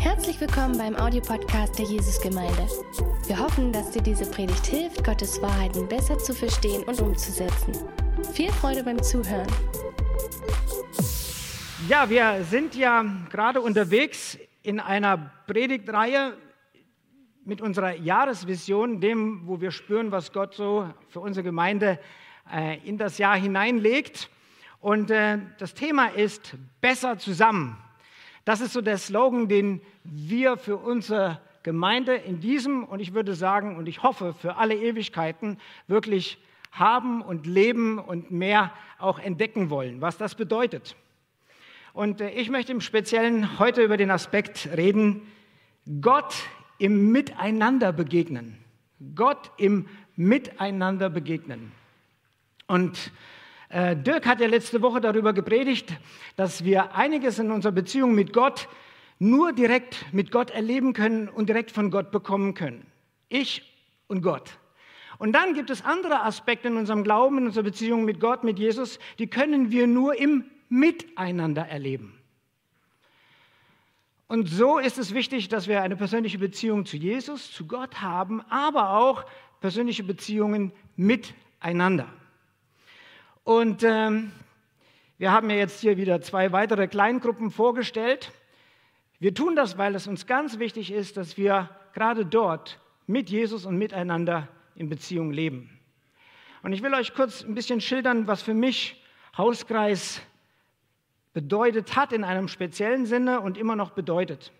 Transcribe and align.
Herzlich 0.00 0.40
willkommen 0.40 0.78
beim 0.78 0.96
Audiopodcast 0.96 1.78
der 1.78 1.86
Jesusgemeinde. 1.86 2.68
Wir 3.26 3.38
hoffen, 3.38 3.72
dass 3.72 3.90
dir 3.90 4.02
diese 4.02 4.30
Predigt 4.30 4.66
hilft, 4.66 5.02
Gottes 5.04 5.40
Wahrheiten 5.42 5.88
besser 5.88 6.18
zu 6.18 6.32
verstehen 6.34 6.84
und 6.84 7.00
umzusetzen. 7.00 7.72
Viel 8.32 8.50
Freude 8.52 8.84
beim 8.84 9.02
Zuhören. 9.02 9.48
Ja, 11.88 12.08
wir 12.08 12.44
sind 12.44 12.76
ja 12.76 13.04
gerade 13.30 13.60
unterwegs 13.60 14.38
in 14.62 14.78
einer 14.78 15.32
Predigtreihe 15.46 16.36
mit 17.44 17.60
unserer 17.60 17.96
Jahresvision, 17.96 19.00
dem, 19.00 19.46
wo 19.46 19.60
wir 19.60 19.72
spüren, 19.72 20.12
was 20.12 20.32
Gott 20.32 20.54
so 20.54 20.88
für 21.08 21.18
unsere 21.18 21.42
Gemeinde 21.42 21.98
äh, 22.52 22.78
in 22.86 22.98
das 22.98 23.18
Jahr 23.18 23.36
hineinlegt. 23.36 24.30
Und 24.78 25.10
äh, 25.10 25.38
das 25.58 25.74
Thema 25.74 26.06
ist 26.06 26.54
besser 26.80 27.18
zusammen. 27.18 27.81
Das 28.44 28.60
ist 28.60 28.72
so 28.72 28.80
der 28.80 28.98
Slogan, 28.98 29.48
den 29.48 29.80
wir 30.04 30.56
für 30.56 30.76
unsere 30.76 31.40
Gemeinde 31.62 32.14
in 32.14 32.40
diesem 32.40 32.84
und 32.84 33.00
ich 33.00 33.14
würde 33.14 33.34
sagen 33.34 33.76
und 33.76 33.88
ich 33.88 34.02
hoffe 34.02 34.34
für 34.34 34.56
alle 34.56 34.74
Ewigkeiten 34.74 35.58
wirklich 35.86 36.38
haben 36.72 37.22
und 37.22 37.46
leben 37.46 37.98
und 37.98 38.30
mehr 38.30 38.72
auch 38.98 39.18
entdecken 39.18 39.70
wollen, 39.70 40.00
was 40.00 40.16
das 40.16 40.34
bedeutet. 40.34 40.96
Und 41.92 42.20
äh, 42.20 42.30
ich 42.30 42.50
möchte 42.50 42.72
im 42.72 42.80
Speziellen 42.80 43.58
heute 43.58 43.82
über 43.82 43.96
den 43.96 44.10
Aspekt 44.10 44.68
reden, 44.76 45.22
Gott 46.00 46.34
im 46.78 47.12
Miteinander 47.12 47.92
begegnen. 47.92 48.56
Gott 49.14 49.50
im 49.56 49.86
Miteinander 50.16 51.10
begegnen. 51.10 51.72
Und 52.66 53.12
Dirk 53.72 54.26
hat 54.26 54.40
ja 54.40 54.48
letzte 54.48 54.82
Woche 54.82 55.00
darüber 55.00 55.32
gepredigt, 55.32 55.94
dass 56.36 56.62
wir 56.62 56.94
einiges 56.94 57.38
in 57.38 57.50
unserer 57.50 57.72
Beziehung 57.72 58.14
mit 58.14 58.34
Gott 58.34 58.68
nur 59.18 59.52
direkt 59.52 60.04
mit 60.12 60.30
Gott 60.30 60.50
erleben 60.50 60.92
können 60.92 61.28
und 61.28 61.48
direkt 61.48 61.70
von 61.70 61.90
Gott 61.90 62.10
bekommen 62.10 62.52
können. 62.52 62.86
Ich 63.28 63.62
und 64.08 64.20
Gott. 64.20 64.58
Und 65.16 65.32
dann 65.32 65.54
gibt 65.54 65.70
es 65.70 65.84
andere 65.84 66.22
Aspekte 66.22 66.68
in 66.68 66.76
unserem 66.76 67.02
Glauben, 67.02 67.38
in 67.38 67.46
unserer 67.46 67.64
Beziehung 67.64 68.04
mit 68.04 68.20
Gott, 68.20 68.44
mit 68.44 68.58
Jesus, 68.58 68.98
die 69.18 69.28
können 69.28 69.70
wir 69.70 69.86
nur 69.86 70.18
im 70.18 70.44
Miteinander 70.68 71.66
erleben. 71.66 72.18
Und 74.26 74.48
so 74.48 74.78
ist 74.78 74.98
es 74.98 75.14
wichtig, 75.14 75.48
dass 75.48 75.68
wir 75.68 75.82
eine 75.82 75.96
persönliche 75.96 76.38
Beziehung 76.38 76.84
zu 76.84 76.96
Jesus, 76.96 77.52
zu 77.52 77.66
Gott 77.66 78.00
haben, 78.00 78.42
aber 78.50 78.96
auch 78.96 79.24
persönliche 79.60 80.02
Beziehungen 80.02 80.72
miteinander. 80.96 82.08
Und 83.44 83.82
ähm, 83.82 84.32
wir 85.18 85.32
haben 85.32 85.50
ja 85.50 85.56
jetzt 85.56 85.80
hier 85.80 85.96
wieder 85.96 86.20
zwei 86.20 86.52
weitere 86.52 86.86
Kleingruppen 86.86 87.50
vorgestellt. 87.50 88.32
Wir 89.18 89.34
tun 89.34 89.56
das, 89.56 89.78
weil 89.78 89.94
es 89.94 90.06
uns 90.06 90.26
ganz 90.26 90.58
wichtig 90.58 90.92
ist, 90.92 91.16
dass 91.16 91.36
wir 91.36 91.68
gerade 91.92 92.24
dort 92.24 92.78
mit 93.06 93.30
Jesus 93.30 93.66
und 93.66 93.76
miteinander 93.78 94.48
in 94.76 94.88
Beziehung 94.88 95.32
leben. 95.32 95.70
Und 96.62 96.72
ich 96.72 96.82
will 96.82 96.94
euch 96.94 97.14
kurz 97.14 97.42
ein 97.42 97.54
bisschen 97.54 97.80
schildern, 97.80 98.28
was 98.28 98.42
für 98.42 98.54
mich 98.54 99.02
Hauskreis 99.36 100.22
bedeutet 101.32 101.96
hat 101.96 102.12
in 102.12 102.22
einem 102.22 102.46
speziellen 102.46 103.06
Sinne 103.06 103.40
und 103.40 103.58
immer 103.58 103.74
noch 103.74 103.90
bedeutet. 103.90 104.52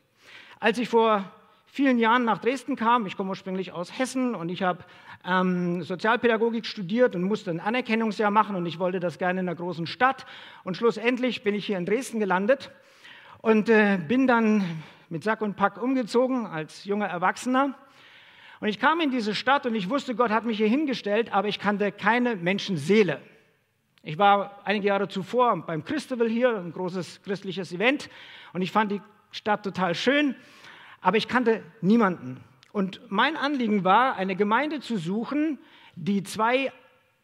Als 0.58 0.78
ich 0.78 0.88
vor 0.88 1.30
vielen 1.72 1.98
Jahren 1.98 2.26
nach 2.26 2.36
Dresden 2.36 2.76
kam, 2.76 3.06
ich 3.06 3.16
komme 3.16 3.30
ursprünglich 3.30 3.72
aus 3.72 3.98
Hessen 3.98 4.34
und 4.34 4.50
ich 4.50 4.62
habe 4.62 4.84
ähm, 5.24 5.82
Sozialpädagogik 5.82 6.66
studiert 6.66 7.16
und 7.16 7.22
musste 7.22 7.50
ein 7.50 7.60
Anerkennungsjahr 7.60 8.30
machen 8.30 8.56
und 8.56 8.66
ich 8.66 8.78
wollte 8.78 9.00
das 9.00 9.16
gerne 9.16 9.40
in 9.40 9.48
einer 9.48 9.56
großen 9.56 9.86
Stadt. 9.86 10.26
Und 10.64 10.76
schlussendlich 10.76 11.42
bin 11.42 11.54
ich 11.54 11.64
hier 11.64 11.78
in 11.78 11.86
Dresden 11.86 12.20
gelandet 12.20 12.70
und 13.40 13.70
äh, 13.70 13.98
bin 14.06 14.26
dann 14.26 14.82
mit 15.08 15.24
Sack 15.24 15.40
und 15.40 15.56
Pack 15.56 15.82
umgezogen 15.82 16.44
als 16.44 16.84
junger 16.84 17.06
Erwachsener. 17.06 17.74
Und 18.60 18.68
ich 18.68 18.78
kam 18.78 19.00
in 19.00 19.10
diese 19.10 19.34
Stadt 19.34 19.64
und 19.64 19.74
ich 19.74 19.88
wusste, 19.88 20.14
Gott 20.14 20.30
hat 20.30 20.44
mich 20.44 20.58
hier 20.58 20.68
hingestellt, 20.68 21.32
aber 21.32 21.48
ich 21.48 21.58
kannte 21.58 21.90
keine 21.90 22.36
Menschenseele. 22.36 23.18
Ich 24.02 24.18
war 24.18 24.60
einige 24.64 24.88
Jahre 24.88 25.08
zuvor 25.08 25.56
beim 25.64 25.86
Christabel 25.86 26.28
hier, 26.28 26.54
ein 26.54 26.72
großes 26.72 27.22
christliches 27.22 27.72
Event, 27.72 28.10
und 28.52 28.60
ich 28.60 28.70
fand 28.70 28.92
die 28.92 29.00
Stadt 29.30 29.62
total 29.62 29.94
schön, 29.94 30.36
aber 31.02 31.16
ich 31.16 31.28
kannte 31.28 31.62
niemanden. 31.80 32.42
Und 32.72 33.00
mein 33.10 33.36
Anliegen 33.36 33.84
war, 33.84 34.16
eine 34.16 34.34
Gemeinde 34.34 34.80
zu 34.80 34.96
suchen, 34.96 35.58
die 35.94 36.22
zwei 36.22 36.72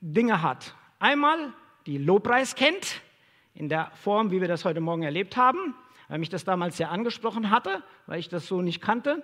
Dinge 0.01 0.43
hat. 0.43 0.75
Einmal 0.99 1.53
die 1.87 1.97
Lobpreis 1.97 2.55
kennt, 2.55 3.01
in 3.55 3.69
der 3.69 3.91
Form, 3.95 4.31
wie 4.31 4.41
wir 4.41 4.49
das 4.49 4.65
heute 4.65 4.81
Morgen 4.81 5.05
erlebt 5.05 5.37
haben, 5.37 5.75
weil 6.09 6.19
mich 6.19 6.29
das 6.29 6.45
damals 6.45 6.77
sehr 6.77 6.91
angesprochen 6.91 7.51
hatte, 7.51 7.83
weil 8.07 8.19
ich 8.21 8.29
das 8.29 8.47
so 8.47 8.61
nicht 8.61 8.83
kannte. 8.83 9.23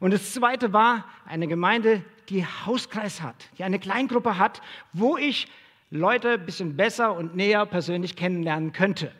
Und 0.00 0.12
das 0.12 0.32
Zweite 0.32 0.72
war 0.72 1.04
eine 1.26 1.48
Gemeinde, 1.48 2.02
die 2.28 2.46
Hauskreis 2.46 3.20
hat, 3.20 3.50
die 3.58 3.64
eine 3.64 3.78
Kleingruppe 3.78 4.38
hat, 4.38 4.62
wo 4.92 5.16
ich 5.16 5.48
Leute 5.90 6.32
ein 6.32 6.46
bisschen 6.46 6.76
besser 6.76 7.16
und 7.16 7.34
näher 7.34 7.66
persönlich 7.66 8.14
kennenlernen 8.14 8.72
könnte. 8.72 9.12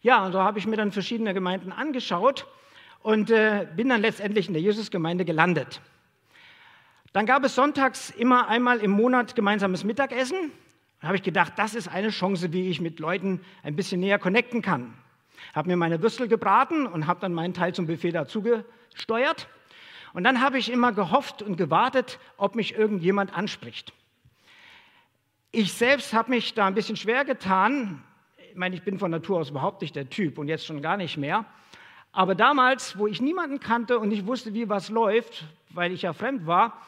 Ja, 0.00 0.24
und 0.24 0.32
so 0.32 0.40
habe 0.40 0.58
ich 0.58 0.66
mir 0.66 0.76
dann 0.76 0.92
verschiedene 0.92 1.34
Gemeinden 1.34 1.72
angeschaut 1.72 2.46
und 3.04 3.30
äh, 3.30 3.68
bin 3.76 3.90
dann 3.90 4.00
letztendlich 4.00 4.48
in 4.48 4.54
der 4.54 4.62
Jesusgemeinde 4.62 5.26
gelandet. 5.26 5.82
Dann 7.12 7.26
gab 7.26 7.44
es 7.44 7.54
sonntags 7.54 8.08
immer 8.08 8.48
einmal 8.48 8.78
im 8.78 8.92
Monat 8.92 9.36
gemeinsames 9.36 9.84
Mittagessen. 9.84 10.50
Da 11.02 11.08
habe 11.08 11.16
ich 11.18 11.22
gedacht, 11.22 11.52
das 11.56 11.74
ist 11.74 11.86
eine 11.86 12.08
Chance, 12.08 12.54
wie 12.54 12.70
ich 12.70 12.80
mit 12.80 12.98
Leuten 13.00 13.42
ein 13.62 13.76
bisschen 13.76 14.00
näher 14.00 14.18
connecten 14.18 14.62
kann. 14.62 14.94
Habe 15.54 15.68
mir 15.68 15.76
meine 15.76 16.00
Würstel 16.00 16.28
gebraten 16.28 16.86
und 16.86 17.06
habe 17.06 17.20
dann 17.20 17.34
meinen 17.34 17.52
Teil 17.52 17.74
zum 17.74 17.86
Buffet 17.86 18.12
dazu 18.12 18.42
gesteuert. 18.42 19.48
Und 20.14 20.24
dann 20.24 20.40
habe 20.40 20.56
ich 20.56 20.72
immer 20.72 20.92
gehofft 20.92 21.42
und 21.42 21.56
gewartet, 21.56 22.18
ob 22.38 22.54
mich 22.54 22.74
irgendjemand 22.74 23.36
anspricht. 23.36 23.92
Ich 25.52 25.74
selbst 25.74 26.14
habe 26.14 26.30
mich 26.30 26.54
da 26.54 26.66
ein 26.66 26.74
bisschen 26.74 26.96
schwer 26.96 27.26
getan. 27.26 28.02
Ich 28.50 28.56
meine, 28.56 28.74
ich 28.74 28.82
bin 28.82 28.98
von 28.98 29.10
Natur 29.10 29.40
aus 29.40 29.50
überhaupt 29.50 29.82
nicht 29.82 29.94
der 29.94 30.08
Typ 30.08 30.38
und 30.38 30.48
jetzt 30.48 30.64
schon 30.64 30.80
gar 30.80 30.96
nicht 30.96 31.18
mehr. 31.18 31.44
Aber 32.16 32.36
damals, 32.36 32.96
wo 32.96 33.08
ich 33.08 33.20
niemanden 33.20 33.58
kannte 33.58 33.98
und 33.98 34.08
nicht 34.08 34.24
wusste, 34.24 34.54
wie 34.54 34.68
was 34.68 34.88
läuft, 34.88 35.44
weil 35.70 35.90
ich 35.90 36.02
ja 36.02 36.12
fremd 36.12 36.46
war, 36.46 36.80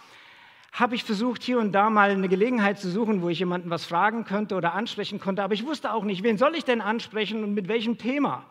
habe 0.70 0.94
ich 0.94 1.02
versucht, 1.02 1.42
hier 1.42 1.58
und 1.58 1.72
da 1.72 1.90
mal 1.90 2.10
eine 2.10 2.28
Gelegenheit 2.28 2.78
zu 2.78 2.88
suchen, 2.88 3.22
wo 3.22 3.28
ich 3.28 3.40
jemanden 3.40 3.68
was 3.68 3.84
fragen 3.84 4.24
könnte 4.24 4.54
oder 4.54 4.74
ansprechen 4.74 5.18
konnte. 5.18 5.42
Aber 5.42 5.52
ich 5.52 5.66
wusste 5.66 5.92
auch 5.92 6.04
nicht, 6.04 6.22
wen 6.22 6.38
soll 6.38 6.54
ich 6.54 6.64
denn 6.64 6.80
ansprechen 6.80 7.42
und 7.42 7.54
mit 7.54 7.66
welchem 7.66 7.98
Thema. 7.98 8.44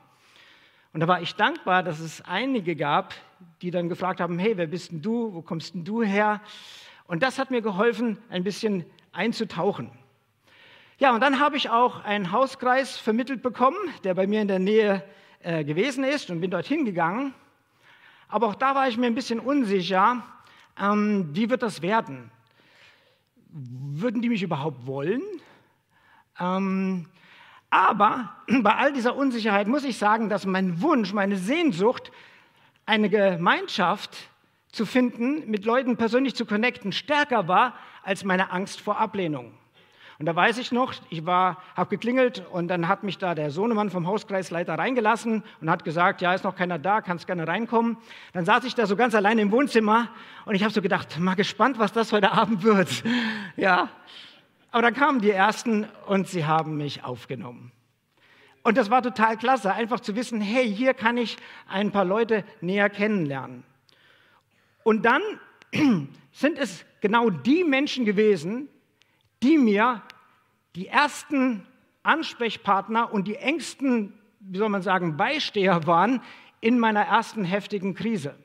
Und 0.92 1.00
da 1.00 1.08
war 1.08 1.22
ich 1.22 1.36
dankbar, 1.36 1.82
dass 1.82 2.02
es 2.02 2.22
einige 2.26 2.76
gab, 2.76 3.14
die 3.62 3.72
dann 3.72 3.88
gefragt 3.88 4.20
haben, 4.20 4.38
hey, 4.38 4.58
wer 4.58 4.68
bist 4.68 4.92
denn 4.92 5.02
du? 5.02 5.34
Wo 5.34 5.42
kommst 5.42 5.76
denn 5.76 5.86
du 5.86 6.02
her? 6.02 6.42
Und 7.08 7.24
das 7.24 7.40
hat 7.40 7.52
mir 7.52 7.62
geholfen, 7.62 8.18
ein 8.30 8.44
bisschen 8.44 8.86
einzutauchen. 9.14 9.92
Ja, 10.98 11.14
und 11.14 11.22
dann 11.22 11.40
habe 11.40 11.56
ich 11.56 11.70
auch 11.70 12.04
einen 12.04 12.34
Hauskreis 12.34 12.98
vermittelt 12.98 13.42
bekommen, 13.42 13.78
der 14.04 14.14
bei 14.14 14.28
mir 14.28 14.42
in 14.42 14.50
der 14.50 14.60
Nähe 14.60 15.04
äh, 15.46 15.64
gewesen 15.64 16.04
ist 16.04 16.32
und 16.32 16.42
bin 16.42 16.50
dorthin 16.50 16.86
gegangen. 16.86 17.32
Aber 18.28 18.48
auch 18.48 18.56
da 18.56 18.74
war 18.74 18.88
ich 18.88 18.98
mir 18.98 19.06
ein 19.06 19.14
bisschen 19.14 19.40
unsicher, 19.40 20.24
ähm, 20.82 21.30
wie 21.34 21.52
wird 21.52 21.62
das 21.62 21.84
werden? 21.84 22.32
Würden 23.50 24.24
die 24.24 24.30
mich 24.30 24.42
überhaupt 24.42 24.88
wollen? 24.88 25.22
Ähm, 26.40 27.06
aber 27.70 28.36
bei 28.62 28.76
all 28.76 28.92
dieser 28.92 29.16
Unsicherheit 29.16 29.68
muss 29.68 29.84
ich 29.84 30.00
sagen, 30.00 30.30
dass 30.30 30.48
mein 30.48 30.82
Wunsch, 30.82 31.14
meine 31.14 31.38
Sehnsucht, 31.38 32.12
eine 32.88 33.10
Gemeinschaft 33.10 34.18
zu 34.72 34.88
finden, 34.88 35.48
mit 35.50 35.64
Leuten 35.64 35.96
persönlich 35.96 36.34
zu 36.34 36.48
connecten, 36.48 36.92
stärker 36.92 37.48
war 37.48 37.76
als 38.02 38.24
meine 38.24 38.52
Angst 38.52 38.82
vor 38.82 38.98
Ablehnung. 38.98 39.54
Und 40.18 40.28
da 40.28 40.36
weiß 40.36 40.58
ich 40.60 40.72
noch, 40.72 40.94
ich 41.10 41.26
war, 41.26 41.62
habe 41.76 41.90
geklingelt 41.90 42.46
und 42.52 42.70
dann 42.70 42.88
hat 42.88 43.04
mich 43.04 43.18
da 43.18 43.36
der 43.36 43.52
Sohnemann 43.52 43.90
vom 43.90 44.08
Hauskreisleiter 44.08 44.76
reingelassen 44.76 45.44
und 45.60 45.70
hat 45.70 45.84
gesagt, 45.84 46.22
ja, 46.22 46.34
ist 46.34 46.46
noch 46.46 46.56
keiner 46.56 46.80
da, 46.80 47.02
kannst 47.02 47.28
gerne 47.28 47.48
reinkommen. 47.48 47.98
Dann 48.32 48.46
saß 48.46 48.64
ich 48.64 48.76
da 48.76 48.86
so 48.86 48.96
ganz 48.96 49.14
allein 49.14 49.40
im 49.40 49.52
Wohnzimmer 49.52 50.08
und 50.46 50.56
ich 50.56 50.64
habe 50.64 50.74
so 50.74 50.82
gedacht, 50.82 51.20
mal 51.20 51.36
gespannt, 51.36 51.80
was 51.80 51.92
das 51.92 52.14
heute 52.14 52.32
Abend 52.32 52.64
wird. 52.64 53.04
Ja, 53.58 53.90
aber 54.72 54.82
dann 54.82 54.94
kamen 54.94 55.22
die 55.22 55.32
ersten 55.32 55.88
und 56.08 56.28
sie 56.28 56.46
haben 56.46 56.76
mich 56.76 57.06
aufgenommen. 57.06 57.72
Und 58.64 58.76
das 58.76 58.90
war 58.90 59.02
total 59.02 59.38
klasse, 59.38 59.72
einfach 59.72 60.02
zu 60.02 60.16
wissen, 60.16 60.42
hey, 60.42 60.68
hier 60.68 60.94
kann 60.94 61.16
ich 61.16 61.38
ein 61.70 61.92
paar 61.92 62.04
Leute 62.04 62.44
näher 62.60 62.90
kennenlernen. 62.90 63.64
Und 64.84 65.06
dann 65.06 65.22
sind 66.34 66.58
es 66.58 66.84
genau 67.00 67.30
die 67.30 67.64
Menschen 67.64 68.04
gewesen, 68.04 68.68
die 69.44 69.58
mir 69.58 70.02
die 70.76 70.88
ersten 70.88 71.66
Ansprechpartner 72.04 73.12
und 73.14 73.28
die 73.28 73.36
engsten, 73.36 74.14
wie 74.40 74.58
soll 74.58 74.70
man 74.70 74.82
sagen, 74.82 75.18
Beisteher 75.18 75.88
waren 75.88 76.22
in 76.62 76.80
meiner 76.80 77.02
ersten 77.02 77.44
heftigen 77.44 77.96
Krise, 77.96 78.36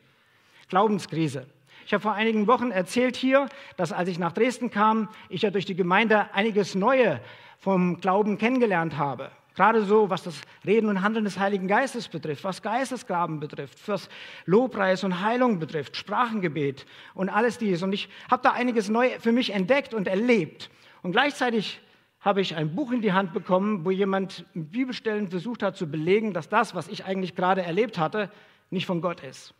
Glaubenskrise. 0.69 1.47
Ich 1.87 1.93
habe 1.93 2.03
vor 2.03 2.13
einigen 2.13 2.47
Wochen 2.47 2.71
erzählt 2.71 3.17
hier, 3.17 3.49
dass 3.77 3.93
als 3.93 4.09
ich 4.09 4.19
nach 4.19 4.33
Dresden 4.33 4.71
kam, 4.71 5.09
ich 5.29 5.43
ja 5.43 5.51
durch 5.51 5.67
die 5.67 5.75
Gemeinde 5.75 6.33
einiges 6.35 6.75
Neue 6.75 7.21
vom 7.59 8.01
Glauben 8.01 8.39
kennengelernt 8.39 8.97
habe. 8.97 9.31
Gerade 9.55 9.85
so, 9.85 10.11
was 10.11 10.23
das 10.23 10.41
Reden 10.65 10.89
und 10.89 11.03
Handeln 11.03 11.25
des 11.25 11.39
Heiligen 11.39 11.67
Geistes 11.67 12.09
betrifft, 12.09 12.45
was 12.45 12.63
Geistesgaben 12.63 13.41
betrifft, 13.41 13.89
was 13.89 14.09
Lobpreis 14.47 15.05
und 15.05 15.21
Heilung 15.21 15.59
betrifft, 15.59 15.97
Sprachengebet 15.97 16.87
und 17.15 17.29
alles 17.29 17.59
dies. 17.59 17.83
Und 17.83 17.93
ich 17.93 18.09
habe 18.31 18.43
da 18.43 18.53
einiges 18.53 18.89
neu 18.89 19.11
für 19.19 19.33
mich 19.33 19.53
entdeckt 19.53 19.93
und 19.93 20.07
erlebt. 20.07 20.71
Und 21.03 21.13
gleichzeitig 21.13 21.81
habe 22.21 22.41
ich 22.41 22.55
ein 22.55 22.75
Buch 22.75 22.93
in 22.93 23.01
die 23.01 23.13
Hand 23.13 23.33
bekommen, 23.33 23.85
wo 23.85 23.91
jemand 23.91 24.45
mit 24.55 24.71
Bibelstellen 24.71 25.29
versucht 25.29 25.63
hat 25.63 25.77
zu 25.77 25.91
belegen, 25.91 26.33
dass 26.33 26.49
das, 26.49 26.75
was 26.75 26.89
ich 26.89 27.05
eigentlich 27.05 27.35
gerade 27.35 27.63
erlebt 27.63 27.99
hatte, 27.99 28.31
nicht 28.71 28.87
von 28.87 29.01
Gott 29.01 29.21
ist. 29.23 29.55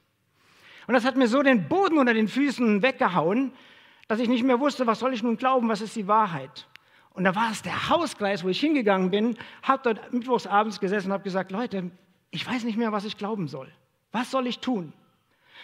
Und 0.87 0.95
das 0.95 1.05
hat 1.05 1.17
mir 1.17 1.29
so 1.29 1.43
den 1.43 1.69
Boden 1.69 1.99
unter 1.99 2.15
den 2.15 2.29
Füßen 2.29 2.83
weggehauen, 2.83 3.53
dass 4.09 4.21
ich 4.21 4.29
nicht 4.29 4.45
mehr 4.45 4.61
wusste, 4.61 4.87
was 4.87 4.99
soll 4.99 5.15
ich 5.15 5.23
nun 5.23 5.37
glauben, 5.37 5.69
was 5.69 5.81
ist 5.81 5.97
die 5.97 6.07
Wahrheit. 6.07 6.67
Und 7.13 7.25
da 7.25 7.35
war 7.35 7.51
es 7.51 7.63
der 7.63 7.89
Hauskreis, 7.89 8.45
wo 8.45 8.49
ich 8.49 8.61
hingegangen 8.61 9.11
bin, 9.11 9.37
habe 9.63 9.83
dort 9.83 10.13
mittwochs 10.13 10.47
abends 10.47 10.81
gesessen 10.81 11.09
und 11.09 11.15
habe 11.15 11.25
gesagt, 11.25 11.51
Leute, 11.51 11.91
ich 12.31 12.47
weiß 12.47 12.65
nicht 12.65 12.79
mehr, 12.79 12.93
was 12.93 13.05
ich 13.05 13.17
glauben 13.17 13.49
soll. 13.49 13.69
Was 14.13 14.31
soll 14.31 14.47
ich 14.47 14.61
tun? 14.61 14.93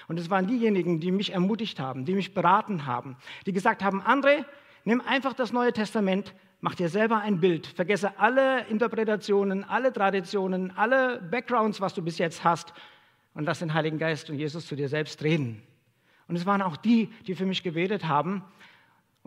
Und 0.09 0.19
es 0.19 0.31
waren 0.31 0.47
diejenigen, 0.47 1.01
die 1.01 1.11
mich 1.11 1.33
ermutigt 1.33 1.81
haben, 1.81 2.05
die 2.05 2.15
mich 2.15 2.35
beraten 2.35 2.87
haben, 2.87 3.17
die 3.47 3.53
gesagt 3.53 3.83
haben, 3.83 4.03
André, 4.03 4.45
nimm 4.85 5.01
einfach 5.01 5.33
das 5.33 5.53
Neue 5.53 5.73
Testament, 5.73 6.35
mach 6.61 6.75
dir 6.75 6.89
selber 6.89 7.19
ein 7.19 7.41
Bild, 7.41 7.67
vergesse 7.67 8.19
alle 8.19 8.67
Interpretationen, 8.67 9.65
alle 9.65 9.93
Traditionen, 9.93 10.73
alle 10.77 11.21
Backgrounds, 11.23 11.81
was 11.81 11.95
du 11.95 12.03
bis 12.03 12.19
jetzt 12.19 12.45
hast 12.45 12.73
und 13.35 13.45
lass 13.45 13.61
den 13.61 13.75
Heiligen 13.75 13.99
Geist 13.99 14.31
und 14.31 14.37
Jesus 14.37 14.67
zu 14.67 14.77
dir 14.77 14.89
selbst 14.89 15.23
reden. 15.23 15.63
Und 16.29 16.37
es 16.37 16.47
waren 16.47 16.63
auch 16.63 16.77
die, 16.77 17.09
die 17.27 17.35
für 17.35 17.47
mich 17.47 17.63
gebetet 17.63 18.07
haben 18.07 18.43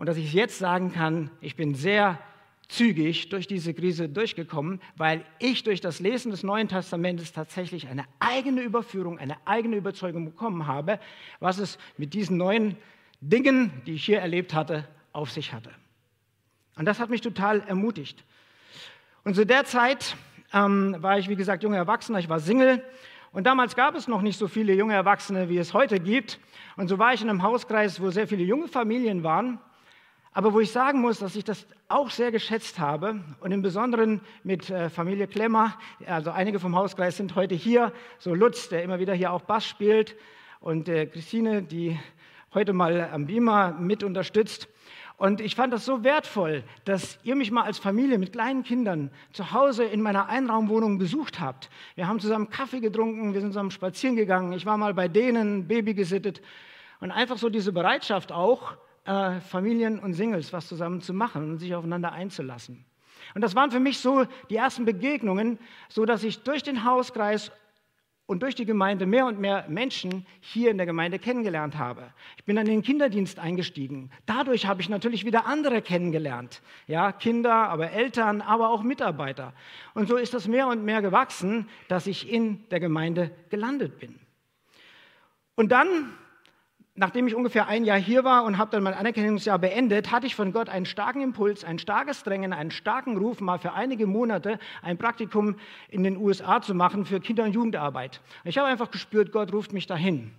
und 0.00 0.06
dass 0.06 0.16
ich 0.16 0.32
jetzt 0.32 0.58
sagen 0.58 0.92
kann, 0.92 1.30
ich 1.42 1.56
bin 1.56 1.74
sehr 1.74 2.18
zügig 2.68 3.28
durch 3.28 3.46
diese 3.46 3.74
Krise 3.74 4.08
durchgekommen, 4.08 4.80
weil 4.96 5.26
ich 5.38 5.62
durch 5.62 5.82
das 5.82 6.00
Lesen 6.00 6.30
des 6.30 6.42
Neuen 6.42 6.68
Testamentes 6.68 7.34
tatsächlich 7.34 7.86
eine 7.86 8.06
eigene 8.18 8.62
Überführung, 8.62 9.18
eine 9.18 9.36
eigene 9.44 9.76
Überzeugung 9.76 10.24
bekommen 10.24 10.66
habe, 10.66 10.98
was 11.38 11.58
es 11.58 11.76
mit 11.98 12.14
diesen 12.14 12.38
neuen 12.38 12.78
Dingen, 13.20 13.72
die 13.84 13.92
ich 13.92 14.06
hier 14.06 14.20
erlebt 14.20 14.54
hatte, 14.54 14.88
auf 15.12 15.30
sich 15.30 15.52
hatte. 15.52 15.68
Und 16.76 16.86
das 16.86 16.98
hat 16.98 17.10
mich 17.10 17.20
total 17.20 17.60
ermutigt. 17.60 18.24
Und 19.24 19.34
zu 19.34 19.44
der 19.44 19.66
Zeit 19.66 20.16
ähm, 20.54 20.96
war 21.00 21.18
ich, 21.18 21.28
wie 21.28 21.36
gesagt, 21.36 21.62
junger 21.62 21.76
Erwachsener, 21.76 22.20
ich 22.20 22.30
war 22.30 22.40
Single. 22.40 22.82
Und 23.32 23.46
damals 23.46 23.76
gab 23.76 23.94
es 23.94 24.08
noch 24.08 24.22
nicht 24.22 24.38
so 24.38 24.48
viele 24.48 24.72
junge 24.72 24.94
Erwachsene, 24.94 25.50
wie 25.50 25.58
es 25.58 25.74
heute 25.74 26.00
gibt. 26.00 26.40
Und 26.78 26.88
so 26.88 26.98
war 26.98 27.12
ich 27.12 27.20
in 27.20 27.28
einem 27.28 27.42
Hauskreis, 27.42 28.00
wo 28.00 28.08
sehr 28.08 28.26
viele 28.26 28.44
junge 28.44 28.66
Familien 28.66 29.22
waren. 29.24 29.58
Aber 30.32 30.52
wo 30.52 30.60
ich 30.60 30.70
sagen 30.70 31.00
muss, 31.00 31.18
dass 31.18 31.34
ich 31.34 31.42
das 31.42 31.66
auch 31.88 32.08
sehr 32.08 32.30
geschätzt 32.30 32.78
habe 32.78 33.20
und 33.40 33.50
im 33.50 33.62
Besonderen 33.62 34.20
mit 34.44 34.70
äh, 34.70 34.88
Familie 34.88 35.26
Klemmer, 35.26 35.74
also 36.06 36.30
einige 36.30 36.60
vom 36.60 36.76
Hauskreis 36.76 37.16
sind 37.16 37.34
heute 37.34 37.56
hier, 37.56 37.92
so 38.20 38.32
Lutz, 38.32 38.68
der 38.68 38.84
immer 38.84 39.00
wieder 39.00 39.12
hier 39.12 39.32
auch 39.32 39.42
Bass 39.42 39.66
spielt 39.66 40.14
und 40.60 40.88
äh, 40.88 41.06
Christine, 41.06 41.62
die 41.62 41.98
heute 42.54 42.72
mal 42.72 43.10
am 43.12 43.26
Beamer 43.26 43.72
mit 43.72 44.04
unterstützt. 44.04 44.68
Und 45.16 45.40
ich 45.40 45.56
fand 45.56 45.72
das 45.72 45.84
so 45.84 46.04
wertvoll, 46.04 46.62
dass 46.84 47.18
ihr 47.24 47.34
mich 47.34 47.50
mal 47.50 47.64
als 47.64 47.78
Familie 47.78 48.16
mit 48.16 48.32
kleinen 48.32 48.62
Kindern 48.62 49.10
zu 49.32 49.50
Hause 49.50 49.82
in 49.82 50.00
meiner 50.00 50.28
Einraumwohnung 50.28 50.98
besucht 50.98 51.40
habt. 51.40 51.70
Wir 51.96 52.06
haben 52.06 52.20
zusammen 52.20 52.50
Kaffee 52.50 52.80
getrunken, 52.80 53.34
wir 53.34 53.40
sind 53.40 53.50
zusammen 53.50 53.72
spazieren 53.72 54.14
gegangen, 54.14 54.52
ich 54.52 54.64
war 54.64 54.76
mal 54.76 54.94
bei 54.94 55.08
denen, 55.08 55.66
Baby 55.66 55.92
gesittet 55.94 56.40
und 57.00 57.10
einfach 57.10 57.36
so 57.36 57.48
diese 57.48 57.72
Bereitschaft 57.72 58.30
auch, 58.30 58.76
äh, 59.04 59.40
Familien 59.40 59.98
und 59.98 60.14
Singles 60.14 60.52
was 60.52 60.68
zusammen 60.68 61.00
zu 61.00 61.14
machen 61.14 61.52
und 61.52 61.58
sich 61.58 61.74
aufeinander 61.74 62.12
einzulassen. 62.12 62.84
Und 63.34 63.42
das 63.42 63.54
waren 63.54 63.70
für 63.70 63.80
mich 63.80 63.98
so 63.98 64.26
die 64.48 64.56
ersten 64.56 64.84
Begegnungen, 64.84 65.58
so 65.88 66.04
dass 66.04 66.24
ich 66.24 66.42
durch 66.42 66.62
den 66.62 66.84
Hauskreis 66.84 67.52
und 68.30 68.44
durch 68.44 68.54
die 68.54 68.64
Gemeinde 68.64 69.06
mehr 69.06 69.26
und 69.26 69.40
mehr 69.40 69.66
Menschen 69.68 70.24
hier 70.38 70.70
in 70.70 70.76
der 70.76 70.86
Gemeinde 70.86 71.18
kennengelernt 71.18 71.76
habe. 71.76 72.12
Ich 72.36 72.44
bin 72.44 72.54
dann 72.54 72.66
in 72.66 72.74
den 72.74 72.82
Kinderdienst 72.82 73.40
eingestiegen. 73.40 74.10
Dadurch 74.24 74.66
habe 74.66 74.80
ich 74.80 74.88
natürlich 74.88 75.24
wieder 75.24 75.46
andere 75.46 75.82
kennengelernt. 75.82 76.62
Ja, 76.86 77.10
Kinder, 77.10 77.52
aber 77.52 77.90
Eltern, 77.90 78.40
aber 78.40 78.68
auch 78.68 78.84
Mitarbeiter. 78.84 79.52
Und 79.94 80.08
so 80.08 80.16
ist 80.16 80.32
das 80.32 80.46
mehr 80.46 80.68
und 80.68 80.84
mehr 80.84 81.02
gewachsen, 81.02 81.68
dass 81.88 82.06
ich 82.06 82.30
in 82.30 82.68
der 82.68 82.78
Gemeinde 82.78 83.32
gelandet 83.48 83.98
bin. 83.98 84.20
Und 85.56 85.72
dann 85.72 86.12
nachdem 87.00 87.26
ich 87.26 87.34
ungefähr 87.34 87.66
ein 87.66 87.86
Jahr 87.86 87.98
hier 87.98 88.24
war 88.24 88.44
und 88.44 88.58
habe 88.58 88.70
dann 88.72 88.82
mein 88.82 88.92
Anerkennungsjahr 88.92 89.58
beendet, 89.58 90.12
hatte 90.12 90.26
ich 90.26 90.34
von 90.34 90.52
Gott 90.52 90.68
einen 90.68 90.84
starken 90.84 91.22
Impuls, 91.22 91.64
ein 91.64 91.78
starkes 91.78 92.22
Drängen, 92.24 92.52
einen 92.52 92.70
starken 92.70 93.16
Ruf, 93.16 93.40
mal 93.40 93.58
für 93.58 93.72
einige 93.72 94.06
Monate 94.06 94.58
ein 94.82 94.98
Praktikum 94.98 95.56
in 95.88 96.02
den 96.02 96.18
USA 96.18 96.60
zu 96.60 96.74
machen 96.74 97.06
für 97.06 97.18
Kinder- 97.18 97.44
und 97.44 97.52
Jugendarbeit. 97.54 98.20
Ich 98.44 98.58
habe 98.58 98.68
einfach 98.68 98.90
gespürt, 98.90 99.32
Gott 99.32 99.50
ruft 99.50 99.72
mich 99.72 99.86
dahin. 99.86 100.30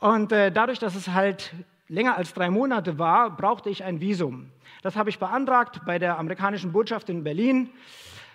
Und 0.00 0.32
äh, 0.32 0.50
dadurch, 0.50 0.80
dass 0.80 0.96
es 0.96 1.08
halt 1.08 1.54
länger 1.86 2.16
als 2.16 2.34
drei 2.34 2.50
Monate 2.50 2.98
war, 2.98 3.30
brauchte 3.30 3.70
ich 3.70 3.84
ein 3.84 4.00
Visum. 4.00 4.50
Das 4.82 4.96
habe 4.96 5.10
ich 5.10 5.20
beantragt 5.20 5.82
bei 5.86 6.00
der 6.00 6.18
amerikanischen 6.18 6.72
Botschaft 6.72 7.08
in 7.08 7.22
Berlin. 7.22 7.70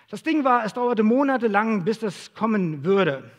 Das 0.08 0.22
Ding 0.22 0.44
war, 0.44 0.64
es 0.64 0.72
dauerte 0.72 1.02
monatelang, 1.02 1.84
bis 1.84 1.98
das 1.98 2.32
kommen 2.32 2.86
würde. 2.86 3.30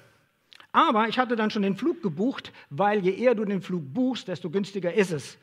Aber 0.75 1.07
ich 1.07 1.17
hatte 1.17 1.37
dann 1.37 1.51
schon 1.51 1.61
den 1.61 1.77
Flug 1.77 2.03
gebucht, 2.03 2.51
weil 2.69 2.99
je 2.99 3.13
eher 3.13 3.33
du 3.33 3.45
den 3.45 3.61
Flug 3.61 3.93
buchst, 3.93 4.27
desto 4.27 4.49
günstiger 4.49 4.93
ist 4.93 5.11
es. 5.11 5.37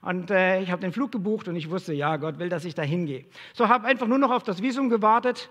Und 0.00 0.30
äh, 0.30 0.60
ich 0.60 0.70
habe 0.70 0.80
den 0.80 0.92
Flug 0.92 1.10
gebucht 1.10 1.48
und 1.48 1.56
ich 1.56 1.70
wusste, 1.70 1.92
ja, 1.92 2.18
Gott 2.18 2.38
will, 2.38 2.48
dass 2.48 2.64
ich 2.64 2.76
da 2.76 2.82
hingehe. 2.82 3.24
So 3.52 3.68
habe 3.68 3.88
einfach 3.88 4.06
nur 4.06 4.18
noch 4.18 4.30
auf 4.30 4.44
das 4.44 4.62
Visum 4.62 4.88
gewartet. 4.88 5.50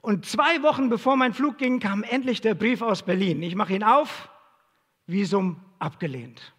Und 0.00 0.26
zwei 0.26 0.64
Wochen 0.64 0.88
bevor 0.88 1.16
mein 1.16 1.32
Flug 1.32 1.58
ging, 1.58 1.78
kam 1.78 2.02
endlich 2.02 2.40
der 2.40 2.56
Brief 2.56 2.82
aus 2.82 3.04
Berlin. 3.04 3.40
Ich 3.44 3.54
mache 3.54 3.72
ihn 3.72 3.84
auf, 3.84 4.28
Visum 5.06 5.60
abgelehnt. 5.78 6.52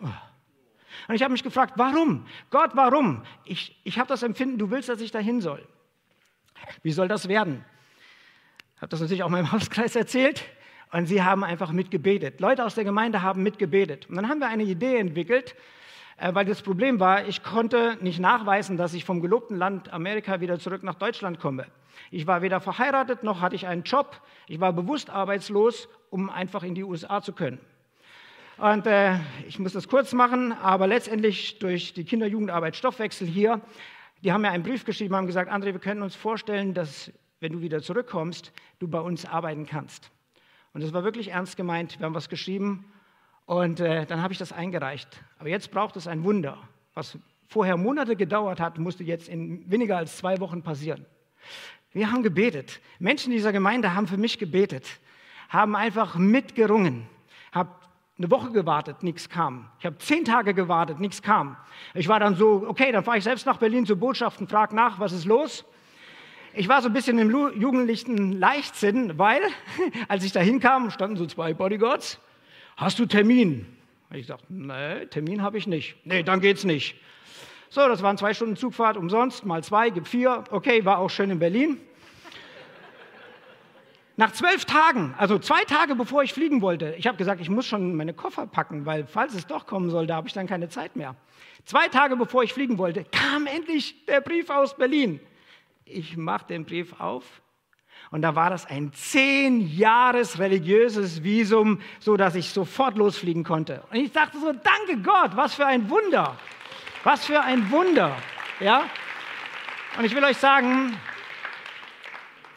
Und 0.00 1.14
ich 1.16 1.22
habe 1.24 1.32
mich 1.32 1.42
gefragt, 1.42 1.72
warum? 1.74 2.24
Gott, 2.50 2.70
warum? 2.74 3.24
Ich, 3.44 3.80
ich 3.82 3.98
habe 3.98 4.06
das 4.06 4.22
Empfinden, 4.22 4.58
du 4.58 4.70
willst, 4.70 4.88
dass 4.88 5.00
ich 5.00 5.10
dahin 5.10 5.40
soll. 5.40 5.66
Wie 6.84 6.92
soll 6.92 7.08
das 7.08 7.26
werden? 7.26 7.64
Ich 8.76 8.82
habe 8.82 8.90
das 8.90 9.00
natürlich 9.00 9.24
auch 9.24 9.28
meinem 9.28 9.50
Hauskreis 9.50 9.96
erzählt. 9.96 10.44
Und 10.92 11.06
sie 11.06 11.22
haben 11.22 11.42
einfach 11.42 11.72
mitgebetet. 11.72 12.40
Leute 12.40 12.64
aus 12.64 12.74
der 12.74 12.84
Gemeinde 12.84 13.22
haben 13.22 13.42
mitgebetet. 13.42 14.08
Und 14.08 14.16
dann 14.16 14.28
haben 14.28 14.40
wir 14.40 14.48
eine 14.48 14.62
Idee 14.62 14.98
entwickelt, 14.98 15.56
äh, 16.18 16.34
weil 16.34 16.44
das 16.44 16.60
Problem 16.60 17.00
war, 17.00 17.26
ich 17.26 17.42
konnte 17.42 17.96
nicht 18.02 18.20
nachweisen, 18.20 18.76
dass 18.76 18.92
ich 18.92 19.06
vom 19.06 19.22
gelobten 19.22 19.56
Land 19.56 19.90
Amerika 19.90 20.40
wieder 20.40 20.58
zurück 20.58 20.82
nach 20.82 20.94
Deutschland 20.94 21.40
komme. 21.40 21.66
Ich 22.10 22.26
war 22.26 22.42
weder 22.42 22.60
verheiratet 22.60 23.22
noch 23.22 23.40
hatte 23.40 23.56
ich 23.56 23.66
einen 23.66 23.84
Job. 23.84 24.20
Ich 24.46 24.60
war 24.60 24.74
bewusst 24.74 25.08
arbeitslos, 25.08 25.88
um 26.10 26.28
einfach 26.28 26.62
in 26.62 26.74
die 26.74 26.84
USA 26.84 27.22
zu 27.22 27.32
können. 27.32 27.58
Und 28.58 28.86
äh, 28.86 29.16
ich 29.48 29.58
muss 29.58 29.72
das 29.72 29.88
kurz 29.88 30.12
machen, 30.12 30.52
aber 30.52 30.86
letztendlich 30.86 31.58
durch 31.58 31.94
die 31.94 32.04
Kinder-Jugendarbeit 32.04 32.76
Stoffwechsel 32.76 33.26
hier, 33.26 33.62
die 34.22 34.30
haben 34.30 34.42
mir 34.42 34.50
einen 34.50 34.62
Brief 34.62 34.84
geschrieben, 34.84 35.16
haben 35.16 35.26
gesagt, 35.26 35.50
André, 35.50 35.72
wir 35.72 35.78
können 35.78 36.02
uns 36.02 36.14
vorstellen, 36.14 36.74
dass 36.74 37.10
wenn 37.40 37.52
du 37.52 37.60
wieder 37.62 37.80
zurückkommst, 37.80 38.52
du 38.78 38.88
bei 38.88 39.00
uns 39.00 39.24
arbeiten 39.24 39.64
kannst. 39.64 40.10
Und 40.74 40.82
das 40.82 40.92
war 40.92 41.04
wirklich 41.04 41.28
ernst 41.28 41.56
gemeint. 41.56 41.98
Wir 41.98 42.06
haben 42.06 42.14
was 42.14 42.28
geschrieben 42.28 42.84
und 43.46 43.80
äh, 43.80 44.06
dann 44.06 44.22
habe 44.22 44.32
ich 44.32 44.38
das 44.38 44.52
eingereicht. 44.52 45.22
Aber 45.38 45.48
jetzt 45.48 45.70
braucht 45.70 45.96
es 45.96 46.06
ein 46.06 46.24
Wunder. 46.24 46.58
Was 46.94 47.18
vorher 47.48 47.76
Monate 47.76 48.16
gedauert 48.16 48.60
hat, 48.60 48.78
musste 48.78 49.04
jetzt 49.04 49.28
in 49.28 49.70
weniger 49.70 49.98
als 49.98 50.16
zwei 50.16 50.40
Wochen 50.40 50.62
passieren. 50.62 51.04
Wir 51.92 52.10
haben 52.10 52.22
gebetet. 52.22 52.80
Menschen 52.98 53.32
dieser 53.32 53.52
Gemeinde 53.52 53.94
haben 53.94 54.06
für 54.06 54.16
mich 54.16 54.38
gebetet, 54.38 54.88
haben 55.50 55.76
einfach 55.76 56.16
mitgerungen, 56.16 57.06
habe 57.52 57.70
eine 58.16 58.30
Woche 58.30 58.52
gewartet, 58.52 59.02
nichts 59.02 59.28
kam. 59.28 59.68
Ich 59.78 59.84
habe 59.84 59.98
zehn 59.98 60.24
Tage 60.24 60.54
gewartet, 60.54 61.00
nichts 61.00 61.20
kam. 61.20 61.56
Ich 61.92 62.08
war 62.08 62.20
dann 62.20 62.36
so, 62.36 62.64
okay, 62.66 62.92
dann 62.92 63.04
fahre 63.04 63.18
ich 63.18 63.24
selbst 63.24 63.44
nach 63.44 63.58
Berlin 63.58 63.84
zur 63.84 63.96
Botschaft 63.96 64.40
und 64.40 64.48
frage 64.48 64.74
nach, 64.74 64.98
was 64.98 65.12
ist 65.12 65.26
los? 65.26 65.64
Ich 66.54 66.68
war 66.68 66.82
so 66.82 66.88
ein 66.88 66.92
bisschen 66.92 67.18
im 67.18 67.30
jugendlichen 67.30 68.32
Leichtsinn, 68.32 69.18
weil 69.18 69.40
als 70.08 70.22
ich 70.22 70.32
da 70.32 70.40
hinkam, 70.40 70.90
standen 70.90 71.16
so 71.16 71.24
zwei 71.24 71.54
Bodyguards. 71.54 72.18
Hast 72.76 72.98
du 72.98 73.06
Termin? 73.06 73.66
Ich 74.12 74.26
sagte, 74.26 74.44
nee, 74.50 75.06
Termin 75.06 75.42
habe 75.42 75.56
ich 75.56 75.66
nicht. 75.66 75.96
Nee, 76.04 76.22
dann 76.22 76.40
geht's 76.40 76.64
nicht. 76.64 76.96
So, 77.70 77.88
das 77.88 78.02
waren 78.02 78.18
zwei 78.18 78.34
Stunden 78.34 78.56
Zugfahrt 78.56 78.98
umsonst, 78.98 79.46
mal 79.46 79.64
zwei, 79.64 79.88
gibt 79.88 80.08
vier. 80.08 80.44
Okay, 80.50 80.84
war 80.84 80.98
auch 80.98 81.08
schön 81.08 81.30
in 81.30 81.38
Berlin. 81.38 81.80
Nach 84.18 84.30
zwölf 84.32 84.66
Tagen, 84.66 85.14
also 85.16 85.38
zwei 85.38 85.64
Tage 85.64 85.94
bevor 85.94 86.22
ich 86.22 86.34
fliegen 86.34 86.60
wollte, 86.60 86.94
ich 86.98 87.06
habe 87.06 87.16
gesagt, 87.16 87.40
ich 87.40 87.48
muss 87.48 87.64
schon 87.64 87.96
meine 87.96 88.12
Koffer 88.12 88.46
packen, 88.46 88.84
weil 88.84 89.06
falls 89.06 89.34
es 89.34 89.46
doch 89.46 89.64
kommen 89.64 89.88
soll, 89.88 90.06
da 90.06 90.16
habe 90.16 90.28
ich 90.28 90.34
dann 90.34 90.46
keine 90.46 90.68
Zeit 90.68 90.96
mehr. 90.96 91.16
Zwei 91.64 91.88
Tage 91.88 92.14
bevor 92.14 92.42
ich 92.42 92.52
fliegen 92.52 92.76
wollte, 92.76 93.06
kam 93.10 93.46
endlich 93.46 94.04
der 94.04 94.20
Brief 94.20 94.50
aus 94.50 94.76
Berlin 94.76 95.18
ich 95.84 96.16
mache 96.16 96.46
den 96.46 96.64
Brief 96.64 97.00
auf 97.00 97.42
und 98.10 98.22
da 98.22 98.34
war 98.34 98.50
das 98.50 98.66
ein 98.66 98.92
zehn 98.92 99.60
Jahres 99.60 100.38
religiöses 100.38 101.22
Visum, 101.22 101.80
so 101.98 102.16
dass 102.16 102.34
ich 102.34 102.50
sofort 102.50 102.96
losfliegen 102.98 103.44
konnte. 103.44 103.82
Und 103.90 103.96
ich 103.96 104.12
dachte 104.12 104.38
so, 104.38 104.52
danke 104.52 105.02
Gott, 105.02 105.36
was 105.36 105.54
für 105.54 105.66
ein 105.66 105.88
Wunder, 105.88 106.36
was 107.04 107.24
für 107.24 107.40
ein 107.40 107.70
Wunder, 107.70 108.16
ja. 108.60 108.84
Und 109.98 110.04
ich 110.04 110.14
will 110.14 110.24
euch 110.24 110.38
sagen, 110.38 110.96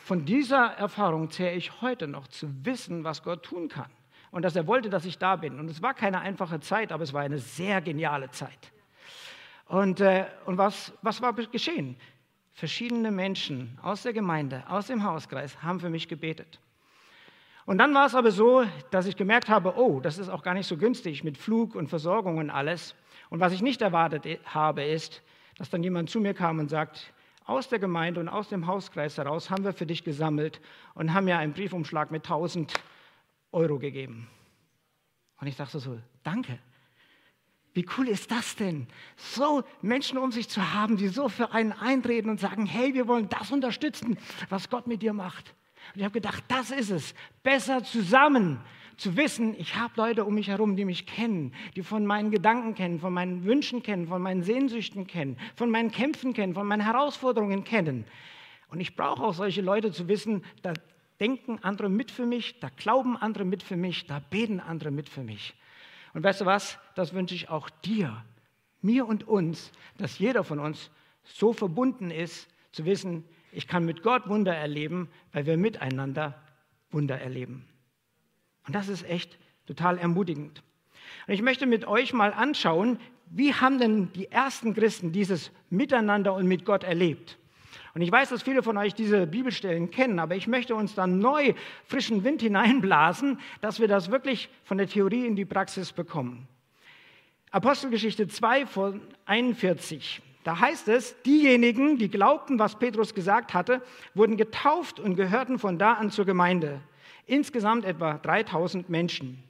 von 0.04 0.26
dieser 0.26 0.68
Erfahrung 0.78 1.32
zehre 1.32 1.56
ich 1.56 1.82
heute 1.82 2.08
noch, 2.08 2.28
zu 2.28 2.48
wissen, 2.66 3.04
was 3.04 3.24
Gott 3.24 3.44
tun 3.44 3.70
kann. 3.70 3.90
Und 4.32 4.44
dass 4.44 4.56
er 4.56 4.68
wollte, 4.68 4.90
dass 4.90 5.06
ich 5.06 5.18
da 5.18 5.38
bin. 5.38 5.60
Und 5.60 5.70
es 5.70 5.82
war 5.82 5.94
keine 5.94 6.20
einfache 6.20 6.60
Zeit, 6.60 6.92
aber 6.92 7.04
es 7.04 7.14
war 7.14 7.22
eine 7.22 7.40
sehr 7.40 7.82
geniale 7.82 8.30
Zeit. 8.32 8.72
Und, 9.68 10.02
äh, 10.02 10.26
und 10.46 10.58
was, 10.58 10.94
was 11.02 11.22
war 11.22 11.34
geschehen? 11.34 11.98
Verschiedene 12.56 13.12
Menschen 13.12 13.78
aus 13.82 14.04
der 14.04 14.14
Gemeinde, 14.14 14.64
aus 14.70 14.88
dem 14.88 15.04
Hauskreis 15.04 15.62
haben 15.62 15.82
für 15.82 15.90
mich 15.90 16.08
gebetet. 16.08 16.62
Und 17.66 17.80
dann 17.80 17.94
war 17.94 18.06
es 18.06 18.16
aber 18.16 18.32
so, 18.32 18.64
dass 18.92 19.08
ich 19.08 19.18
gemerkt 19.18 19.50
habe, 19.50 19.76
oh, 19.76 20.00
das 20.00 20.18
ist 20.18 20.30
auch 20.30 20.42
gar 20.42 20.54
nicht 20.54 20.66
so 20.66 20.78
günstig 20.78 21.26
mit 21.26 21.38
Flug 21.38 21.76
und 21.76 21.90
Versorgung 21.90 22.38
und 22.38 22.50
alles. 22.50 22.96
Und 23.30 23.42
was 23.42 23.52
ich 23.52 23.62
nicht 23.62 23.82
erwartet 23.82 24.26
habe, 24.46 24.86
ist, 24.86 25.22
dass 25.58 25.70
dann 25.70 25.84
jemand 25.84 26.10
zu 26.10 26.22
mir 26.22 26.34
kam 26.34 26.60
und 26.60 26.70
sagt, 26.70 27.12
aus 27.44 27.68
der 27.68 27.80
Gemeinde 27.80 28.22
und 28.22 28.30
aus 28.30 28.48
dem 28.48 28.68
Hauskreis 28.68 29.18
heraus 29.18 29.50
haben 29.50 29.66
wir 29.66 29.74
für 29.74 29.86
dich 29.86 30.06
gesammelt 30.06 30.62
und 30.94 31.14
haben 31.14 31.26
mir 31.26 31.38
einen 31.38 31.54
Briefumschlag 31.54 32.10
mit 32.10 32.24
1000 32.24 32.74
Euro 33.52 33.80
gegeben. 33.80 34.30
Und 35.42 35.48
ich 35.48 35.58
dachte 35.58 35.80
so, 35.80 36.00
danke. 36.24 36.58
Wie 37.76 37.86
cool 37.98 38.08
ist 38.08 38.32
das 38.32 38.56
denn? 38.56 38.88
So 39.18 39.64
Menschen 39.82 40.18
um 40.18 40.32
sich 40.32 40.48
zu 40.48 40.74
haben, 40.74 40.96
die 40.96 41.10
so 41.10 41.28
für 41.28 41.52
einen 41.52 41.74
eintreten 41.74 42.30
und 42.30 42.40
sagen, 42.40 42.66
hey, 42.66 42.94
wir 42.94 43.06
wollen 43.08 43.28
das 43.28 43.52
unterstützen, 43.52 44.18
was 44.50 44.70
Gott 44.70 44.88
mit 44.88 45.02
dir 45.02 45.12
macht. 45.12 45.54
Und 45.94 46.00
ich 46.00 46.04
habe 46.06 46.14
gedacht, 46.14 46.42
das 46.48 46.72
ist 46.72 46.90
es. 46.90 47.14
Besser 47.44 47.84
zusammen 47.84 48.62
zu 48.96 49.18
wissen, 49.18 49.60
ich 49.60 49.76
habe 49.76 49.94
Leute 49.98 50.24
um 50.24 50.36
mich 50.36 50.48
herum, 50.48 50.78
die 50.78 50.86
mich 50.86 51.06
kennen, 51.06 51.54
die 51.76 51.84
von 51.84 52.06
meinen 52.06 52.32
Gedanken 52.32 52.76
kennen, 52.76 53.02
von 53.02 53.12
meinen 53.12 53.44
Wünschen 53.44 53.84
kennen, 53.84 54.08
von 54.08 54.22
meinen 54.22 54.42
Sehnsüchten 54.42 55.06
kennen, 55.06 55.38
von 55.58 55.70
meinen 55.70 55.92
Kämpfen 55.92 56.34
kennen, 56.34 56.54
von 56.54 56.66
meinen 56.66 56.82
Herausforderungen 56.82 57.66
kennen. 57.66 58.06
Und 58.70 58.80
ich 58.80 58.96
brauche 58.96 59.22
auch 59.22 59.34
solche 59.34 59.62
Leute 59.62 59.92
zu 59.92 60.08
wissen, 60.08 60.46
da 60.62 60.72
denken 61.20 61.60
andere 61.62 61.90
mit 61.90 62.10
für 62.10 62.26
mich, 62.26 62.58
da 62.62 62.70
glauben 62.70 63.18
andere 63.18 63.44
mit 63.44 63.64
für 63.64 63.76
mich, 63.76 64.08
da 64.08 64.20
beten 64.20 64.62
andere 64.62 64.92
mit 64.92 65.10
für 65.10 65.24
mich. 65.24 65.56
Und 66.16 66.24
weißt 66.24 66.42
du 66.42 66.46
was, 66.46 66.80
das 66.96 67.14
wünsche 67.14 67.36
ich 67.36 67.50
auch 67.50 67.70
dir, 67.70 68.24
mir 68.82 69.06
und 69.06 69.28
uns, 69.28 69.70
dass 69.98 70.18
jeder 70.18 70.46
von 70.46 70.60
uns 70.60 70.90
so 71.24 71.52
verbunden 71.52 72.10
ist, 72.10 72.48
zu 72.72 72.86
wissen, 72.86 73.26
ich 73.52 73.68
kann 73.68 73.86
mit 73.86 74.02
Gott 74.02 74.30
Wunder 74.30 74.56
erleben, 74.56 75.10
weil 75.34 75.46
wir 75.46 75.58
miteinander 75.58 76.42
Wunder 76.90 77.20
erleben. 77.20 77.68
Und 78.66 78.76
das 78.76 78.88
ist 78.88 79.04
echt 79.04 79.38
total 79.68 79.98
ermutigend. 79.98 80.64
Und 81.28 81.34
ich 81.34 81.42
möchte 81.42 81.66
mit 81.66 81.86
euch 81.86 82.14
mal 82.14 82.32
anschauen, 82.32 82.98
wie 83.26 83.54
haben 83.54 83.78
denn 83.78 84.14
die 84.14 84.32
ersten 84.32 84.74
Christen 84.74 85.12
dieses 85.12 85.52
Miteinander 85.70 86.34
und 86.34 86.48
mit 86.48 86.64
Gott 86.64 86.86
erlebt? 86.86 87.38
Und 87.96 88.02
ich 88.02 88.12
weiß, 88.12 88.30
dass 88.30 88.44
viele 88.44 88.62
von 88.62 88.78
euch 88.78 88.94
diese 88.94 89.26
Bibelstellen 89.26 89.90
kennen, 89.90 90.20
aber 90.20 90.36
ich 90.36 90.48
möchte 90.48 90.76
uns 90.76 90.96
da 90.96 91.08
neu 91.08 91.54
frischen 91.86 92.26
Wind 92.26 92.42
hineinblasen, 92.44 93.40
dass 93.62 93.80
wir 93.80 93.88
das 93.88 94.12
wirklich 94.12 94.50
von 94.66 94.78
der 94.78 94.88
Theorie 94.88 95.26
in 95.26 95.38
die 95.38 95.46
Praxis 95.46 95.94
bekommen. 95.94 96.46
Apostelgeschichte 97.52 98.28
2 98.28 98.66
von 98.66 99.02
41. 99.26 100.22
Da 100.44 100.60
heißt 100.60 100.90
es, 100.90 101.16
diejenigen, 101.24 101.98
die 101.98 102.10
glaubten, 102.10 102.60
was 102.60 102.78
Petrus 102.78 103.16
gesagt 103.16 103.54
hatte, 103.54 103.82
wurden 104.14 104.36
getauft 104.36 105.00
und 105.00 105.16
gehörten 105.16 105.58
von 105.58 105.80
da 105.80 105.94
an 105.94 106.12
zur 106.12 106.26
Gemeinde. 106.26 106.82
Insgesamt 107.26 107.86
etwa 107.86 108.16
3000 108.16 108.90
Menschen. 108.90 109.42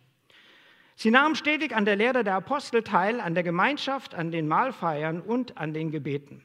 Sie 0.96 1.10
nahmen 1.10 1.36
stetig 1.36 1.76
an 1.76 1.84
der 1.84 1.96
Lehre 1.96 2.24
der 2.24 2.36
Apostel 2.36 2.84
teil, 2.84 3.20
an 3.20 3.34
der 3.34 3.44
Gemeinschaft, 3.44 4.14
an 4.14 4.30
den 4.30 4.48
Mahlfeiern 4.48 5.20
und 5.20 5.58
an 5.58 5.74
den 5.74 5.90
Gebeten. 5.90 6.44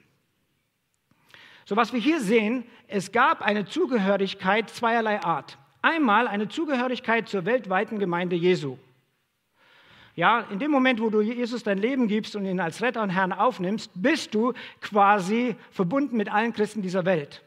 So 1.64 1.76
was 1.76 1.92
wir 1.92 2.00
hier 2.00 2.20
sehen, 2.20 2.64
es 2.88 3.12
gab 3.12 3.42
eine 3.42 3.66
Zugehörigkeit 3.66 4.70
zweierlei 4.70 5.22
Art. 5.22 5.58
Einmal 5.82 6.28
eine 6.28 6.48
Zugehörigkeit 6.48 7.28
zur 7.28 7.44
weltweiten 7.44 7.98
Gemeinde 7.98 8.36
Jesu. 8.36 8.76
Ja, 10.16 10.40
in 10.50 10.58
dem 10.58 10.70
Moment, 10.70 11.00
wo 11.00 11.08
du 11.08 11.20
Jesus 11.20 11.62
dein 11.62 11.78
Leben 11.78 12.08
gibst 12.08 12.36
und 12.36 12.44
ihn 12.44 12.60
als 12.60 12.82
Retter 12.82 13.02
und 13.02 13.10
Herrn 13.10 13.32
aufnimmst, 13.32 13.90
bist 13.94 14.34
du 14.34 14.52
quasi 14.80 15.56
verbunden 15.70 16.16
mit 16.16 16.30
allen 16.30 16.52
Christen 16.52 16.82
dieser 16.82 17.04
Welt. 17.04 17.42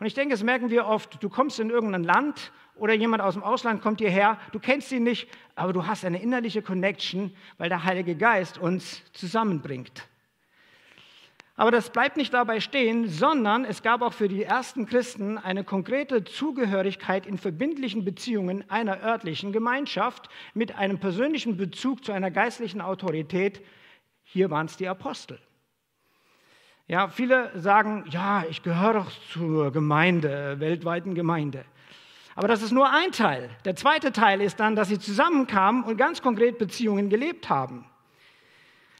Und 0.00 0.06
ich 0.06 0.14
denke, 0.14 0.34
das 0.34 0.42
merken 0.42 0.70
wir 0.70 0.86
oft. 0.86 1.22
Du 1.22 1.28
kommst 1.28 1.60
in 1.60 1.70
irgendein 1.70 2.02
Land 2.02 2.50
oder 2.74 2.94
jemand 2.94 3.22
aus 3.22 3.34
dem 3.34 3.44
Ausland 3.44 3.82
kommt 3.82 4.00
hierher, 4.00 4.38
du 4.50 4.58
kennst 4.58 4.90
ihn 4.90 5.04
nicht, 5.04 5.28
aber 5.54 5.72
du 5.72 5.86
hast 5.86 6.04
eine 6.04 6.20
innerliche 6.20 6.62
Connection, 6.62 7.32
weil 7.58 7.68
der 7.68 7.84
Heilige 7.84 8.16
Geist 8.16 8.58
uns 8.58 9.02
zusammenbringt. 9.12 10.08
Aber 11.54 11.70
das 11.70 11.90
bleibt 11.90 12.16
nicht 12.16 12.32
dabei 12.32 12.60
stehen, 12.60 13.08
sondern 13.08 13.64
es 13.64 13.82
gab 13.82 14.00
auch 14.00 14.14
für 14.14 14.28
die 14.28 14.42
ersten 14.42 14.86
Christen 14.86 15.36
eine 15.36 15.64
konkrete 15.64 16.24
Zugehörigkeit 16.24 17.26
in 17.26 17.36
verbindlichen 17.36 18.04
Beziehungen 18.04 18.68
einer 18.70 19.02
örtlichen 19.02 19.52
Gemeinschaft 19.52 20.30
mit 20.54 20.74
einem 20.76 20.98
persönlichen 20.98 21.58
Bezug 21.58 22.04
zu 22.04 22.12
einer 22.12 22.30
geistlichen 22.30 22.80
Autorität. 22.80 23.60
Hier 24.22 24.50
waren 24.50 24.66
es 24.66 24.78
die 24.78 24.88
Apostel. 24.88 25.38
Ja, 26.88 27.08
viele 27.08 27.50
sagen, 27.58 28.04
ja, 28.10 28.44
ich 28.48 28.62
gehöre 28.62 28.94
doch 28.94 29.10
zur 29.30 29.72
Gemeinde, 29.72 30.58
weltweiten 30.58 31.14
Gemeinde. 31.14 31.64
Aber 32.34 32.48
das 32.48 32.62
ist 32.62 32.72
nur 32.72 32.90
ein 32.90 33.12
Teil. 33.12 33.50
Der 33.66 33.76
zweite 33.76 34.10
Teil 34.12 34.40
ist 34.40 34.58
dann, 34.58 34.74
dass 34.74 34.88
sie 34.88 34.98
zusammenkamen 34.98 35.84
und 35.84 35.98
ganz 35.98 36.22
konkret 36.22 36.58
Beziehungen 36.58 37.10
gelebt 37.10 37.50
haben. 37.50 37.84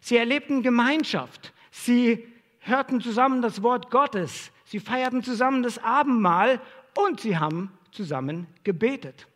Sie 0.01 0.17
erlebten 0.17 0.63
Gemeinschaft. 0.63 1.53
Sie 1.71 2.32
hörten 2.63 3.01
zusammen 3.01 3.43
das 3.43 3.63
Wort 3.63 3.91
Gottes. 3.91 4.51
Sie 4.65 4.81
feierten 4.81 5.23
zusammen 5.23 5.63
das 5.63 5.83
Abendmahl 5.83 6.61
und 6.95 7.21
sie 7.21 7.39
haben 7.39 7.73
zusammen 7.91 8.47
gebetet. 8.65 9.27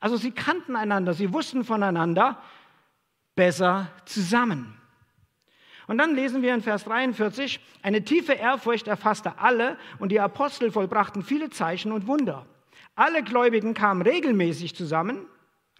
Also 0.00 0.16
sie 0.16 0.30
kannten 0.30 0.76
einander, 0.76 1.14
sie 1.14 1.32
wussten 1.32 1.64
voneinander 1.64 2.40
besser 3.34 3.90
zusammen. 4.04 4.74
Und 5.86 5.98
dann 5.98 6.14
lesen 6.14 6.42
wir 6.42 6.54
in 6.54 6.62
Vers 6.62 6.84
43, 6.84 7.60
eine 7.82 8.04
tiefe 8.04 8.34
Ehrfurcht 8.34 8.86
erfasste 8.86 9.38
alle 9.38 9.78
und 9.98 10.10
die 10.12 10.20
Apostel 10.20 10.70
vollbrachten 10.70 11.22
viele 11.22 11.48
Zeichen 11.50 11.92
und 11.92 12.06
Wunder. 12.06 12.46
Alle 12.94 13.22
Gläubigen 13.22 13.74
kamen 13.74 14.02
regelmäßig 14.02 14.76
zusammen, 14.76 15.26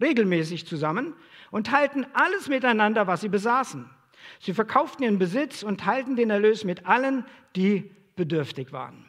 regelmäßig 0.00 0.66
zusammen 0.66 1.14
und 1.50 1.66
teilten 1.66 2.06
alles 2.14 2.48
miteinander, 2.48 3.06
was 3.06 3.20
sie 3.20 3.28
besaßen. 3.28 3.90
Sie 4.40 4.54
verkauften 4.54 5.04
ihren 5.04 5.18
Besitz 5.18 5.62
und 5.62 5.80
teilten 5.80 6.16
den 6.16 6.30
Erlös 6.30 6.64
mit 6.64 6.86
allen, 6.86 7.24
die 7.56 7.90
bedürftig 8.16 8.72
waren. 8.72 9.04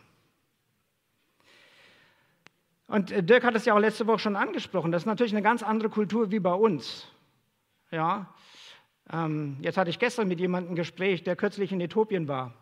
Und 2.87 3.11
äh, 3.11 3.23
Dirk 3.23 3.43
hat 3.43 3.55
es 3.55 3.65
ja 3.65 3.73
auch 3.73 3.79
letzte 3.79 4.07
Woche 4.07 4.19
schon 4.19 4.35
angesprochen. 4.35 4.91
Das 4.91 5.03
ist 5.03 5.07
natürlich 5.07 5.33
eine 5.33 5.43
ganz 5.43 5.63
andere 5.63 5.89
Kultur 5.89 6.31
wie 6.31 6.39
bei 6.39 6.53
uns. 6.53 7.07
Ja, 7.91 8.33
ähm, 9.11 9.57
jetzt 9.61 9.77
hatte 9.77 9.89
ich 9.89 9.99
gestern 9.99 10.27
mit 10.27 10.39
jemandem 10.39 10.73
ein 10.73 10.75
Gespräch, 10.75 11.23
der 11.23 11.35
kürzlich 11.35 11.71
in 11.71 11.81
Äthiopien 11.81 12.27
war. 12.27 12.53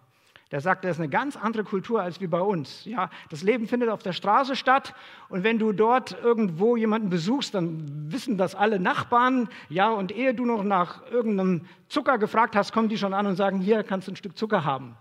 Der 0.51 0.61
sagte, 0.61 0.87
das 0.87 0.95
ist 0.95 1.01
eine 1.01 1.09
ganz 1.09 1.35
andere 1.35 1.65
Kultur 1.65 2.01
als 2.01 2.21
wie 2.21 2.27
bei 2.27 2.39
uns. 2.39 2.85
Ja, 2.85 3.09
das 3.29 3.43
Leben 3.43 3.67
findet 3.67 3.89
auf 3.89 4.01
der 4.01 4.13
Straße 4.13 4.55
statt 4.55 4.95
und 5.27 5.43
wenn 5.43 5.59
du 5.59 5.73
dort 5.73 6.15
irgendwo 6.23 6.77
jemanden 6.77 7.09
besuchst, 7.09 7.53
dann 7.53 8.11
wissen 8.11 8.37
das 8.37 8.55
alle 8.55 8.79
Nachbarn. 8.79 9.49
Ja, 9.67 9.89
und 9.89 10.15
ehe 10.15 10.33
du 10.33 10.45
noch 10.45 10.63
nach 10.63 11.05
irgendeinem 11.11 11.65
Zucker 11.89 12.17
gefragt 12.17 12.55
hast, 12.55 12.71
kommen 12.71 12.87
die 12.87 12.97
schon 12.97 13.13
an 13.13 13.27
und 13.27 13.35
sagen, 13.35 13.59
hier 13.59 13.83
kannst 13.83 14.07
du 14.07 14.13
ein 14.13 14.15
Stück 14.15 14.37
Zucker 14.37 14.63
haben. 14.63 14.95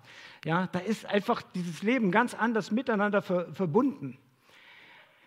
Ja, 0.44 0.68
da 0.72 0.80
ist 0.80 1.06
einfach 1.06 1.42
dieses 1.54 1.82
Leben 1.82 2.10
ganz 2.10 2.34
anders 2.34 2.72
miteinander 2.72 3.22
ver 3.22 3.46
verbunden. 3.52 4.18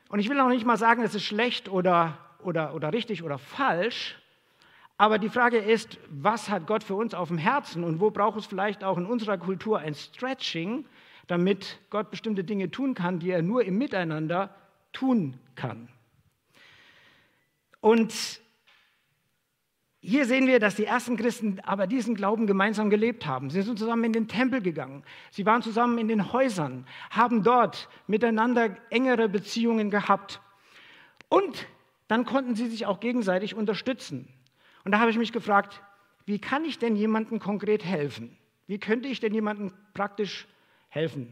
Und 0.09 0.19
ich 0.19 0.29
will 0.29 0.39
auch 0.39 0.49
nicht 0.49 0.65
mal 0.65 0.77
sagen, 0.77 1.03
es 1.03 1.15
ist 1.15 1.23
schlecht 1.23 1.69
oder, 1.69 2.17
oder, 2.43 2.73
oder 2.73 2.91
richtig 2.91 3.23
oder 3.23 3.37
falsch, 3.37 4.17
aber 4.99 5.17
die 5.17 5.29
Frage 5.29 5.59
ist, 5.59 5.97
was 6.09 6.49
hat 6.49 6.67
Gott 6.67 6.83
für 6.83 6.93
uns 6.93 7.13
auf 7.13 7.29
dem 7.29 7.37
Herzen 7.37 7.85
und 7.85 8.01
wo 8.01 8.11
braucht 8.11 8.37
es 8.37 8.45
vielleicht 8.45 8.83
auch 8.83 8.97
in 8.97 9.05
unserer 9.05 9.37
Kultur 9.37 9.79
ein 9.79 9.95
Stretching, 9.95 10.85
damit 11.27 11.79
Gott 11.89 12.11
bestimmte 12.11 12.43
Dinge 12.43 12.69
tun 12.69 12.95
kann, 12.95 13.17
die 13.17 13.31
er 13.31 13.41
nur 13.41 13.63
im 13.63 13.77
Miteinander 13.77 14.53
tun 14.91 15.37
kann. 15.55 15.87
Und 17.79 18.13
hier 20.01 20.25
sehen 20.25 20.47
wir, 20.47 20.59
dass 20.59 20.75
die 20.75 20.83
ersten 20.83 21.15
Christen 21.15 21.61
aber 21.63 21.87
diesen 21.87 22.13
Glauben 22.13 22.45
gemeinsam 22.45 22.89
gelebt 22.89 23.25
haben. 23.25 23.49
Sie 23.49 23.61
sind 23.61 23.79
zusammen 23.79 24.03
in 24.03 24.11
den 24.11 24.27
Tempel 24.27 24.61
gegangen. 24.61 25.05
Sie 25.31 25.45
waren 25.45 25.61
zusammen 25.61 25.97
in 25.97 26.09
den 26.09 26.33
Häusern, 26.33 26.85
haben 27.09 27.43
dort 27.43 27.87
miteinander 28.07 28.75
engere 28.89 29.29
Beziehungen 29.29 29.91
gehabt. 29.91 30.41
Und 31.29 31.67
dann 32.09 32.25
konnten 32.25 32.55
sie 32.55 32.67
sich 32.67 32.85
auch 32.85 32.99
gegenseitig 32.99 33.55
unterstützen. 33.55 34.27
Und 34.89 34.93
da 34.93 35.01
habe 35.01 35.11
ich 35.11 35.19
mich 35.19 35.31
gefragt, 35.31 35.83
wie 36.25 36.39
kann 36.39 36.65
ich 36.65 36.79
denn 36.79 36.95
jemandem 36.95 37.37
konkret 37.37 37.85
helfen? 37.85 38.35
Wie 38.65 38.79
könnte 38.79 39.07
ich 39.07 39.19
denn 39.19 39.35
jemandem 39.35 39.71
praktisch 39.93 40.47
helfen? 40.87 41.31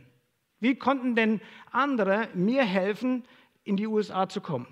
Wie 0.60 0.76
konnten 0.76 1.16
denn 1.16 1.42
andere 1.72 2.30
mir 2.36 2.64
helfen, 2.64 3.24
in 3.64 3.76
die 3.76 3.88
USA 3.88 4.30
zu 4.30 4.42
kommen? 4.42 4.68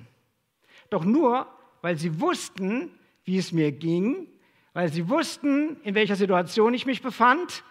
Doch 0.92 1.04
nur, 1.04 1.48
weil 1.82 1.98
sie 1.98 2.22
wussten, 2.22 2.92
wie 3.24 3.40
es 3.40 3.52
mir 3.52 3.72
ging, 3.72 4.28
weil 4.74 4.94
sie 4.94 5.10
wussten, 5.10 5.82
in 5.82 5.96
welcher 5.96 6.16
Situation 6.16 6.76
ich 6.76 6.86
mich 6.86 7.02
befand, 7.02 7.64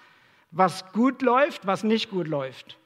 was 0.50 0.90
gut 0.90 1.22
läuft, 1.22 1.64
was 1.64 1.84
nicht 1.84 2.10
gut 2.10 2.26
läuft. 2.26 2.76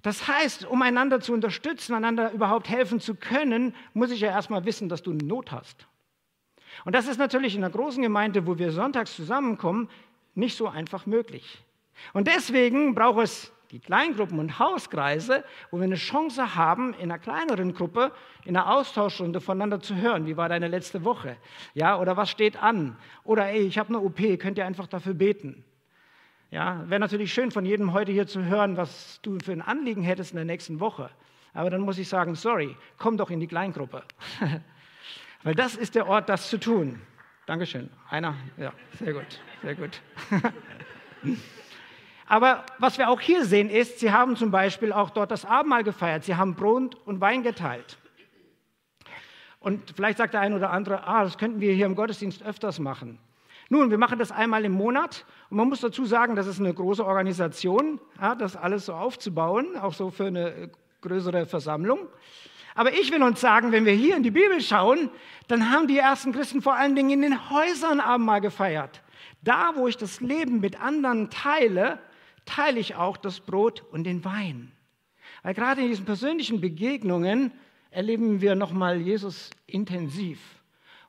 Das 0.00 0.28
heißt, 0.28 0.64
um 0.64 0.80
einander 0.80 1.20
zu 1.20 1.34
unterstützen, 1.34 1.92
einander 1.92 2.32
überhaupt 2.32 2.70
helfen 2.70 3.00
zu 3.00 3.14
können, 3.16 3.74
muss 3.92 4.10
ich 4.10 4.20
ja 4.20 4.28
erstmal 4.30 4.64
wissen, 4.64 4.88
dass 4.88 5.02
du 5.02 5.12
Not 5.12 5.52
hast. 5.52 5.86
Und 6.84 6.94
das 6.94 7.06
ist 7.06 7.18
natürlich 7.18 7.54
in 7.54 7.64
einer 7.64 7.72
großen 7.72 8.02
Gemeinde, 8.02 8.46
wo 8.46 8.58
wir 8.58 8.72
sonntags 8.72 9.14
zusammenkommen, 9.14 9.88
nicht 10.34 10.56
so 10.56 10.68
einfach 10.68 11.06
möglich. 11.06 11.62
Und 12.12 12.26
deswegen 12.26 12.94
braucht 12.94 13.22
es 13.22 13.52
die 13.70 13.80
Kleingruppen 13.80 14.38
und 14.38 14.58
Hauskreise, 14.58 15.44
wo 15.70 15.78
wir 15.78 15.84
eine 15.84 15.96
Chance 15.96 16.54
haben, 16.54 16.92
in 16.94 17.10
einer 17.10 17.18
kleineren 17.18 17.72
Gruppe, 17.72 18.12
in 18.44 18.54
einer 18.54 18.70
Austauschrunde 18.70 19.40
voneinander 19.40 19.80
zu 19.80 19.96
hören. 19.96 20.26
Wie 20.26 20.36
war 20.36 20.50
deine 20.50 20.68
letzte 20.68 21.04
Woche? 21.04 21.36
Ja, 21.72 21.98
oder 21.98 22.16
was 22.16 22.30
steht 22.30 22.62
an? 22.62 22.96
Oder 23.24 23.48
ey, 23.48 23.62
ich 23.62 23.78
habe 23.78 23.88
eine 23.88 24.00
OP, 24.00 24.20
könnt 24.38 24.58
ihr 24.58 24.66
einfach 24.66 24.86
dafür 24.86 25.14
beten? 25.14 25.64
Ja, 26.50 26.84
wäre 26.86 27.00
natürlich 27.00 27.32
schön 27.32 27.50
von 27.50 27.64
jedem 27.64 27.94
heute 27.94 28.12
hier 28.12 28.26
zu 28.26 28.44
hören, 28.44 28.76
was 28.76 29.20
du 29.22 29.38
für 29.42 29.52
ein 29.52 29.62
Anliegen 29.62 30.02
hättest 30.02 30.32
in 30.32 30.36
der 30.36 30.44
nächsten 30.44 30.80
Woche. 30.80 31.08
Aber 31.54 31.70
dann 31.70 31.80
muss 31.80 31.96
ich 31.96 32.08
sagen, 32.08 32.34
sorry, 32.34 32.76
komm 32.98 33.16
doch 33.16 33.30
in 33.30 33.40
die 33.40 33.46
Kleingruppe. 33.46 34.02
Weil 35.42 35.54
das 35.54 35.74
ist 35.74 35.94
der 35.94 36.06
Ort, 36.06 36.28
das 36.28 36.48
zu 36.48 36.58
tun. 36.58 37.00
Dankeschön. 37.46 37.90
Einer? 38.08 38.34
Ja, 38.56 38.72
sehr 38.98 39.12
gut, 39.12 39.40
sehr 39.62 39.74
gut. 39.74 40.00
Aber 42.26 42.64
was 42.78 42.98
wir 42.98 43.10
auch 43.10 43.20
hier 43.20 43.44
sehen 43.44 43.68
ist, 43.68 43.98
sie 43.98 44.12
haben 44.12 44.36
zum 44.36 44.50
Beispiel 44.50 44.92
auch 44.92 45.10
dort 45.10 45.30
das 45.30 45.44
Abendmahl 45.44 45.84
gefeiert. 45.84 46.24
Sie 46.24 46.36
haben 46.36 46.54
Brot 46.54 46.94
und 47.04 47.20
Wein 47.20 47.42
geteilt. 47.42 47.98
Und 49.58 49.92
vielleicht 49.94 50.18
sagt 50.18 50.34
der 50.34 50.40
eine 50.40 50.56
oder 50.56 50.70
andere, 50.70 51.06
ah, 51.06 51.24
das 51.24 51.38
könnten 51.38 51.60
wir 51.60 51.72
hier 51.72 51.86
im 51.86 51.94
Gottesdienst 51.94 52.42
öfters 52.42 52.78
machen. 52.78 53.18
Nun, 53.68 53.90
wir 53.90 53.98
machen 53.98 54.18
das 54.18 54.32
einmal 54.32 54.64
im 54.64 54.72
Monat 54.72 55.24
und 55.50 55.56
man 55.56 55.68
muss 55.68 55.80
dazu 55.80 56.04
sagen, 56.04 56.36
das 56.36 56.46
ist 56.46 56.60
eine 56.60 56.74
große 56.74 57.04
Organisation, 57.04 58.00
ja, 58.20 58.34
das 58.34 58.56
alles 58.56 58.86
so 58.86 58.94
aufzubauen, 58.94 59.76
auch 59.76 59.94
so 59.94 60.10
für 60.10 60.26
eine 60.26 60.70
größere 61.00 61.46
Versammlung. 61.46 62.08
Aber 62.74 62.92
ich 62.92 63.10
will 63.12 63.22
uns 63.22 63.40
sagen, 63.40 63.72
wenn 63.72 63.84
wir 63.84 63.92
hier 63.92 64.16
in 64.16 64.22
die 64.22 64.30
Bibel 64.30 64.60
schauen, 64.60 65.10
dann 65.48 65.70
haben 65.70 65.88
die 65.88 65.98
ersten 65.98 66.32
Christen 66.32 66.62
vor 66.62 66.74
allen 66.74 66.96
Dingen 66.96 67.10
in 67.10 67.22
den 67.22 67.50
Häusern 67.50 68.00
Abendmahl 68.00 68.40
gefeiert. 68.40 69.02
Da, 69.42 69.72
wo 69.74 69.88
ich 69.88 69.96
das 69.96 70.20
Leben 70.20 70.60
mit 70.60 70.80
anderen 70.80 71.30
teile, 71.30 71.98
teile 72.44 72.80
ich 72.80 72.94
auch 72.94 73.16
das 73.16 73.40
Brot 73.40 73.84
und 73.90 74.04
den 74.04 74.24
Wein. 74.24 74.72
Weil 75.42 75.54
gerade 75.54 75.82
in 75.82 75.88
diesen 75.88 76.04
persönlichen 76.04 76.60
Begegnungen 76.60 77.52
erleben 77.90 78.40
wir 78.40 78.54
nochmal 78.54 79.00
Jesus 79.00 79.50
intensiv 79.66 80.38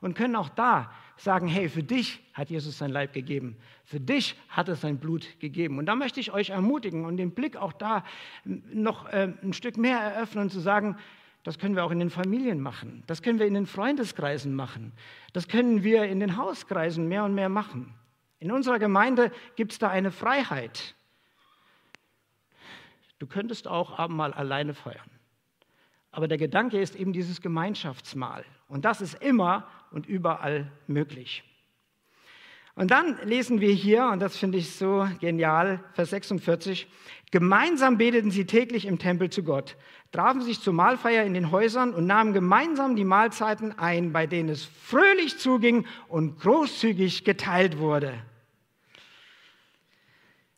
und 0.01 0.15
können 0.15 0.35
auch 0.35 0.49
da 0.49 0.91
sagen, 1.15 1.47
hey, 1.47 1.69
für 1.69 1.83
dich 1.83 2.19
hat 2.33 2.49
Jesus 2.49 2.77
sein 2.77 2.91
Leib 2.91 3.13
gegeben, 3.13 3.55
für 3.85 3.99
dich 3.99 4.35
hat 4.49 4.67
er 4.67 4.75
sein 4.75 4.97
Blut 4.97 5.39
gegeben. 5.39 5.77
Und 5.77 5.85
da 5.85 5.95
möchte 5.95 6.19
ich 6.19 6.33
euch 6.33 6.49
ermutigen 6.49 7.05
und 7.05 7.17
den 7.17 7.31
Blick 7.31 7.55
auch 7.55 7.71
da 7.71 8.03
noch 8.43 9.07
äh, 9.07 9.31
ein 9.41 9.53
Stück 9.53 9.77
mehr 9.77 9.99
eröffnen 9.99 10.45
und 10.45 10.49
zu 10.49 10.59
sagen, 10.59 10.97
das 11.43 11.59
können 11.59 11.75
wir 11.75 11.83
auch 11.83 11.91
in 11.91 11.99
den 11.99 12.09
Familien 12.09 12.61
machen. 12.61 13.03
Das 13.07 13.21
können 13.21 13.37
wir 13.37 13.45
in 13.45 13.53
den 13.53 13.65
Freundeskreisen 13.65 14.55
machen. 14.55 14.93
Das 15.33 15.47
können 15.47 15.83
wir 15.83 16.05
in 16.05 16.19
den 16.19 16.37
Hauskreisen 16.37 17.07
mehr 17.07 17.25
und 17.25 17.35
mehr 17.35 17.49
machen. 17.49 17.93
In 18.39 18.51
unserer 18.51 18.79
Gemeinde 18.79 19.31
gibt 19.55 19.73
es 19.73 19.79
da 19.79 19.89
eine 19.89 20.11
Freiheit. 20.11 20.95
Du 23.19 23.27
könntest 23.27 23.67
auch 23.67 23.97
Abendmahl 23.99 24.33
alleine 24.33 24.73
feiern. 24.73 25.09
Aber 26.11 26.27
der 26.27 26.37
Gedanke 26.37 26.79
ist 26.79 26.95
eben 26.95 27.11
dieses 27.11 27.41
Gemeinschaftsmahl. 27.41 28.45
Und 28.67 28.85
das 28.85 29.01
ist 29.01 29.15
immer 29.21 29.67
und 29.91 30.05
überall 30.05 30.71
möglich. 30.87 31.43
Und 32.75 32.89
dann 32.89 33.19
lesen 33.23 33.61
wir 33.61 33.71
hier, 33.71 34.07
und 34.07 34.19
das 34.19 34.35
finde 34.35 34.57
ich 34.57 34.75
so 34.75 35.07
genial, 35.19 35.83
Vers 35.93 36.09
46, 36.09 36.87
gemeinsam 37.29 37.99
beteten 37.99 38.31
sie 38.31 38.45
täglich 38.45 38.85
im 38.85 38.97
Tempel 38.97 39.29
zu 39.29 39.43
Gott, 39.43 39.77
trafen 40.11 40.41
sich 40.41 40.59
zur 40.59 40.73
Mahlfeier 40.73 41.23
in 41.23 41.35
den 41.35 41.51
Häusern 41.51 41.93
und 41.93 42.07
nahmen 42.07 42.33
gemeinsam 42.33 42.95
die 42.95 43.03
Mahlzeiten 43.03 43.77
ein, 43.77 44.11
bei 44.11 44.25
denen 44.25 44.49
es 44.49 44.65
fröhlich 44.65 45.37
zuging 45.37 45.85
und 46.07 46.39
großzügig 46.39 47.23
geteilt 47.23 47.77
wurde. 47.77 48.13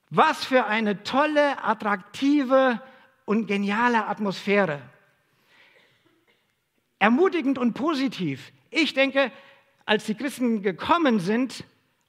Was 0.09 0.45
für 0.45 0.65
eine 0.65 1.03
tolle, 1.03 1.63
attraktive 1.65 2.81
und 3.25 3.47
geniale 3.47 4.05
Atmosphäre. 4.07 4.81
Ermutigend 6.99 7.57
und 7.57 7.73
positiv. 7.73 8.53
Ich 8.69 8.93
denke, 8.93 9.33
als 9.85 10.05
die 10.05 10.15
Christen 10.15 10.61
gekommen 10.61 11.19
sind, 11.19 11.65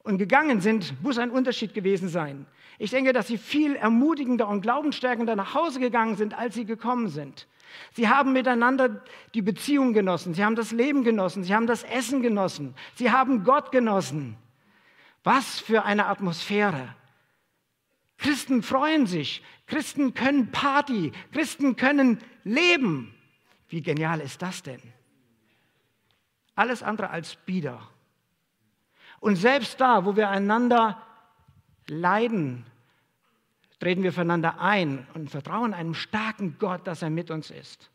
und 0.07 0.19
gegangen 0.19 0.61
sind, 0.61 0.95
muss 1.03 1.19
ein 1.19 1.31
Unterschied 1.31 1.75
gewesen 1.75 2.09
sein. 2.09 2.47
Ich 2.79 2.91
denke, 2.91 3.13
dass 3.13 3.27
sie 3.27 3.39
viel 3.39 3.75
ermutigender 3.75 4.49
und 4.49 4.61
glaubensstärkender 4.61 5.35
nach 5.35 5.55
Hause 5.55 5.81
gegangen 5.81 6.17
sind, 6.17 6.39
als 6.39 6.55
sie 6.55 6.65
gekommen 6.65 7.09
sind. 7.09 7.49
Sie 7.93 8.09
haben 8.09 8.33
miteinander 8.33 9.03
die 9.35 9.43
Beziehung 9.43 9.93
genossen, 9.93 10.35
sie 10.35 10.45
haben 10.45 10.57
das 10.57 10.71
Leben 10.71 11.03
genossen, 11.03 11.43
sie 11.43 11.55
haben 11.55 11.67
das 11.67 11.83
Essen 11.83 12.23
genossen, 12.23 12.75
sie 12.95 13.11
haben 13.11 13.45
Gott 13.45 13.73
genossen. 13.73 14.37
Was 15.25 15.59
für 15.59 15.85
eine 15.85 16.07
Atmosphäre. 16.07 16.95
Christen 18.19 18.63
freuen 18.63 19.07
sich, 19.07 19.43
Christen 19.67 20.15
können 20.15 20.53
Party, 20.53 21.13
Christen 21.33 21.77
können 21.77 22.21
leben. 22.45 23.13
Wie 23.69 23.83
genial 23.83 24.21
ist 24.21 24.41
das 24.41 24.63
denn? 24.63 24.81
Alles 26.55 26.83
andere 26.83 27.11
als 27.11 27.35
Bieder. 27.35 27.81
Und 29.21 29.37
selbst 29.37 29.81
da, 29.81 30.05
wo 30.05 30.17
wir 30.17 30.29
einander 30.29 31.01
leiden, 31.89 32.67
treten 33.79 34.03
wir 34.03 34.13
füreinander 34.13 34.61
ein 34.61 35.07
und 35.15 35.31
vertrauen 35.31 35.75
einem 35.75 35.95
starken 35.95 36.57
Gott, 36.59 36.87
dass 36.87 37.03
er 37.03 37.11
mit 37.11 37.31
uns 37.31 37.51
ist. 37.51 37.91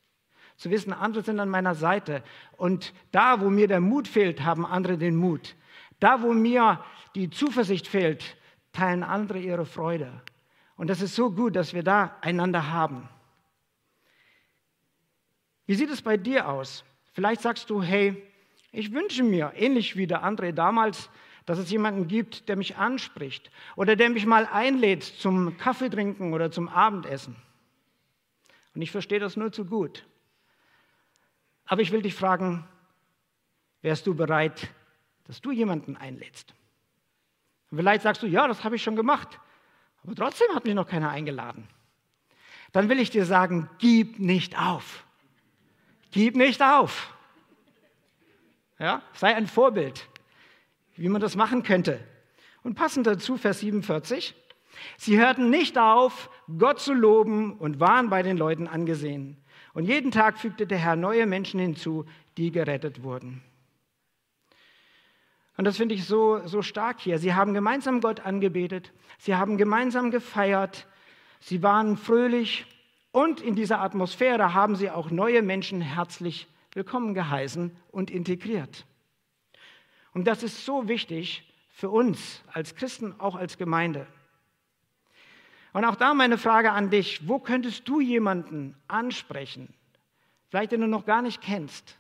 Zu 0.57 0.69
wissen, 0.69 0.93
andere 0.93 1.23
sind 1.23 1.39
an 1.39 1.49
meiner 1.49 1.73
Seite. 1.73 2.23
Und 2.57 2.93
da, 3.11 3.41
wo 3.41 3.49
mir 3.49 3.67
der 3.67 3.79
Mut 3.79 4.07
fehlt, 4.07 4.43
haben 4.43 4.65
andere 4.65 4.97
den 4.97 5.15
Mut. 5.15 5.55
Da, 5.99 6.21
wo 6.21 6.33
mir 6.33 6.83
die 7.15 7.29
Zuversicht 7.29 7.87
fehlt, 7.87 8.37
teilen 8.71 9.03
andere 9.03 9.39
ihre 9.39 9.65
Freude. 9.65 10.21
Und 10.75 10.87
das 10.89 11.01
ist 11.01 11.15
so 11.15 11.31
gut, 11.31 11.55
dass 11.55 11.73
wir 11.73 11.83
da 11.83 12.15
einander 12.21 12.71
haben. 12.71 13.09
Wie 15.65 15.75
sieht 15.75 15.89
es 15.89 16.01
bei 16.01 16.17
dir 16.17 16.47
aus? 16.47 16.83
Vielleicht 17.13 17.41
sagst 17.41 17.69
du, 17.69 17.81
hey, 17.81 18.21
ich 18.71 18.91
wünsche 18.93 19.23
mir, 19.23 19.53
ähnlich 19.55 19.95
wie 19.95 20.07
der 20.07 20.23
André 20.23 20.51
damals, 20.51 21.09
dass 21.45 21.57
es 21.57 21.71
jemanden 21.71 22.07
gibt, 22.07 22.47
der 22.47 22.55
mich 22.55 22.77
anspricht 22.77 23.51
oder 23.75 23.95
der 23.95 24.09
mich 24.09 24.25
mal 24.25 24.45
einlädt 24.45 25.03
zum 25.03 25.57
Kaffee 25.57 25.89
trinken 25.89 26.33
oder 26.33 26.51
zum 26.51 26.69
Abendessen. 26.69 27.35
Und 28.73 28.81
ich 28.81 28.91
verstehe 28.91 29.19
das 29.19 29.35
nur 29.35 29.51
zu 29.51 29.65
gut. 29.65 30.05
Aber 31.65 31.81
ich 31.81 31.91
will 31.91 32.01
dich 32.01 32.15
fragen, 32.15 32.65
wärst 33.81 34.07
du 34.07 34.15
bereit, 34.15 34.69
dass 35.25 35.41
du 35.41 35.51
jemanden 35.51 35.97
einlädst? 35.97 36.53
Und 37.69 37.77
vielleicht 37.77 38.03
sagst 38.03 38.21
du, 38.21 38.27
ja, 38.27 38.47
das 38.47 38.63
habe 38.63 38.75
ich 38.75 38.83
schon 38.83 38.95
gemacht, 38.95 39.39
aber 40.03 40.15
trotzdem 40.15 40.47
hat 40.53 40.65
mich 40.65 40.73
noch 40.73 40.87
keiner 40.87 41.09
eingeladen. 41.09 41.67
Dann 42.71 42.87
will 42.89 42.99
ich 42.99 43.09
dir 43.09 43.25
sagen, 43.25 43.69
gib 43.79 44.19
nicht 44.19 44.57
auf. 44.57 45.05
Gib 46.11 46.35
nicht 46.35 46.61
auf. 46.61 47.13
Ja? 48.81 49.03
Sei 49.13 49.35
ein 49.35 49.45
Vorbild, 49.45 50.07
wie 50.97 51.07
man 51.07 51.21
das 51.21 51.35
machen 51.35 51.61
könnte. 51.61 51.99
Und 52.63 52.73
passend 52.73 53.05
dazu 53.05 53.37
Vers 53.37 53.59
47. 53.59 54.35
Sie 54.97 55.19
hörten 55.19 55.51
nicht 55.51 55.77
auf, 55.77 56.31
Gott 56.57 56.79
zu 56.79 56.93
loben 56.93 57.53
und 57.57 57.79
waren 57.79 58.09
bei 58.09 58.23
den 58.23 58.37
Leuten 58.37 58.67
angesehen. 58.67 59.37
Und 59.73 59.85
jeden 59.85 60.09
Tag 60.09 60.39
fügte 60.39 60.65
der 60.65 60.79
Herr 60.79 60.95
neue 60.95 61.27
Menschen 61.27 61.59
hinzu, 61.59 62.05
die 62.37 62.51
gerettet 62.51 63.03
wurden. 63.03 63.43
Und 65.57 65.65
das 65.65 65.77
finde 65.77 65.93
ich 65.93 66.05
so, 66.05 66.45
so 66.47 66.63
stark 66.63 66.99
hier. 66.99 67.19
Sie 67.19 67.35
haben 67.35 67.53
gemeinsam 67.53 68.01
Gott 68.01 68.21
angebetet, 68.21 68.91
sie 69.19 69.35
haben 69.35 69.57
gemeinsam 69.57 70.09
gefeiert, 70.09 70.87
sie 71.39 71.61
waren 71.61 71.97
fröhlich 71.97 72.65
und 73.11 73.41
in 73.41 73.55
dieser 73.55 73.79
Atmosphäre 73.79 74.55
haben 74.55 74.75
sie 74.75 74.89
auch 74.89 75.11
neue 75.11 75.43
Menschen 75.43 75.81
herzlich 75.81 76.47
willkommen 76.73 77.13
geheißen 77.13 77.75
und 77.91 78.09
integriert. 78.09 78.85
Und 80.13 80.25
das 80.25 80.43
ist 80.43 80.65
so 80.65 80.87
wichtig 80.87 81.43
für 81.69 81.89
uns 81.89 82.43
als 82.51 82.75
Christen, 82.75 83.13
auch 83.19 83.35
als 83.35 83.57
Gemeinde. 83.57 84.07
Und 85.73 85.85
auch 85.85 85.95
da 85.95 86.13
meine 86.13 86.37
Frage 86.37 86.71
an 86.71 86.89
dich, 86.89 87.27
wo 87.27 87.39
könntest 87.39 87.87
du 87.87 88.01
jemanden 88.01 88.75
ansprechen, 88.87 89.73
vielleicht 90.49 90.71
den 90.71 90.81
du 90.81 90.87
noch 90.87 91.05
gar 91.05 91.21
nicht 91.21 91.41
kennst? 91.41 91.97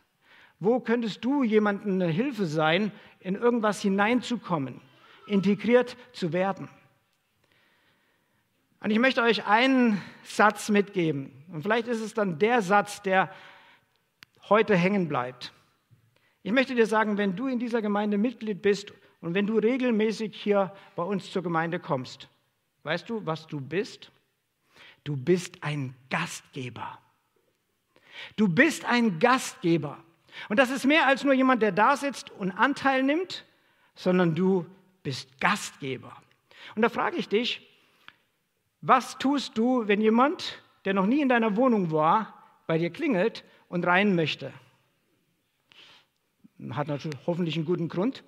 Wo 0.59 0.79
könntest 0.79 1.25
du 1.25 1.43
jemandem 1.43 1.93
eine 1.93 2.07
Hilfe 2.07 2.45
sein, 2.45 2.91
in 3.19 3.35
irgendwas 3.35 3.81
hineinzukommen, 3.81 4.79
integriert 5.25 5.97
zu 6.13 6.33
werden? 6.33 6.69
Und 8.81 8.91
ich 8.91 8.99
möchte 8.99 9.21
euch 9.21 9.45
einen 9.47 10.01
Satz 10.23 10.69
mitgeben. 10.69 11.31
Und 11.51 11.63
vielleicht 11.63 11.87
ist 11.87 12.01
es 12.01 12.13
dann 12.13 12.39
der 12.39 12.61
Satz, 12.61 13.01
der 13.01 13.31
heute 14.51 14.75
hängen 14.75 15.07
bleibt. 15.07 15.53
Ich 16.43 16.51
möchte 16.51 16.75
dir 16.75 16.85
sagen, 16.85 17.17
wenn 17.17 17.37
du 17.37 17.47
in 17.47 17.57
dieser 17.57 17.81
Gemeinde 17.81 18.17
Mitglied 18.17 18.61
bist 18.61 18.91
und 19.21 19.33
wenn 19.33 19.47
du 19.47 19.57
regelmäßig 19.57 20.35
hier 20.35 20.73
bei 20.97 21.03
uns 21.03 21.31
zur 21.31 21.41
Gemeinde 21.41 21.79
kommst, 21.79 22.27
weißt 22.83 23.09
du, 23.09 23.25
was 23.25 23.47
du 23.47 23.61
bist? 23.61 24.11
Du 25.05 25.15
bist 25.15 25.63
ein 25.63 25.95
Gastgeber. 26.09 26.99
Du 28.35 28.49
bist 28.49 28.83
ein 28.83 29.19
Gastgeber. 29.19 29.97
Und 30.49 30.59
das 30.59 30.69
ist 30.69 30.85
mehr 30.85 31.07
als 31.07 31.23
nur 31.23 31.33
jemand, 31.33 31.61
der 31.61 31.71
da 31.71 31.95
sitzt 31.95 32.29
und 32.31 32.51
Anteil 32.51 33.03
nimmt, 33.03 33.45
sondern 33.95 34.35
du 34.35 34.65
bist 35.01 35.39
Gastgeber. 35.39 36.13
Und 36.75 36.81
da 36.81 36.89
frage 36.89 37.15
ich 37.15 37.29
dich, 37.29 37.65
was 38.81 39.17
tust 39.17 39.57
du, 39.57 39.87
wenn 39.87 40.01
jemand, 40.01 40.61
der 40.83 40.93
noch 40.93 41.05
nie 41.05 41.21
in 41.21 41.29
deiner 41.29 41.55
Wohnung 41.55 41.89
war, 41.91 42.33
bei 42.67 42.77
dir 42.77 42.89
klingelt 42.89 43.45
und 43.71 43.85
rein 43.85 44.15
möchte? 44.15 44.51
Hat 46.71 46.89
natürlich 46.89 47.17
hoffentlich 47.25 47.55
einen 47.55 47.65
guten 47.65 47.87
Grund. 47.87 48.23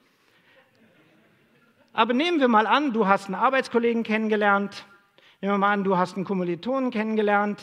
Aber 1.91 2.13
nehmen 2.13 2.39
wir 2.39 2.47
mal 2.47 2.65
an, 2.65 2.93
du 2.93 3.07
hast 3.07 3.25
einen 3.25 3.35
Arbeitskollegen 3.35 4.03
kennengelernt. 4.03 4.85
Nehmen 5.41 5.53
wir 5.53 5.57
mal 5.59 5.73
an, 5.73 5.83
du 5.83 5.97
hast 5.97 6.15
einen 6.15 6.25
Kommilitonen 6.25 6.89
kennengelernt. 6.89 7.61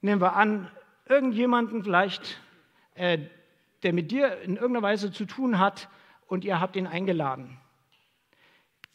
Nehmen 0.00 0.20
wir 0.20 0.34
an, 0.34 0.70
irgendjemanden 1.06 1.84
vielleicht, 1.84 2.40
äh, 2.94 3.18
der 3.84 3.92
mit 3.92 4.10
dir 4.10 4.40
in 4.42 4.56
irgendeiner 4.56 4.82
Weise 4.82 5.12
zu 5.12 5.24
tun 5.24 5.60
hat 5.60 5.88
und 6.26 6.44
ihr 6.44 6.60
habt 6.60 6.76
ihn 6.76 6.88
eingeladen. 6.88 7.58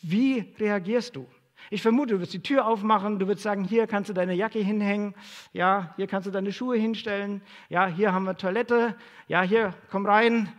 Wie 0.02 0.54
reagierst 0.60 1.16
du? 1.16 1.28
Ich 1.70 1.82
vermute, 1.82 2.16
du 2.16 2.22
wirst 2.22 2.34
die 2.34 2.44
Tür 2.44 2.66
aufmachen, 2.66 3.20
du 3.20 3.28
wirst 3.28 3.42
sagen, 3.42 3.64
hier 3.64 3.88
kannst 3.88 4.10
du 4.10 4.14
deine 4.14 4.34
Jacke 4.34 4.60
hinhängen, 4.60 5.16
ja, 5.54 5.94
hier 5.96 6.08
kannst 6.08 6.28
du 6.28 6.32
deine 6.32 6.52
Schuhe 6.52 6.78
hinstellen, 6.78 7.42
ja, 7.70 7.86
hier 7.88 8.14
haben 8.14 8.26
wir 8.26 8.36
Toilette, 8.36 8.96
ja, 9.28 9.42
hier, 9.42 9.74
komm 9.90 10.06
rein. 10.06 10.52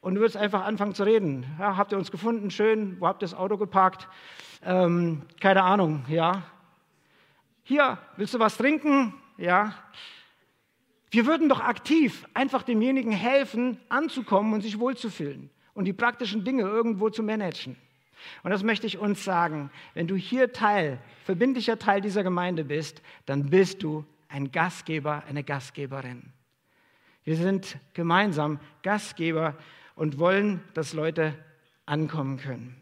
Und 0.00 0.16
du 0.16 0.20
wirst 0.20 0.36
einfach 0.36 0.64
anfangen 0.64 0.94
zu 0.94 1.04
reden. 1.04 1.46
Ja, 1.60 1.76
habt 1.76 1.92
ihr 1.92 1.98
uns 1.98 2.10
gefunden? 2.10 2.50
Schön. 2.50 2.96
Wo 2.98 3.06
habt 3.06 3.22
ihr 3.22 3.26
das 3.28 3.34
Auto 3.34 3.56
geparkt? 3.56 4.08
Ähm, 4.64 5.22
keine 5.40 5.62
Ahnung, 5.62 6.04
ja. 6.08 6.42
Hier, 7.62 7.98
willst 8.16 8.34
du 8.34 8.40
was 8.40 8.56
trinken? 8.56 9.14
Ja. 9.36 9.74
Wir 11.10 11.26
würden 11.26 11.48
doch 11.48 11.60
aktiv 11.60 12.26
einfach 12.34 12.64
demjenigen 12.64 13.12
helfen, 13.12 13.78
anzukommen 13.88 14.54
und 14.54 14.62
sich 14.62 14.80
wohlzufühlen 14.80 15.50
und 15.74 15.84
die 15.84 15.92
praktischen 15.92 16.44
Dinge 16.44 16.62
irgendwo 16.62 17.08
zu 17.10 17.22
managen. 17.22 17.76
Und 18.42 18.50
das 18.50 18.62
möchte 18.62 18.86
ich 18.86 18.98
uns 18.98 19.24
sagen. 19.24 19.70
Wenn 19.94 20.08
du 20.08 20.16
hier 20.16 20.52
Teil, 20.52 20.98
verbindlicher 21.24 21.78
Teil 21.78 22.00
dieser 22.00 22.22
Gemeinde 22.22 22.64
bist, 22.64 23.02
dann 23.26 23.50
bist 23.50 23.82
du 23.82 24.04
ein 24.28 24.50
Gastgeber, 24.50 25.24
eine 25.28 25.44
Gastgeberin. 25.44 26.32
Wir 27.24 27.36
sind 27.36 27.78
gemeinsam 27.94 28.58
Gastgeber 28.82 29.56
und 29.94 30.18
wollen, 30.18 30.62
dass 30.74 30.92
Leute 30.92 31.34
ankommen 31.86 32.38
können. 32.38 32.81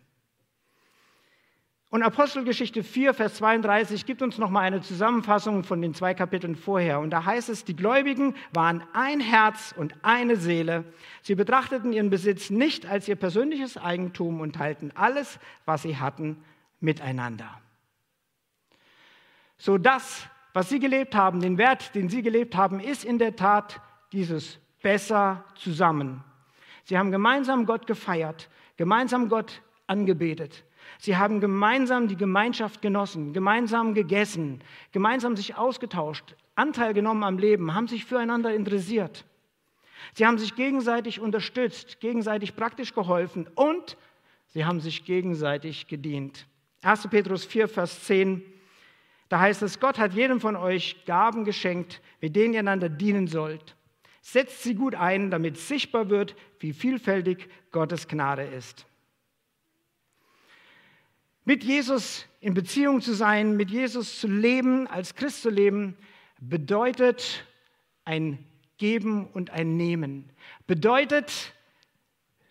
Und 1.90 2.04
Apostelgeschichte 2.04 2.84
4, 2.84 3.14
Vers 3.14 3.34
32 3.34 4.06
gibt 4.06 4.22
uns 4.22 4.38
nochmal 4.38 4.64
eine 4.64 4.80
Zusammenfassung 4.80 5.64
von 5.64 5.82
den 5.82 5.92
zwei 5.92 6.14
Kapiteln 6.14 6.54
vorher. 6.54 7.00
Und 7.00 7.10
da 7.10 7.24
heißt 7.24 7.48
es, 7.48 7.64
die 7.64 7.74
Gläubigen 7.74 8.36
waren 8.52 8.84
ein 8.92 9.18
Herz 9.18 9.74
und 9.76 9.96
eine 10.02 10.36
Seele. 10.36 10.84
Sie 11.22 11.34
betrachteten 11.34 11.92
ihren 11.92 12.08
Besitz 12.08 12.48
nicht 12.48 12.86
als 12.86 13.08
ihr 13.08 13.16
persönliches 13.16 13.76
Eigentum 13.76 14.40
und 14.40 14.54
teilten 14.54 14.92
alles, 14.94 15.40
was 15.64 15.82
sie 15.82 15.96
hatten, 15.96 16.44
miteinander. 16.78 17.60
So 19.58 19.76
das, 19.76 20.28
was 20.54 20.68
sie 20.68 20.78
gelebt 20.78 21.16
haben, 21.16 21.40
den 21.40 21.58
Wert, 21.58 21.96
den 21.96 22.08
sie 22.08 22.22
gelebt 22.22 22.54
haben, 22.56 22.78
ist 22.78 23.04
in 23.04 23.18
der 23.18 23.34
Tat 23.34 23.80
dieses 24.12 24.60
besser 24.80 25.44
zusammen. 25.56 26.22
Sie 26.84 26.96
haben 26.96 27.10
gemeinsam 27.10 27.66
Gott 27.66 27.88
gefeiert, 27.88 28.48
gemeinsam 28.76 29.28
Gott 29.28 29.60
angebetet. 29.88 30.64
Sie 31.00 31.16
haben 31.16 31.40
gemeinsam 31.40 32.08
die 32.08 32.16
Gemeinschaft 32.16 32.82
genossen, 32.82 33.32
gemeinsam 33.32 33.94
gegessen, 33.94 34.60
gemeinsam 34.92 35.34
sich 35.34 35.56
ausgetauscht, 35.56 36.36
Anteil 36.56 36.92
genommen 36.92 37.24
am 37.24 37.38
Leben, 37.38 37.74
haben 37.74 37.88
sich 37.88 38.04
füreinander 38.04 38.54
interessiert. 38.54 39.24
Sie 40.12 40.26
haben 40.26 40.36
sich 40.36 40.56
gegenseitig 40.56 41.18
unterstützt, 41.18 42.00
gegenseitig 42.00 42.54
praktisch 42.54 42.92
geholfen 42.92 43.48
und 43.54 43.96
sie 44.48 44.66
haben 44.66 44.80
sich 44.80 45.06
gegenseitig 45.06 45.86
gedient. 45.86 46.46
1. 46.82 47.08
Petrus 47.08 47.46
4, 47.46 47.68
Vers 47.68 48.04
10, 48.04 48.42
da 49.30 49.40
heißt 49.40 49.62
es, 49.62 49.80
Gott 49.80 49.98
hat 49.98 50.12
jedem 50.12 50.38
von 50.38 50.54
euch 50.54 51.06
Gaben 51.06 51.46
geschenkt, 51.46 52.02
mit 52.20 52.36
denen 52.36 52.52
ihr 52.52 52.60
einander 52.60 52.90
dienen 52.90 53.26
sollt. 53.26 53.74
Setzt 54.20 54.64
sie 54.64 54.74
gut 54.74 54.94
ein, 54.94 55.30
damit 55.30 55.56
sichtbar 55.56 56.10
wird, 56.10 56.36
wie 56.58 56.74
vielfältig 56.74 57.48
Gottes 57.70 58.06
Gnade 58.06 58.42
ist. 58.42 58.84
Mit 61.50 61.64
Jesus 61.64 62.26
in 62.38 62.54
Beziehung 62.54 63.00
zu 63.00 63.12
sein, 63.12 63.56
mit 63.56 63.72
Jesus 63.72 64.20
zu 64.20 64.28
leben, 64.28 64.86
als 64.86 65.16
Christ 65.16 65.42
zu 65.42 65.50
leben, 65.50 65.96
bedeutet 66.40 67.44
ein 68.04 68.38
Geben 68.78 69.26
und 69.26 69.50
ein 69.50 69.76
Nehmen. 69.76 70.30
Bedeutet 70.68 71.52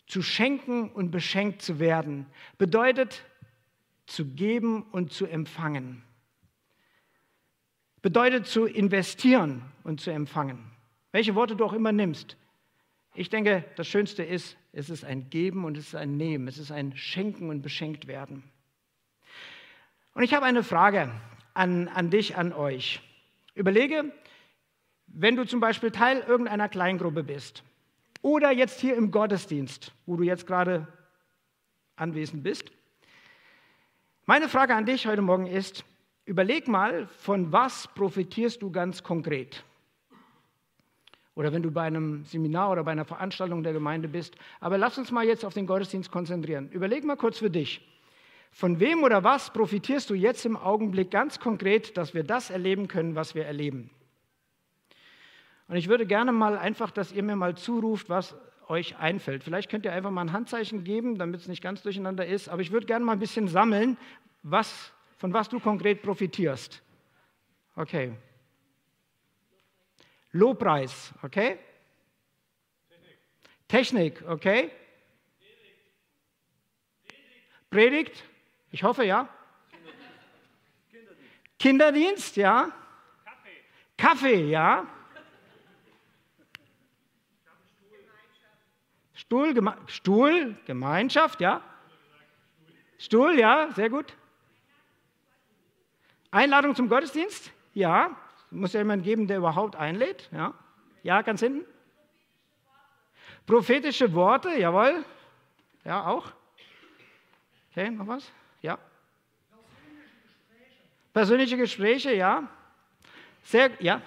zu 0.06 0.22
schenken 0.22 0.92
und 0.92 1.12
beschenkt 1.12 1.62
zu 1.62 1.80
werden. 1.80 2.26
Bedeutet 2.58 3.24
zu 4.06 4.26
geben 4.26 4.84
und 4.92 5.14
zu 5.14 5.28
empfangen. 5.28 6.04
Bedeutet 8.02 8.48
zu 8.48 8.66
investieren 8.66 9.62
und 9.86 10.02
zu 10.02 10.12
empfangen. 10.12 10.72
Welche 11.14 11.36
Worte 11.36 11.56
du 11.56 11.64
auch 11.64 11.72
immer 11.72 11.94
nimmst. 11.94 12.36
Ich 13.16 13.30
denke, 13.30 13.64
das 13.78 13.88
Schönste 13.88 14.24
ist, 14.24 14.58
es 14.74 14.90
ist 14.90 15.06
ein 15.06 15.30
Geben 15.30 15.64
und 15.64 15.78
es 15.78 15.88
ist 15.88 15.96
ein 15.96 16.18
Nehmen. 16.18 16.50
Es 16.50 16.58
ist 16.58 16.74
ein 16.74 16.98
Schenken 16.98 17.50
und 17.50 17.62
beschenkt 17.62 18.06
werden. 18.06 18.44
Und 20.20 20.26
ich 20.26 20.34
habe 20.34 20.46
eine 20.46 20.64
Frage 20.64 21.10
an, 21.54 21.88
an 21.88 22.10
dich, 22.10 22.36
an 22.36 22.52
euch. 22.52 23.00
Überlege, 23.56 24.12
wenn 25.08 25.38
du 25.38 25.46
zum 25.46 25.62
Beispiel 25.62 25.92
Teil 25.92 26.20
irgendeiner 26.28 26.68
Kleingruppe 26.68 27.24
bist 27.24 27.64
oder 28.22 28.52
jetzt 28.52 28.82
hier 28.82 28.98
im 28.98 29.12
Gottesdienst, 29.12 29.94
wo 30.06 30.18
du 30.18 30.24
jetzt 30.24 30.46
gerade 30.46 30.90
anwesend 31.96 32.44
bist. 32.44 32.70
Meine 34.26 34.50
Frage 34.50 34.76
an 34.76 34.86
dich 34.86 35.08
heute 35.08 35.22
Morgen 35.22 35.48
ist, 35.48 35.86
überleg 36.26 36.68
mal, 36.68 37.08
von 37.08 37.54
was 37.54 37.88
profitierst 37.88 38.62
du 38.62 38.72
ganz 38.72 39.02
konkret? 39.02 39.64
Oder 41.34 41.54
wenn 41.54 41.64
du 41.64 41.72
bei 41.72 41.84
einem 41.84 42.26
Seminar 42.26 42.72
oder 42.72 42.84
bei 42.84 42.92
einer 42.92 43.06
Veranstaltung 43.06 43.64
der 43.64 43.72
Gemeinde 43.72 44.10
bist. 44.10 44.36
Aber 44.60 44.78
lass 44.78 44.98
uns 44.98 45.12
mal 45.12 45.26
jetzt 45.26 45.46
auf 45.46 45.54
den 45.54 45.66
Gottesdienst 45.66 46.12
konzentrieren. 46.12 46.70
Überleg 46.72 47.06
mal 47.06 47.16
kurz 47.16 47.38
für 47.38 47.50
dich. 47.50 47.82
Von 48.52 48.80
wem 48.80 49.04
oder 49.04 49.24
was 49.24 49.54
profitierst 49.54 50.10
du 50.10 50.16
jetzt 50.16 50.46
im 50.46 50.58
Augenblick 50.58 51.12
ganz 51.12 51.40
konkret, 51.40 51.98
dass 51.98 52.14
wir 52.14 52.24
das 52.24 52.50
erleben 52.50 52.88
können, 52.88 53.16
was 53.16 53.36
wir 53.36 53.46
erleben? 53.46 53.90
Und 55.68 55.76
ich 55.76 55.88
würde 55.88 56.06
gerne 56.06 56.32
mal 56.32 56.58
einfach, 56.58 56.92
dass 56.92 57.12
ihr 57.12 57.24
mir 57.24 57.36
mal 57.36 57.56
zuruft, 57.56 58.10
was 58.10 58.36
euch 58.68 58.98
einfällt. 58.98 59.44
Vielleicht 59.44 59.70
könnt 59.70 59.86
ihr 59.86 59.94
einfach 59.94 60.12
mal 60.12 60.22
ein 60.22 60.32
Handzeichen 60.32 60.84
geben, 60.84 61.18
damit 61.18 61.42
es 61.42 61.48
nicht 61.48 61.62
ganz 61.62 61.82
durcheinander 61.82 62.26
ist. 62.26 62.50
Aber 62.50 62.62
ich 62.62 62.72
würde 62.72 62.86
gerne 62.86 63.06
mal 63.06 63.14
ein 63.14 63.20
bisschen 63.20 63.48
sammeln, 63.48 63.98
was, 64.44 64.94
von 65.18 65.34
was 65.34 65.50
du 65.50 65.60
konkret 65.60 66.02
profitierst. 66.02 66.82
Okay. 67.76 68.14
Lobpreis, 70.32 71.14
okay? 71.24 71.58
Technik, 73.68 74.24
okay? 74.28 74.72
Predigt, 77.70 78.24
ich 78.72 78.84
hoffe, 78.84 79.04
ja. 79.04 79.28
Kinderdienst, 80.90 81.60
Kinderdienst 81.60 82.36
ja. 82.38 82.72
Kaffee. 83.26 83.58
Kaffee, 83.98 84.50
ja. 84.50 84.88
Stuhl, 89.14 89.54
Geme 89.54 89.78
Stuhl, 89.88 90.56
Gemeinschaft, 90.66 91.42
ja. 91.42 91.62
Stuhl, 92.98 93.38
ja, 93.38 93.70
sehr 93.76 93.90
gut. 93.90 94.14
Einladung 96.32 96.76
zum 96.76 96.90
Gottesdienst, 96.90 97.52
ja. 97.74 98.16
Muss 98.52 98.74
ja 98.74 98.80
jemand 98.80 99.04
geben, 99.04 99.28
der 99.28 99.38
überhaupt 99.38 99.76
einlädt, 99.76 100.30
ja. 100.32 100.54
Ja, 101.04 101.22
ganz 101.22 101.40
hinten. 101.42 101.66
Prophetische 103.46 104.14
Worte, 104.14 104.58
jawohl. 104.58 105.04
Ja, 105.84 106.06
auch. 106.06 106.32
Okay, 107.72 107.90
noch 107.92 108.08
was? 108.08 108.32
Persönliche 111.20 111.58
Gespräche, 111.58 112.14
ja? 112.14 112.48
Sehr, 113.44 113.72
ja? 113.82 114.02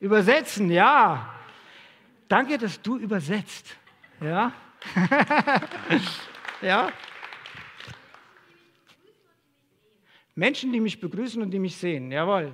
Übersetzen, 0.00 0.68
ja. 0.68 1.32
Danke, 2.26 2.58
dass 2.58 2.82
du 2.82 2.98
übersetzt. 2.98 3.76
Ja? 4.20 4.52
ja? 6.60 6.92
Menschen, 10.34 10.72
die 10.72 10.80
mich 10.80 10.98
begrüßen 10.98 11.40
und 11.40 11.52
die 11.52 11.60
mich 11.60 11.76
sehen, 11.76 12.10
jawohl. 12.10 12.52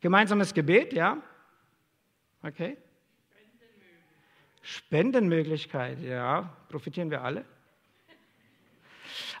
Gemeinsames 0.00 0.54
Gebet, 0.54 0.94
ja? 0.94 1.18
Okay. 2.42 2.78
Spendenmöglichkeit, 4.62 6.00
ja, 6.00 6.56
profitieren 6.70 7.10
wir 7.10 7.22
alle. 7.22 7.44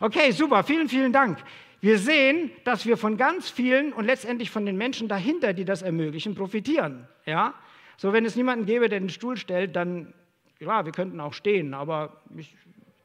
Okay, 0.00 0.30
super, 0.30 0.62
vielen, 0.62 0.88
vielen 0.88 1.12
Dank. 1.12 1.38
Wir 1.80 1.98
sehen, 1.98 2.50
dass 2.64 2.84
wir 2.84 2.96
von 2.96 3.16
ganz 3.16 3.48
vielen 3.48 3.92
und 3.92 4.04
letztendlich 4.04 4.50
von 4.50 4.66
den 4.66 4.76
Menschen 4.76 5.08
dahinter, 5.08 5.52
die 5.52 5.64
das 5.64 5.82
ermöglichen, 5.82 6.34
profitieren. 6.34 7.06
Ja? 7.24 7.54
So, 7.96 8.12
wenn 8.12 8.24
es 8.24 8.36
niemanden 8.36 8.66
gäbe, 8.66 8.88
der 8.88 9.00
den 9.00 9.08
Stuhl 9.08 9.36
stellt, 9.36 9.76
dann, 9.76 10.12
ja, 10.58 10.84
wir 10.84 10.92
könnten 10.92 11.20
auch 11.20 11.32
stehen, 11.32 11.74
aber 11.74 12.20
ich 12.36 12.54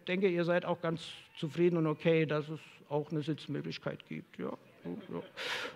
denke, 0.08 0.28
ihr 0.28 0.44
seid 0.44 0.66
auch 0.66 0.82
ganz 0.82 1.08
zufrieden 1.38 1.78
und 1.78 1.88
okay, 1.88 2.26
dass 2.26 2.50
es 2.50 2.60
auch 2.90 3.12
eine 3.12 3.22
Sitzmöglichkeit 3.22 4.06
gibt. 4.08 4.38
Ja, 4.38 4.52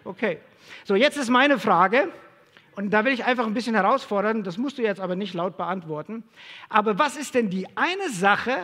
okay. 0.04 0.40
So, 0.84 0.96
jetzt 0.96 1.18
ist 1.18 1.30
meine 1.30 1.60
Frage, 1.60 2.10
und 2.76 2.90
da 2.92 3.06
will 3.06 3.14
ich 3.14 3.24
einfach 3.24 3.46
ein 3.46 3.54
bisschen 3.54 3.76
herausfordern, 3.76 4.44
das 4.44 4.58
musst 4.58 4.78
du 4.78 4.82
jetzt 4.82 5.00
aber 5.00 5.16
nicht 5.16 5.34
laut 5.34 5.56
beantworten. 5.56 6.24
Aber 6.68 7.00
was 7.00 7.16
ist 7.16 7.36
denn 7.36 7.50
die 7.50 7.68
eine 7.78 8.10
Sache, 8.10 8.58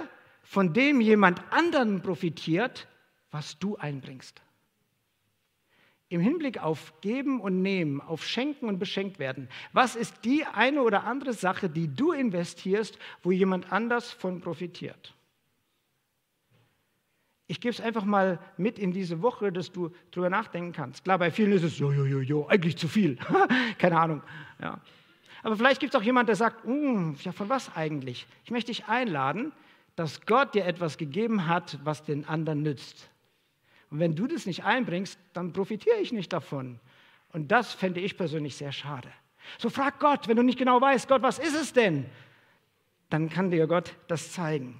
von 0.51 0.73
dem 0.73 0.99
jemand 0.99 1.41
anderen 1.53 2.01
profitiert, 2.01 2.89
was 3.31 3.57
du 3.57 3.77
einbringst? 3.77 4.41
Im 6.09 6.19
Hinblick 6.19 6.61
auf 6.61 6.99
Geben 6.99 7.39
und 7.39 7.61
Nehmen, 7.61 8.01
auf 8.01 8.25
Schenken 8.25 8.67
und 8.67 8.77
Beschenkt 8.77 9.17
werden, 9.17 9.47
was 9.71 9.95
ist 9.95 10.25
die 10.25 10.43
eine 10.43 10.83
oder 10.83 11.05
andere 11.05 11.31
Sache, 11.31 11.69
die 11.69 11.87
du 11.87 12.11
investierst, 12.11 12.99
wo 13.23 13.31
jemand 13.31 13.71
anders 13.71 14.11
von 14.11 14.41
profitiert? 14.41 15.15
Ich 17.47 17.61
gebe 17.61 17.71
es 17.71 17.79
einfach 17.79 18.03
mal 18.03 18.37
mit 18.57 18.77
in 18.77 18.91
diese 18.91 19.21
Woche, 19.21 19.53
dass 19.53 19.71
du 19.71 19.91
drüber 20.11 20.29
nachdenken 20.29 20.73
kannst. 20.73 21.05
Klar, 21.05 21.19
bei 21.19 21.31
vielen 21.31 21.53
ist 21.53 21.63
es, 21.63 21.79
jo, 21.79 21.93
jo, 21.93 22.03
jo, 22.03 22.19
jo, 22.19 22.47
eigentlich 22.47 22.75
zu 22.75 22.89
viel. 22.89 23.17
Keine 23.77 23.97
Ahnung. 23.97 24.21
Ja. 24.61 24.81
Aber 25.43 25.55
vielleicht 25.55 25.79
gibt 25.79 25.93
es 25.93 25.99
auch 25.99 26.03
jemand, 26.03 26.27
der 26.27 26.35
sagt, 26.35 26.65
mm, 26.67 27.13
ja, 27.21 27.31
von 27.31 27.47
was 27.47 27.73
eigentlich? 27.73 28.27
Ich 28.43 28.51
möchte 28.51 28.69
dich 28.69 28.87
einladen, 28.87 29.53
dass 29.95 30.25
Gott 30.25 30.55
dir 30.55 30.65
etwas 30.65 30.97
gegeben 30.97 31.47
hat, 31.47 31.79
was 31.83 32.03
den 32.03 32.25
anderen 32.25 32.63
nützt. 32.63 33.09
Und 33.89 33.99
wenn 33.99 34.15
du 34.15 34.25
das 34.25 34.45
nicht 34.45 34.63
einbringst, 34.63 35.19
dann 35.33 35.51
profitiere 35.53 35.97
ich 35.97 36.13
nicht 36.13 36.31
davon. 36.31 36.79
Und 37.33 37.51
das 37.51 37.73
fände 37.73 37.99
ich 37.99 38.17
persönlich 38.17 38.55
sehr 38.55 38.71
schade. 38.71 39.09
So 39.57 39.69
frag 39.69 39.99
Gott, 39.99 40.27
wenn 40.27 40.37
du 40.37 40.43
nicht 40.43 40.57
genau 40.57 40.79
weißt, 40.79 41.07
Gott, 41.07 41.21
was 41.21 41.39
ist 41.39 41.55
es 41.55 41.73
denn? 41.73 42.05
Dann 43.09 43.29
kann 43.29 43.51
dir 43.51 43.67
Gott 43.67 43.93
das 44.07 44.31
zeigen. 44.31 44.79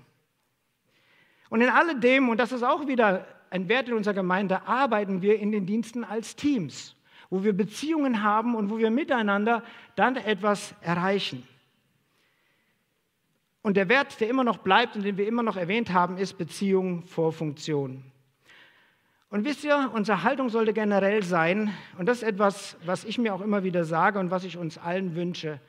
Und 1.50 1.62
in 1.62 1.70
alledem, 1.70 2.30
und 2.30 2.38
das 2.38 2.54
ist 2.54 2.64
auch 2.64 2.88
wieder 2.88 3.28
ein 3.50 3.68
Wert 3.68 3.90
in 3.90 3.96
unserer 3.96 4.14
Gemeinde, 4.14 4.66
arbeiten 4.66 5.22
wir 5.22 5.38
in 5.40 5.52
den 5.52 5.66
Diensten 5.66 6.06
als 6.06 6.38
Teams, 6.38 6.96
wo 7.30 7.44
wir 7.44 7.52
Beziehungen 7.52 8.24
haben 8.24 8.56
und 8.56 8.70
wo 8.70 8.78
wir 8.78 8.90
miteinander 8.90 9.64
dann 9.96 10.16
etwas 10.16 10.74
erreichen. 10.82 11.46
Und 13.62 13.78
der 13.78 13.90
Wert, 13.90 14.20
der 14.20 14.30
immer 14.30 14.44
noch 14.44 14.58
bleibt 14.58 14.96
und 14.96 15.04
den 15.04 15.18
wir 15.18 15.28
immer 15.28 15.44
noch 15.44 15.58
erwähnt 15.58 15.94
haben, 15.94 16.18
ist 16.18 16.38
Beziehung 16.38 17.04
vor 17.04 17.32
Funktion. 17.32 18.04
Und 19.30 19.46
wisst 19.46 19.64
ihr, 19.64 19.92
unsere 19.94 20.24
Haltung 20.24 20.50
sollte 20.50 20.74
generell 20.74 21.24
sein, 21.24 21.74
und 21.98 22.08
das 22.08 22.18
ist 22.18 22.24
etwas, 22.24 22.76
was 22.86 23.06
ich 23.06 23.18
mir 23.18 23.34
auch 23.34 23.42
immer 23.42 23.64
wieder 23.64 23.86
sage 23.86 24.20
und 24.20 24.32
was 24.32 24.44
ich 24.44 24.58
uns 24.58 24.78
allen 24.78 25.16
wünsche, 25.16 25.60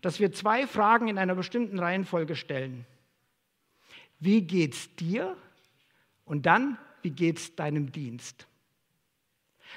dass 0.00 0.18
wir 0.18 0.32
zwei 0.32 0.66
Fragen 0.66 1.08
in 1.08 1.18
einer 1.18 1.34
bestimmten 1.34 1.78
Reihenfolge 1.78 2.34
stellen 2.34 2.84
wie 4.22 4.42
geht's 4.42 4.94
dir? 4.94 5.36
Und 6.24 6.46
dann, 6.46 6.78
wie 7.02 7.10
geht's 7.10 7.56
deinem 7.56 7.90
Dienst? 7.90 8.46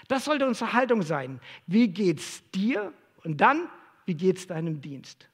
Das 0.08 0.26
sollte 0.26 0.46
unsere 0.46 0.74
Haltung 0.74 1.02
sein. 1.02 1.42
Wie 1.66 1.88
geht's 1.88 2.44
dir? 2.52 2.94
Und 3.24 3.42
dann, 3.42 3.68
wie 4.06 4.14
geht's 4.14 4.46
deinem 4.46 4.82
Dienst? 4.82 5.28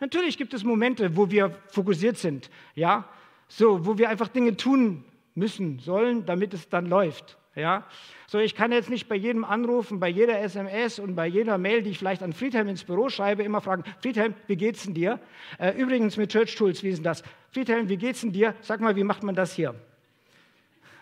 Natürlich 0.00 0.38
gibt 0.38 0.54
es 0.54 0.64
Momente, 0.64 1.16
wo 1.16 1.30
wir 1.30 1.50
fokussiert 1.68 2.18
sind, 2.18 2.50
ja, 2.74 3.08
so, 3.48 3.86
wo 3.86 3.98
wir 3.98 4.08
einfach 4.08 4.28
Dinge 4.28 4.56
tun 4.56 5.04
müssen, 5.34 5.78
sollen, 5.78 6.26
damit 6.26 6.54
es 6.54 6.68
dann 6.68 6.86
läuft. 6.86 7.36
Ja? 7.54 7.84
So, 8.26 8.38
ich 8.38 8.54
kann 8.54 8.72
jetzt 8.72 8.90
nicht 8.90 9.08
bei 9.08 9.14
jedem 9.14 9.44
Anrufen, 9.44 10.00
bei 10.00 10.08
jeder 10.08 10.40
SMS 10.40 10.98
und 10.98 11.14
bei 11.14 11.26
jeder 11.26 11.58
Mail, 11.58 11.82
die 11.82 11.90
ich 11.90 11.98
vielleicht 11.98 12.22
an 12.22 12.32
Friedhelm 12.32 12.68
ins 12.68 12.84
Büro 12.84 13.08
schreibe, 13.08 13.42
immer 13.42 13.60
fragen, 13.60 13.84
Friedhelm, 14.00 14.34
wie 14.46 14.56
geht's 14.56 14.84
denn 14.84 14.94
dir? 14.94 15.20
Äh, 15.58 15.72
übrigens 15.72 16.16
mit 16.16 16.30
Church 16.32 16.56
Tools, 16.56 16.82
wie 16.82 16.88
ist 16.88 16.98
denn 16.98 17.04
das? 17.04 17.22
Friedhelm, 17.52 17.88
wie 17.88 17.96
geht's 17.96 18.22
denn 18.22 18.32
dir? 18.32 18.54
Sag 18.60 18.80
mal, 18.80 18.96
wie 18.96 19.04
macht 19.04 19.22
man 19.22 19.34
das 19.34 19.54
hier? 19.54 19.74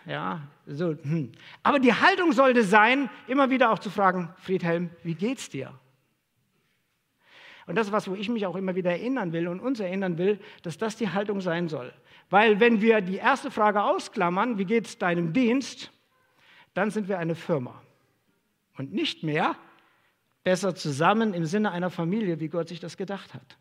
Ja, 0.05 0.41
so. 0.67 0.95
Hm. 1.01 1.31
Aber 1.63 1.79
die 1.79 1.93
Haltung 1.93 2.33
sollte 2.33 2.63
sein, 2.63 3.09
immer 3.27 3.49
wieder 3.49 3.71
auch 3.71 3.79
zu 3.79 3.89
fragen, 3.89 4.29
Friedhelm, 4.37 4.89
wie 5.03 5.15
geht's 5.15 5.49
dir? 5.49 5.73
Und 7.65 7.75
das 7.75 7.87
ist 7.87 7.93
was, 7.93 8.09
wo 8.09 8.15
ich 8.15 8.29
mich 8.29 8.45
auch 8.45 8.55
immer 8.55 8.75
wieder 8.75 8.91
erinnern 8.91 9.31
will 9.31 9.47
und 9.47 9.59
uns 9.59 9.79
erinnern 9.79 10.17
will, 10.17 10.39
dass 10.63 10.77
das 10.77 10.97
die 10.97 11.09
Haltung 11.09 11.41
sein 11.41 11.69
soll. 11.69 11.93
Weil 12.29 12.59
wenn 12.59 12.81
wir 12.81 13.01
die 13.01 13.17
erste 13.17 13.51
Frage 13.51 13.83
ausklammern, 13.83 14.57
wie 14.57 14.65
geht's 14.65 14.97
deinem 14.97 15.33
Dienst, 15.33 15.91
dann 16.73 16.91
sind 16.91 17.07
wir 17.07 17.19
eine 17.19 17.35
Firma. 17.35 17.81
Und 18.77 18.91
nicht 18.91 19.23
mehr 19.23 19.55
besser 20.43 20.75
zusammen 20.75 21.33
im 21.33 21.45
Sinne 21.45 21.71
einer 21.71 21.89
Familie, 21.89 22.39
wie 22.39 22.49
Gott 22.49 22.67
sich 22.67 22.79
das 22.79 22.97
gedacht 22.97 23.33
hat. 23.33 23.57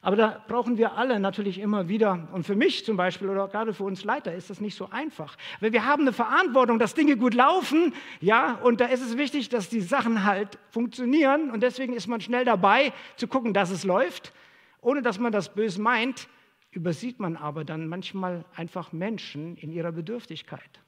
Aber 0.00 0.16
da 0.16 0.44
brauchen 0.46 0.78
wir 0.78 0.92
alle 0.92 1.18
natürlich 1.18 1.58
immer 1.58 1.88
wieder, 1.88 2.28
und 2.32 2.44
für 2.44 2.54
mich 2.54 2.84
zum 2.84 2.96
Beispiel 2.96 3.28
oder 3.28 3.48
gerade 3.48 3.74
für 3.74 3.84
uns 3.84 4.04
Leiter 4.04 4.32
ist 4.32 4.48
das 4.48 4.60
nicht 4.60 4.76
so 4.76 4.88
einfach. 4.90 5.36
Weil 5.60 5.72
wir 5.72 5.86
haben 5.86 6.02
eine 6.02 6.12
Verantwortung, 6.12 6.78
dass 6.78 6.94
Dinge 6.94 7.16
gut 7.16 7.34
laufen, 7.34 7.92
ja, 8.20 8.54
und 8.62 8.80
da 8.80 8.86
ist 8.86 9.02
es 9.02 9.18
wichtig, 9.18 9.48
dass 9.48 9.68
die 9.68 9.80
Sachen 9.80 10.24
halt 10.24 10.58
funktionieren 10.70 11.50
und 11.50 11.62
deswegen 11.62 11.94
ist 11.94 12.06
man 12.06 12.20
schnell 12.20 12.44
dabei 12.44 12.92
zu 13.16 13.26
gucken, 13.26 13.52
dass 13.52 13.70
es 13.70 13.84
läuft, 13.84 14.32
ohne 14.80 15.02
dass 15.02 15.18
man 15.18 15.32
das 15.32 15.54
böse 15.54 15.80
meint, 15.80 16.28
übersieht 16.70 17.18
man 17.18 17.36
aber 17.36 17.64
dann 17.64 17.88
manchmal 17.88 18.44
einfach 18.54 18.92
Menschen 18.92 19.56
in 19.56 19.72
ihrer 19.72 19.90
Bedürftigkeit. 19.90 20.80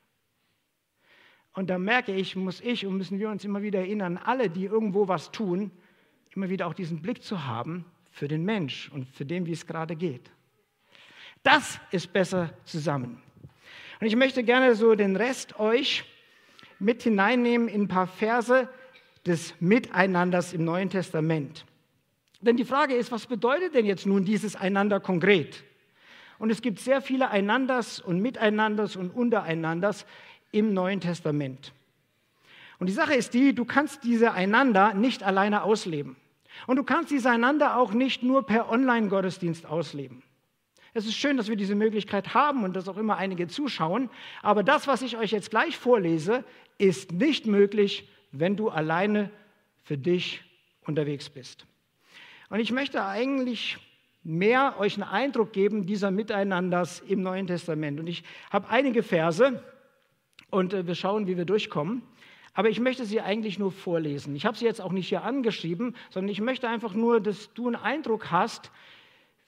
Und 1.52 1.68
da 1.68 1.78
merke 1.78 2.14
ich, 2.14 2.36
muss 2.36 2.60
ich 2.60 2.86
und 2.86 2.96
müssen 2.96 3.18
wir 3.18 3.28
uns 3.28 3.44
immer 3.44 3.62
wieder 3.62 3.80
erinnern, 3.80 4.18
alle, 4.18 4.50
die 4.50 4.66
irgendwo 4.66 5.08
was 5.08 5.32
tun, 5.32 5.72
immer 6.30 6.48
wieder 6.48 6.68
auch 6.68 6.74
diesen 6.74 7.02
Blick 7.02 7.24
zu 7.24 7.44
haben 7.44 7.84
für 8.10 8.28
den 8.28 8.44
Mensch 8.44 8.90
und 8.92 9.08
für 9.08 9.24
den, 9.24 9.46
wie 9.46 9.52
es 9.52 9.66
gerade 9.66 9.96
geht. 9.96 10.30
Das 11.42 11.80
ist 11.90 12.12
besser 12.12 12.50
zusammen. 12.64 13.22
Und 14.00 14.06
ich 14.06 14.16
möchte 14.16 14.42
gerne 14.42 14.74
so 14.74 14.94
den 14.94 15.16
Rest 15.16 15.58
euch 15.58 16.04
mit 16.78 17.02
hineinnehmen 17.02 17.68
in 17.68 17.82
ein 17.82 17.88
paar 17.88 18.06
Verse 18.06 18.68
des 19.26 19.54
Miteinanders 19.60 20.52
im 20.52 20.64
Neuen 20.64 20.90
Testament. 20.90 21.64
Denn 22.40 22.56
die 22.56 22.64
Frage 22.64 22.94
ist, 22.94 23.12
was 23.12 23.26
bedeutet 23.26 23.74
denn 23.74 23.84
jetzt 23.84 24.06
nun 24.06 24.24
dieses 24.24 24.56
Einander 24.56 24.98
konkret? 24.98 25.62
Und 26.38 26.48
es 26.50 26.62
gibt 26.62 26.78
sehr 26.78 27.02
viele 27.02 27.30
Einanders 27.30 28.00
und 28.00 28.20
Miteinanders 28.20 28.96
und 28.96 29.10
Untereinanders 29.10 30.06
im 30.52 30.72
Neuen 30.72 31.00
Testament. 31.00 31.72
Und 32.78 32.86
die 32.86 32.94
Sache 32.94 33.14
ist 33.14 33.34
die, 33.34 33.54
du 33.54 33.66
kannst 33.66 34.04
diese 34.04 34.32
einander 34.32 34.94
nicht 34.94 35.22
alleine 35.22 35.62
ausleben. 35.62 36.16
Und 36.66 36.76
du 36.76 36.84
kannst 36.84 37.10
diese 37.10 37.30
einander 37.30 37.76
auch 37.76 37.92
nicht 37.92 38.22
nur 38.22 38.44
per 38.44 38.70
Online-Gottesdienst 38.70 39.66
ausleben. 39.66 40.22
Es 40.92 41.06
ist 41.06 41.14
schön, 41.14 41.36
dass 41.36 41.48
wir 41.48 41.56
diese 41.56 41.74
Möglichkeit 41.74 42.34
haben 42.34 42.64
und 42.64 42.74
dass 42.74 42.88
auch 42.88 42.96
immer 42.96 43.16
einige 43.16 43.46
zuschauen. 43.46 44.10
Aber 44.42 44.62
das, 44.62 44.86
was 44.86 45.02
ich 45.02 45.16
euch 45.16 45.30
jetzt 45.30 45.50
gleich 45.50 45.76
vorlese, 45.76 46.44
ist 46.78 47.12
nicht 47.12 47.46
möglich, 47.46 48.08
wenn 48.32 48.56
du 48.56 48.68
alleine 48.68 49.30
für 49.82 49.96
dich 49.96 50.42
unterwegs 50.86 51.30
bist. 51.30 51.66
Und 52.48 52.58
ich 52.58 52.72
möchte 52.72 53.04
eigentlich 53.04 53.78
mehr 54.22 54.74
euch 54.78 54.94
einen 54.94 55.08
Eindruck 55.08 55.52
geben 55.52 55.86
dieser 55.86 56.10
Miteinanders 56.10 57.00
im 57.00 57.22
Neuen 57.22 57.46
Testament. 57.46 58.00
Und 58.00 58.08
ich 58.08 58.24
habe 58.50 58.68
einige 58.68 59.02
Verse, 59.02 59.62
und 60.50 60.74
äh, 60.74 60.86
wir 60.86 60.94
schauen, 60.94 61.26
wie 61.26 61.36
wir 61.36 61.44
durchkommen. 61.44 62.02
Aber 62.52 62.68
ich 62.68 62.80
möchte 62.80 63.04
sie 63.04 63.20
eigentlich 63.20 63.58
nur 63.58 63.70
vorlesen. 63.70 64.34
Ich 64.34 64.44
habe 64.44 64.56
sie 64.56 64.64
jetzt 64.64 64.80
auch 64.80 64.92
nicht 64.92 65.08
hier 65.08 65.22
angeschrieben, 65.22 65.94
sondern 66.10 66.30
ich 66.30 66.40
möchte 66.40 66.68
einfach 66.68 66.94
nur, 66.94 67.20
dass 67.20 67.52
du 67.54 67.68
einen 67.68 67.76
Eindruck 67.76 68.30
hast, 68.30 68.70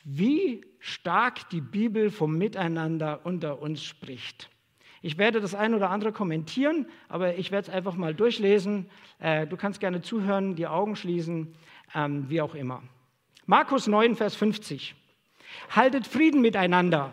wie 0.04 0.64
stark 0.78 1.48
die 1.50 1.60
Bibel 1.60 2.10
vom 2.10 2.38
Miteinander 2.38 3.20
unter 3.24 3.60
uns 3.60 3.82
spricht. 3.82 4.48
Ich 5.00 5.18
werde 5.18 5.40
das 5.40 5.54
ein 5.54 5.74
oder 5.74 5.90
andere 5.90 6.12
kommentieren, 6.12 6.86
aber 7.08 7.36
ich 7.36 7.50
werde 7.50 7.68
es 7.68 7.74
einfach 7.74 7.96
mal 7.96 8.14
durchlesen. 8.14 8.88
Äh, 9.18 9.48
du 9.48 9.56
kannst 9.56 9.80
gerne 9.80 10.00
zuhören, 10.00 10.54
die 10.54 10.68
Augen 10.68 10.94
schließen, 10.94 11.54
ähm, 11.94 12.30
wie 12.30 12.40
auch 12.40 12.54
immer. 12.54 12.84
Markus 13.46 13.88
9, 13.88 14.14
Vers 14.14 14.36
50. 14.36 14.94
Haltet 15.70 16.06
Frieden 16.06 16.40
miteinander. 16.40 17.12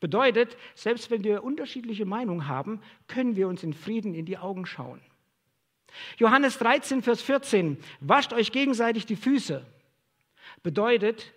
Bedeutet, 0.00 0.56
selbst 0.74 1.10
wenn 1.10 1.24
wir 1.24 1.42
unterschiedliche 1.42 2.04
Meinungen 2.04 2.48
haben, 2.48 2.80
können 3.06 3.36
wir 3.36 3.48
uns 3.48 3.62
in 3.62 3.72
Frieden 3.72 4.14
in 4.14 4.26
die 4.26 4.38
Augen 4.38 4.66
schauen. 4.66 5.00
Johannes 6.18 6.58
13, 6.58 7.02
Vers 7.02 7.22
14, 7.22 7.78
wascht 8.00 8.32
euch 8.32 8.52
gegenseitig 8.52 9.06
die 9.06 9.16
Füße. 9.16 9.64
Bedeutet, 10.62 11.32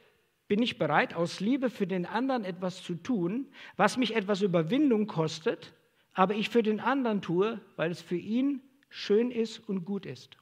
bin 0.47 0.62
ich 0.62 0.78
bereit, 0.78 1.13
aus 1.13 1.39
Liebe 1.39 1.69
für 1.69 1.88
den 1.88 2.06
anderen 2.06 2.43
etwas 2.43 2.84
zu 2.84 2.95
tun, 2.95 3.47
was 3.78 3.97
mich 3.97 4.15
etwas 4.15 4.41
Überwindung 4.41 5.08
kostet, 5.08 5.74
aber 6.13 6.36
ich 6.36 6.50
für 6.50 6.62
den 6.62 6.80
anderen 6.80 7.21
tue, 7.21 7.62
weil 7.78 7.89
es 7.89 8.02
für 8.02 8.17
ihn 8.17 8.62
schön 8.89 9.32
ist 9.32 9.60
und 9.60 9.86
gut 9.86 10.06
ist. 10.06 10.38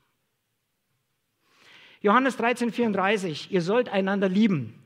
Johannes 2.02 2.38
13, 2.38 2.72
34, 2.72 3.52
ihr 3.52 3.62
sollt 3.62 3.90
einander 3.90 4.30
lieben. 4.30 4.79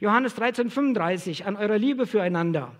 Johannes 0.00 0.34
13, 0.34 0.70
35, 0.70 1.46
an 1.46 1.56
eurer 1.56 1.78
Liebe 1.78 2.06
füreinander. 2.06 2.74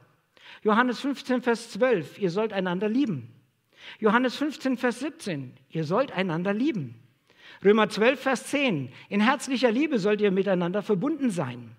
Johannes 0.63 1.01
15, 1.01 1.43
Vers 1.43 1.71
12, 1.71 2.19
ihr 2.19 2.31
sollt 2.31 2.53
einander 2.53 2.89
lieben. 2.89 3.35
Johannes 3.99 4.37
15, 4.37 4.77
Vers 4.77 5.01
17, 5.01 5.55
ihr 5.71 5.85
sollt 5.85 6.13
einander 6.13 6.53
lieben. 6.53 6.95
Römer 7.65 7.89
12, 7.89 8.21
Vers 8.21 8.47
10, 8.47 8.91
in 9.09 9.21
herzlicher 9.21 9.71
Liebe 9.71 9.99
sollt 9.99 10.21
ihr 10.21 10.31
miteinander 10.31 10.83
verbunden 10.83 11.31
sein. 11.31 11.77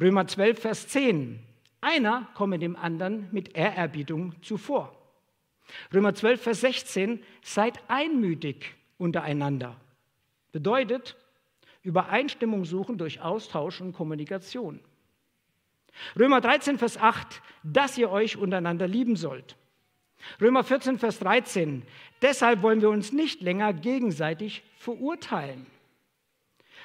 Römer 0.00 0.26
12, 0.26 0.60
Vers 0.60 0.88
10, 0.88 1.40
einer 1.80 2.28
komme 2.34 2.58
dem 2.58 2.76
anderen 2.76 3.28
mit 3.32 3.56
Ehrerbietung 3.56 4.34
zuvor. 4.42 4.96
Römer 5.92 6.14
12, 6.14 6.42
Vers 6.42 6.60
16, 6.60 7.22
seid 7.42 7.78
einmütig 7.88 8.74
untereinander. 8.98 9.76
Bedeutet, 10.52 11.16
Übereinstimmung 11.82 12.64
suchen 12.64 12.98
durch 12.98 13.20
Austausch 13.20 13.80
und 13.80 13.92
Kommunikation. 13.92 14.80
Römer 16.18 16.40
13, 16.40 16.78
Vers 16.78 16.98
8, 16.98 17.42
dass 17.62 17.98
ihr 17.98 18.10
euch 18.10 18.36
untereinander 18.36 18.86
lieben 18.86 19.16
sollt. 19.16 19.56
Römer 20.40 20.64
14, 20.64 20.98
Vers 20.98 21.18
13, 21.20 21.82
deshalb 22.20 22.62
wollen 22.62 22.82
wir 22.82 22.90
uns 22.90 23.12
nicht 23.12 23.40
länger 23.40 23.72
gegenseitig 23.72 24.62
verurteilen. 24.76 25.66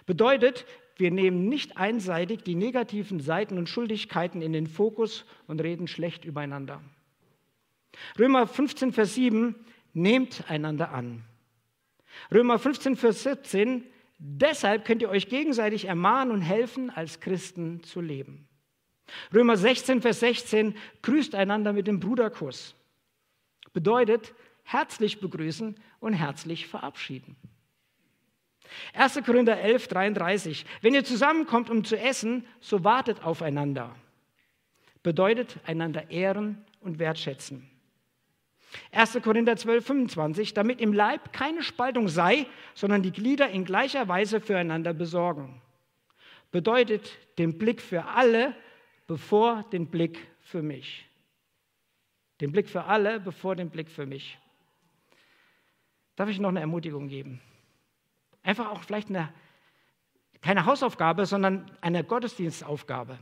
Bedeutet, 0.06 0.66
wir 0.98 1.12
nehmen 1.12 1.50
nicht 1.50 1.76
einseitig 1.78 2.44
die 2.44 2.56
negativen 2.56 3.20
Seiten 3.20 3.58
und 3.58 3.68
Schuldigkeiten 3.68 4.42
in 4.42 4.54
den 4.54 4.68
Fokus 4.68 5.26
und 5.48 5.62
reden 5.62 5.88
schlecht 5.88 6.24
übereinander. 6.24 6.82
Römer 8.18 8.48
15, 8.48 8.94
Vers 8.94 9.16
7, 9.16 9.56
nehmt 9.94 10.50
einander 10.50 10.92
an. 10.92 11.24
Römer 12.32 12.60
15, 12.60 12.96
Vers 12.96 13.24
17, 13.24 13.84
deshalb 14.18 14.86
könnt 14.86 15.02
ihr 15.02 15.10
euch 15.10 15.30
gegenseitig 15.30 15.86
ermahnen 15.86 16.32
und 16.32 16.42
helfen, 16.42 16.90
als 16.90 17.20
Christen 17.20 17.84
zu 17.84 18.02
leben. 18.02 18.48
Römer 19.34 19.58
16, 19.58 20.02
Vers 20.02 20.20
16, 20.22 20.76
grüßt 21.02 21.36
einander 21.36 21.74
mit 21.74 21.88
dem 21.88 22.00
Bruderkuss. 22.00 22.76
Bedeutet, 23.74 24.34
herzlich 24.64 25.20
begrüßen 25.20 25.76
und 26.00 26.14
herzlich 26.14 26.68
verabschieden. 26.68 27.36
1. 28.94 29.22
Korinther 29.26 29.60
11, 29.60 29.88
33, 29.88 30.66
wenn 30.82 30.94
ihr 30.94 31.04
zusammenkommt, 31.04 31.70
um 31.70 31.84
zu 31.84 31.98
essen, 31.98 32.46
so 32.60 32.84
wartet 32.84 33.24
aufeinander. 33.24 33.96
Bedeutet, 35.04 35.60
einander 35.66 36.10
ehren 36.10 36.66
und 36.80 36.98
wertschätzen. 36.98 37.70
1. 38.92 39.20
Korinther 39.24 39.56
12, 39.56 39.86
25, 39.86 40.54
damit 40.54 40.82
im 40.82 40.94
Leib 40.94 41.34
keine 41.34 41.64
Spaltung 41.64 42.08
sei, 42.08 42.48
sondern 42.74 43.02
die 43.02 43.12
Glieder 43.12 43.50
in 43.50 43.66
gleicher 43.66 44.08
Weise 44.08 44.42
füreinander 44.42 44.94
besorgen. 44.94 45.62
Bedeutet 46.52 47.18
den 47.38 47.58
Blick 47.58 47.82
für 47.82 48.06
alle, 48.06 48.56
bevor 49.08 49.64
den 49.64 49.88
Blick 49.88 50.28
für 50.42 50.62
mich. 50.62 51.06
Den 52.42 52.52
Blick 52.52 52.70
für 52.70 52.84
alle, 52.84 53.20
bevor 53.20 53.56
den 53.56 53.70
Blick 53.70 53.90
für 53.90 54.06
mich. 54.06 54.38
Darf 56.16 56.30
ich 56.30 56.40
noch 56.40 56.50
eine 56.50 56.62
Ermutigung 56.62 57.08
geben? 57.08 57.42
Einfach 58.44 58.70
auch 58.70 58.84
vielleicht 58.84 59.10
eine, 59.10 59.34
keine 60.42 60.66
Hausaufgabe, 60.66 61.26
sondern 61.26 61.70
eine 61.82 62.04
Gottesdienstaufgabe. 62.04 63.18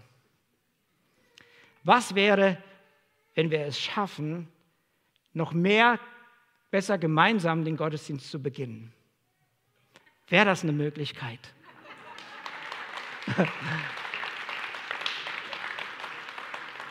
Was 1.84 2.16
wäre, 2.16 2.58
wenn 3.34 3.50
wir 3.50 3.62
es 3.62 3.80
schaffen, 3.80 4.48
noch 5.34 5.54
mehr, 5.54 6.00
besser 6.72 6.98
gemeinsam 6.98 7.66
den 7.66 7.78
Gottesdienst 7.78 8.30
zu 8.30 8.42
beginnen. 8.42 8.92
Wäre 10.28 10.46
das 10.46 10.64
eine 10.64 10.72
Möglichkeit? 10.72 11.40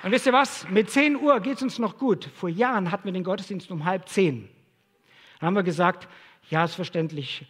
Und 0.03 0.11
wisst 0.11 0.27
ihr 0.27 0.33
was? 0.33 0.69
Mit 0.69 0.91
10 0.91 1.17
Uhr 1.17 1.41
geht 1.41 1.57
es 1.57 1.63
uns 1.63 1.79
noch 1.79 1.99
gut. 1.99 2.25
Vor 2.35 2.49
Jahren 2.49 2.91
hatten 2.91 3.05
wir 3.05 3.13
den 3.13 3.25
Gottesdienst 3.25 3.71
um 3.71 3.85
halb 3.85 4.09
zehn. 4.09 4.49
Dann 5.39 5.49
haben 5.49 5.55
wir 5.55 5.63
gesagt, 5.63 6.09
ja, 6.51 6.65
ist 6.65 6.75
verständlich, 6.75 7.47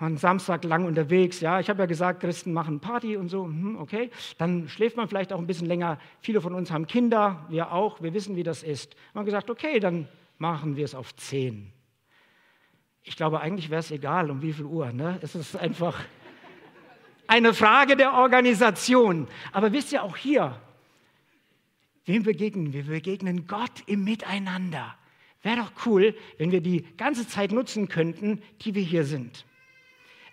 waren 0.00 0.16
Samstag 0.16 0.64
lang 0.64 0.86
unterwegs. 0.86 1.40
Ja, 1.40 1.60
ich 1.60 1.68
habe 1.68 1.80
ja 1.80 1.86
gesagt, 1.86 2.20
Christen 2.20 2.54
machen 2.54 2.80
Party 2.80 3.16
und 3.16 3.28
so. 3.28 3.44
Hm, 3.44 3.76
okay, 3.78 4.10
dann 4.38 4.68
schläft 4.68 4.96
man 4.96 5.08
vielleicht 5.08 5.32
auch 5.32 5.38
ein 5.38 5.46
bisschen 5.46 5.66
länger. 5.66 5.98
Viele 6.20 6.40
von 6.40 6.54
uns 6.54 6.70
haben 6.70 6.86
Kinder, 6.86 7.44
wir 7.50 7.72
auch. 7.72 8.00
Wir 8.00 8.14
wissen, 8.14 8.34
wie 8.34 8.42
das 8.42 8.62
ist. 8.62 8.96
Wir 9.12 9.20
haben 9.20 9.26
gesagt, 9.26 9.50
okay, 9.50 9.78
dann 9.78 10.08
machen 10.38 10.76
wir 10.76 10.86
es 10.86 10.94
auf 10.94 11.14
zehn. 11.16 11.70
Ich 13.02 13.14
glaube, 13.14 13.40
eigentlich 13.40 13.68
wäre 13.68 13.80
es 13.80 13.90
egal, 13.90 14.30
um 14.30 14.40
wie 14.40 14.54
viel 14.54 14.64
Uhr. 14.64 14.90
Ne? 14.92 15.18
Es 15.20 15.34
ist 15.34 15.54
einfach 15.54 15.98
eine 17.26 17.52
Frage 17.52 17.94
der 17.94 18.14
Organisation. 18.14 19.28
Aber 19.52 19.70
wisst 19.72 19.92
ihr 19.92 20.02
auch 20.02 20.16
hier, 20.16 20.58
wem 22.06 22.22
begegnen 22.22 22.72
wir? 22.72 22.86
Wir 22.86 22.94
begegnen 22.94 23.46
Gott 23.46 23.82
im 23.86 24.04
Miteinander. 24.04 24.94
Wäre 25.42 25.56
doch 25.56 25.72
cool, 25.84 26.14
wenn 26.38 26.52
wir 26.52 26.62
die 26.62 26.86
ganze 26.96 27.28
Zeit 27.28 27.52
nutzen 27.52 27.88
könnten, 27.88 28.42
die 28.62 28.74
wir 28.74 28.82
hier 28.82 29.04
sind. 29.04 29.44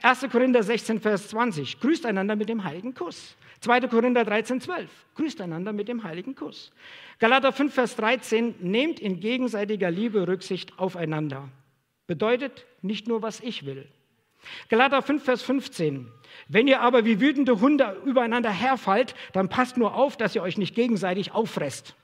1. 0.01 0.29
Korinther 0.31 0.63
16, 0.63 0.99
Vers 0.99 1.29
20. 1.29 1.79
Grüßt 1.79 2.05
einander 2.05 2.35
mit 2.35 2.49
dem 2.49 2.63
heiligen 2.63 2.93
Kuss. 2.93 3.35
2. 3.61 3.81
Korinther 3.87 4.23
13, 4.23 4.61
12. 4.61 4.89
Grüßt 5.15 5.41
einander 5.41 5.73
mit 5.73 5.87
dem 5.87 6.03
heiligen 6.03 6.35
Kuss. 6.35 6.71
Galater 7.19 7.51
5, 7.51 7.73
Vers 7.73 7.95
13. 7.95 8.55
Nehmt 8.59 8.99
in 8.99 9.19
gegenseitiger 9.19 9.89
Liebe 9.89 10.27
Rücksicht 10.27 10.77
aufeinander. 10.77 11.49
Bedeutet 12.05 12.65
nicht 12.81 13.07
nur, 13.07 13.21
was 13.21 13.39
ich 13.39 13.65
will. 13.65 13.87
Galater 14.69 15.01
5, 15.01 15.23
Vers 15.23 15.41
15. 15.41 16.07
Wenn 16.47 16.67
ihr 16.67 16.81
aber 16.81 17.03
wie 17.03 17.19
wütende 17.19 17.59
Hunde 17.59 17.97
übereinander 18.05 18.51
herfallt, 18.51 19.15
dann 19.33 19.49
passt 19.49 19.77
nur 19.77 19.95
auf, 19.95 20.15
dass 20.15 20.35
ihr 20.35 20.43
euch 20.43 20.57
nicht 20.57 20.75
gegenseitig 20.75 21.31
auffresst. 21.31 21.95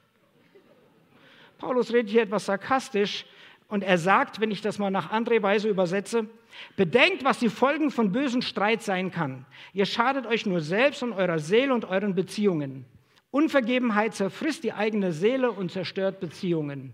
Paulus 1.59 1.93
redet 1.93 2.09
hier 2.09 2.23
etwas 2.23 2.45
sarkastisch, 2.45 3.25
und 3.73 3.83
er 3.83 3.97
sagt, 3.97 4.39
wenn 4.39 4.51
ich 4.51 4.61
das 4.61 4.77
mal 4.77 4.91
nach 4.91 5.09
andere 5.09 5.41
Weise 5.41 5.67
übersetze, 5.67 6.27
bedenkt, 6.75 7.23
was 7.23 7.39
die 7.39 7.49
Folgen 7.49 7.89
von 7.89 8.11
bösen 8.11 8.43
Streit 8.43 8.83
sein 8.83 9.09
kann. 9.09 9.47
Ihr 9.73 9.87
schadet 9.87 10.27
euch 10.27 10.45
nur 10.45 10.61
selbst 10.61 11.01
und 11.01 11.11
eurer 11.11 11.39
Seele 11.39 11.73
und 11.73 11.85
euren 11.85 12.13
Beziehungen. 12.13 12.85
Unvergebenheit 13.31 14.13
zerfrisst 14.13 14.63
die 14.63 14.73
eigene 14.73 15.11
Seele 15.11 15.51
und 15.51 15.71
zerstört 15.71 16.19
Beziehungen. 16.19 16.93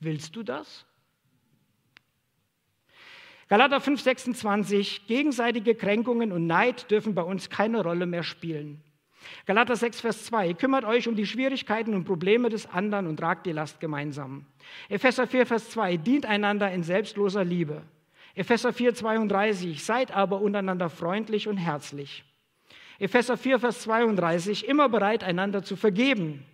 Willst 0.00 0.34
du 0.34 0.42
das? 0.42 0.86
Galater 3.48 3.82
5:26 3.82 5.06
Gegenseitige 5.06 5.74
Kränkungen 5.74 6.32
und 6.32 6.46
Neid 6.46 6.90
dürfen 6.90 7.14
bei 7.14 7.22
uns 7.22 7.50
keine 7.50 7.82
Rolle 7.82 8.06
mehr 8.06 8.22
spielen. 8.22 8.82
Galater 9.46 9.76
6, 9.76 10.00
Vers 10.00 10.24
2. 10.26 10.54
Kümmert 10.54 10.84
euch 10.84 11.08
um 11.08 11.16
die 11.16 11.26
Schwierigkeiten 11.26 11.94
und 11.94 12.04
Probleme 12.04 12.48
des 12.48 12.66
anderen 12.66 13.06
und 13.06 13.18
tragt 13.18 13.46
die 13.46 13.52
Last 13.52 13.80
gemeinsam. 13.80 14.46
Epheser 14.88 15.26
4, 15.26 15.46
Vers 15.46 15.70
2. 15.70 15.96
Dient 15.96 16.26
einander 16.26 16.70
in 16.70 16.82
selbstloser 16.82 17.44
Liebe. 17.44 17.82
Epheser 18.34 18.72
4, 18.72 18.94
32. 18.94 19.84
Seid 19.84 20.10
aber 20.10 20.40
untereinander 20.40 20.90
freundlich 20.90 21.46
und 21.46 21.56
herzlich. 21.56 22.24
Epheser 22.98 23.36
4, 23.36 23.60
Vers 23.60 23.82
32. 23.82 24.66
Immer 24.66 24.88
bereit, 24.88 25.24
einander 25.24 25.62
zu 25.62 25.76
vergeben. 25.76 26.44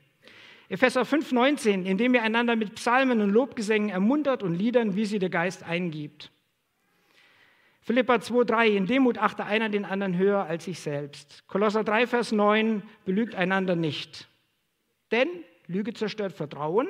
Epheser 0.68 1.04
5, 1.04 1.33
19. 1.33 1.87
Indem 1.87 2.14
ihr 2.14 2.22
einander 2.22 2.56
mit 2.56 2.74
Psalmen 2.74 3.20
und 3.20 3.30
Lobgesängen 3.30 3.90
ermuntert 3.90 4.42
und 4.42 4.54
Liedern, 4.54 4.94
wie 4.96 5.04
sie 5.04 5.18
der 5.18 5.30
Geist 5.30 5.62
eingibt. 5.62 6.30
Philippa 7.82 8.16
2,3, 8.16 8.66
in 8.68 8.86
Demut 8.86 9.18
achte 9.18 9.44
einer 9.44 9.68
den 9.68 9.84
anderen 9.84 10.16
höher 10.16 10.44
als 10.44 10.66
sich 10.66 10.80
selbst. 10.80 11.44
Kolosser 11.48 11.82
3, 11.82 12.06
Vers 12.06 12.32
9, 12.32 12.82
belügt 13.04 13.34
einander 13.34 13.74
nicht. 13.74 14.28
Denn 15.10 15.28
Lüge 15.66 15.94
zerstört 15.94 16.32
Vertrauen, 16.32 16.88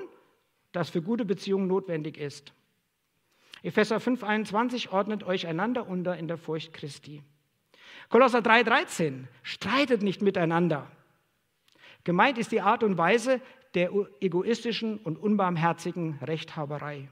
das 0.73 0.91
für 0.91 1.03
gute 1.03 1.25
Beziehungen 1.25 1.69
notwendig 1.69 2.19
ist. 2.19 2.53
Epheser 3.63 3.99
5,21 3.99 4.91
ordnet 4.91 5.23
euch 5.23 5.47
einander 5.47 5.87
unter 5.89 6.17
in 6.17 6.29
der 6.29 6.39
Furcht 6.39 6.73
Christi. 6.73 7.23
Kolosser 8.09 8.41
3,13 8.41 9.27
streitet 9.43 10.03
nicht 10.03 10.23
miteinander. 10.23 10.91
Gemeint 12.05 12.39
ist 12.39 12.53
die 12.53 12.63
Art 12.63 12.83
und 12.83 12.97
Weise 12.99 13.41
der 13.75 13.93
egoistischen 14.21 14.99
und 14.99 15.19
unbarmherzigen 15.19 16.19
Rechthaberei. 16.23 17.09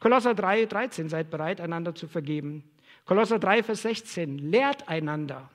Kolosser 0.00 0.34
3, 0.34 0.66
13, 0.66 1.08
seid 1.08 1.30
bereit, 1.30 1.60
einander 1.60 1.94
zu 1.94 2.06
vergeben. 2.08 2.64
Kolosser 3.04 3.38
3, 3.38 3.62
Vers 3.62 3.82
16, 3.82 4.38
lehrt 4.38 4.88
einander. 4.88 5.50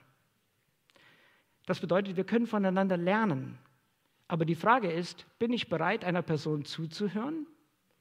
Das 1.65 1.79
bedeutet, 1.79 2.17
wir 2.17 2.23
können 2.23 2.47
voneinander 2.47 2.97
lernen. 2.97 3.57
Aber 4.27 4.45
die 4.45 4.55
Frage 4.55 4.91
ist, 4.91 5.25
bin 5.39 5.53
ich 5.53 5.69
bereit, 5.69 6.05
einer 6.05 6.21
Person 6.21 6.65
zuzuhören 6.65 7.47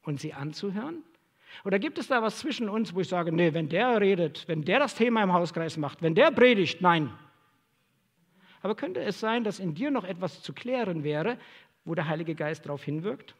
und 0.03 0.21
sie 0.21 0.35
anzuhören? 0.35 1.03
Oder 1.65 1.79
gibt 1.79 1.99
es 1.99 2.09
da 2.09 2.23
was 2.23 2.39
zwischen 2.39 2.69
uns, 2.69 2.95
wo 2.95 3.01
ich 3.01 3.09
sage, 3.09 3.33
nee, 3.33 3.55
wenn 3.55 3.69
der 3.69 4.01
redet, 4.01 4.47
wenn 4.49 4.63
der 4.63 4.79
das 4.79 4.95
Thema 4.95 5.23
im 5.23 5.33
Hauskreis 5.33 5.77
macht, 5.77 6.03
wenn 6.03 6.15
der 6.15 6.31
predigt, 6.31 6.81
nein. 6.81 7.13
Aber 8.61 8.75
könnte 8.75 9.01
es 9.01 9.21
sein, 9.21 9.45
dass 9.45 9.59
in 9.59 9.75
dir 9.75 9.91
noch 9.91 10.05
etwas 10.05 10.43
zu 10.43 10.53
klären 10.53 11.05
wäre, 11.05 11.39
wo 11.85 11.95
der 11.95 12.09
Heilige 12.09 12.35
Geist 12.35 12.67
darauf 12.67 12.85
hinwirkt? 12.85 13.35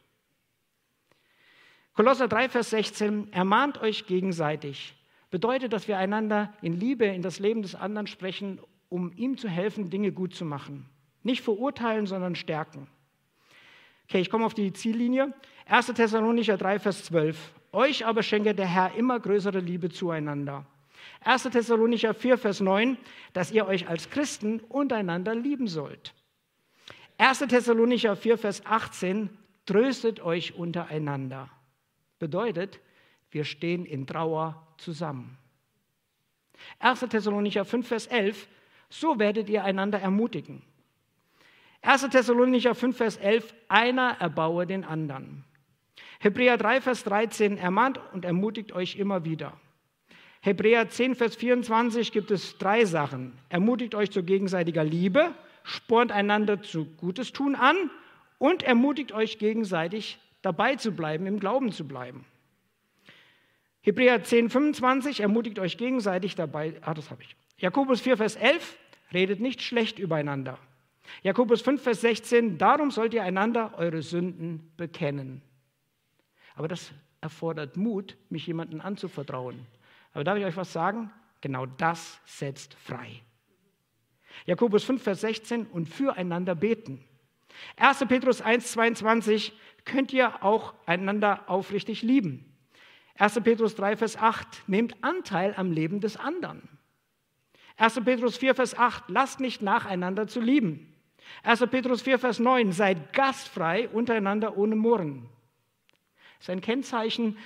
Kolosser 1.99 2.29
3, 2.29 2.49
Vers 2.49 2.71
16, 2.71 3.33
ermahnt 3.33 3.83
euch 3.83 4.07
gegenseitig. 4.07 4.95
Bedeutet, 5.33 5.73
dass 5.73 5.89
wir 5.89 5.99
einander 5.99 6.55
in 6.63 6.79
Liebe 6.79 7.07
in 7.07 7.23
das 7.23 7.41
Leben 7.41 7.61
des 7.61 7.75
anderen 7.75 8.07
sprechen, 8.07 8.61
um 8.89 9.11
ihm 9.17 9.37
zu 9.37 9.49
helfen, 9.49 9.91
Dinge 9.91 10.13
gut 10.13 10.33
zu 10.33 10.45
machen. 10.45 10.89
Nicht 11.25 11.43
verurteilen, 11.43 12.07
sondern 12.07 12.37
stärken. 12.37 12.87
Okay, 14.05 14.21
ich 14.21 14.31
komme 14.31 14.47
auf 14.47 14.55
die 14.55 14.73
Ziellinie. 14.73 15.35
1. 15.67 15.87
Thessalonicher 15.87 16.57
3, 16.57 16.79
Vers 16.79 17.03
12. 17.07 17.53
Euch 17.73 18.07
aber 18.07 18.23
schenke 18.23 18.55
der 18.55 18.69
Herr 18.69 18.95
immer 18.95 19.19
größere 19.19 19.59
Liebe 19.59 19.91
zueinander. 19.91 20.67
1. 21.25 21.43
Thessalonicher 21.51 22.15
4, 22.15 22.39
Vers 22.39 22.61
9, 22.61 22.97
dass 23.33 23.51
ihr 23.51 23.67
euch 23.67 23.89
als 23.89 24.09
Christen 24.09 24.61
untereinander 24.69 25.35
lieben 25.35 25.67
sollt. 25.67 26.15
1. 27.17 27.41
Thessalonicher 27.41 28.15
4, 28.15 28.39
Vers 28.39 28.65
18, 28.65 29.31
tröstet 29.67 30.21
euch 30.21 30.55
untereinander. 30.55 31.51
Bedeutet, 32.19 32.81
wir 33.31 33.45
stehen 33.45 33.85
in 33.85 34.07
Trauer 34.07 34.67
zusammen. 34.79 35.39
1. 36.81 37.01
Thessalonicher 37.01 37.65
5, 37.65 37.87
Vers 37.87 38.07
11, 38.07 38.49
so 38.89 39.19
werdet 39.19 39.49
ihr 39.49 39.65
einander 39.65 40.01
ermutigen. 40.01 40.63
1. 41.83 42.09
Thessalonicher 42.11 42.75
5, 42.75 42.97
Vers 42.97 43.17
11, 43.19 43.55
einer 43.69 44.17
erbaue 44.19 44.67
den 44.67 44.85
anderen. 44.85 45.45
Hebräer 46.21 46.57
3, 46.57 46.81
Vers 46.81 47.05
13, 47.05 47.59
ermahnt 47.59 48.01
und 48.13 48.25
ermutigt 48.25 48.73
euch 48.73 48.97
immer 48.97 49.25
wieder. 49.25 49.59
Hebräer 50.41 50.89
10, 50.89 51.15
Vers 51.15 51.37
24 51.37 52.13
gibt 52.13 52.31
es 52.31 52.59
drei 52.59 52.85
Sachen. 52.85 53.39
Ermutigt 53.49 53.95
euch 53.95 54.11
zu 54.11 54.23
gegenseitiger 54.23 54.85
Liebe, 54.85 55.35
spornt 55.63 56.13
einander 56.13 56.63
zu 56.63 56.87
Gutes 56.97 57.33
tun 57.33 57.55
an 57.55 57.91
und 58.39 58.63
ermutigt 58.63 59.13
euch 59.13 59.39
gegenseitig 59.39 60.19
dabei 60.43 60.77
zu 60.77 60.93
bleiben, 60.93 61.27
im 61.27 61.41
Glauben 61.41 61.73
zu 61.73 61.87
bleiben. 61.87 62.25
Hebräer 63.81 64.23
10, 64.23 64.51
25 64.51 65.21
ermutigt 65.21 65.59
euch 65.59 65.79
gegenseitig 65.79 66.35
dabei, 66.35 66.75
ah, 66.83 66.95
das 66.95 67.11
habe 67.11 67.23
ich. 67.23 67.37
Jakobus 67.59 68.01
4, 68.01 68.17
Vers 68.17 68.37
11 68.37 68.77
redet 69.13 69.41
nicht 69.41 69.63
schlecht 69.63 69.99
übereinander. 69.99 70.59
Jakobus 71.23 71.63
5, 71.63 71.83
Vers 71.83 72.03
16, 72.03 72.59
darum 72.59 72.91
sollt 72.91 73.15
ihr 73.15 73.23
einander 73.23 73.73
eure 73.79 74.03
Sünden 74.03 74.73
bekennen. 74.77 75.43
Aber 76.55 76.69
das 76.69 76.93
erfordert 77.21 77.77
Mut, 77.77 78.17
mich 78.31 78.47
jemandem 78.47 78.81
anzuvertrauen. 78.81 79.67
Aber 80.13 80.25
darf 80.25 80.39
ich 80.39 80.45
euch 80.45 80.57
was 80.57 80.73
sagen? 80.73 81.11
Genau 81.41 81.67
das 81.67 82.21
setzt 82.25 82.75
frei. 82.75 83.23
Jakobus 84.45 84.85
5, 84.85 85.03
Vers 85.03 85.21
16 85.23 85.67
und 85.67 85.89
füreinander 85.89 86.55
beten. 86.55 87.05
1. 87.77 88.05
Petrus 88.09 88.41
1, 88.41 88.73
22 88.73 89.53
könnt 89.89 90.13
ihr 90.13 90.45
auch 90.45 90.75
einander 90.87 91.51
aufrichtig 91.51 92.03
lieben. 92.03 92.45
1. 93.17 93.41
Petrus 93.43 93.75
3, 93.75 93.97
Vers 93.97 94.17
8 94.17 94.69
nehmt 94.69 95.03
Anteil 95.03 95.53
am 95.57 95.73
Leben 95.73 96.01
des 96.01 96.17
anderen. 96.17 96.63
1. 97.77 98.01
Petrus 98.05 98.37
4, 98.37 98.55
Vers 98.55 98.79
8 98.79 99.09
lasst 99.09 99.41
nicht 99.41 99.61
nacheinander 99.63 100.29
zu 100.29 100.41
lieben. 100.41 100.95
1. 101.43 101.67
Petrus 101.71 102.03
4, 102.03 102.19
Vers 102.21 102.39
9 102.39 102.73
seid 102.73 103.13
gastfrei 103.13 103.89
untereinander 103.89 104.57
ohne 104.57 104.77
Murren. 104.77 105.29
Das 106.39 106.47
ist 106.47 106.51
ein 106.51 106.61
Kennzeichen 106.61 107.37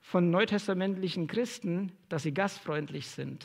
von 0.00 0.30
neutestamentlichen 0.30 1.26
Christen, 1.26 1.92
dass 2.08 2.22
sie 2.22 2.32
gastfreundlich 2.32 3.08
sind. 3.08 3.44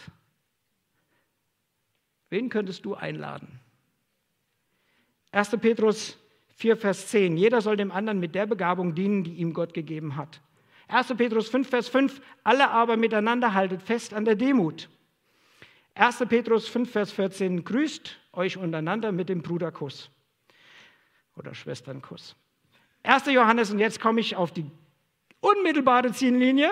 Wen 2.30 2.50
könntest 2.50 2.86
du 2.86 2.96
einladen? 2.96 3.60
1. 5.32 5.52
Petrus 5.62 6.18
4, 6.58 6.76
Vers 6.76 7.08
10. 7.08 7.38
Jeder 7.38 7.62
soll 7.62 7.78
dem 7.78 7.92
anderen 7.92 8.20
mit 8.20 8.34
der 8.34 8.48
Begabung 8.48 8.96
dienen, 8.96 9.24
die 9.24 9.36
ihm 9.36 9.54
Gott 9.54 9.76
gegeben 9.76 10.16
hat. 10.16 10.42
1. 10.88 11.14
Petrus 11.16 11.50
5, 11.50 11.70
Vers 11.70 11.88
5. 11.88 12.20
Alle 12.44 12.70
aber 12.72 12.98
miteinander 12.98 13.54
haltet 13.54 13.84
fest 13.84 14.14
an 14.14 14.26
der 14.26 14.36
Demut. 14.36 14.90
1. 15.94 16.24
Petrus 16.28 16.68
5, 16.68 16.92
Vers 16.92 17.12
14. 17.12 17.64
Grüßt 17.64 18.18
euch 18.34 18.58
untereinander 18.58 19.12
mit 19.12 19.30
dem 19.30 19.44
Bruderkuss 19.44 20.10
oder 21.36 21.54
Schwesternkuss. 21.54 22.36
1. 23.04 23.28
Johannes, 23.28 23.70
und 23.70 23.78
jetzt 23.78 24.00
komme 24.00 24.20
ich 24.20 24.36
auf 24.36 24.52
die 24.52 24.66
unmittelbare 25.42 26.12
Ziellinie. 26.12 26.72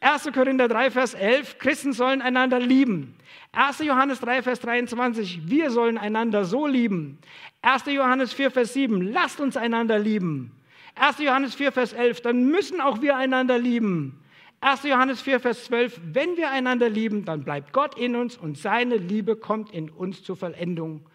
1. 0.00 0.32
Korinther 0.32 0.68
3, 0.68 0.90
Vers 0.90 1.14
11, 1.14 1.58
Christen 1.58 1.92
sollen 1.92 2.20
einander 2.20 2.60
lieben. 2.60 3.16
1. 3.52 3.78
Johannes 3.80 4.20
3, 4.20 4.42
Vers 4.42 4.60
23, 4.60 5.48
wir 5.48 5.70
sollen 5.70 5.96
einander 5.96 6.44
so 6.44 6.66
lieben. 6.66 7.18
1. 7.62 7.86
Johannes 7.86 8.32
4, 8.32 8.50
Vers 8.50 8.74
7, 8.74 9.00
lasst 9.00 9.40
uns 9.40 9.56
einander 9.56 9.98
lieben. 9.98 10.52
1. 10.96 11.18
Johannes 11.18 11.54
4, 11.54 11.72
Vers 11.72 11.92
11, 11.92 12.20
dann 12.20 12.46
müssen 12.46 12.80
auch 12.80 13.00
wir 13.00 13.16
einander 13.16 13.58
lieben. 13.58 14.20
1. 14.60 14.84
Johannes 14.84 15.20
4, 15.22 15.40
Vers 15.40 15.64
12, 15.66 16.00
wenn 16.12 16.36
wir 16.36 16.50
einander 16.50 16.88
lieben, 16.88 17.24
dann 17.24 17.44
bleibt 17.44 17.72
Gott 17.72 17.98
in 17.98 18.16
uns 18.16 18.36
und 18.36 18.56
seine 18.56 18.96
Liebe 18.96 19.36
kommt 19.36 19.70
in 19.72 19.90
uns 19.90 20.22
zur 20.22 20.36
Vollendung. 20.36 21.08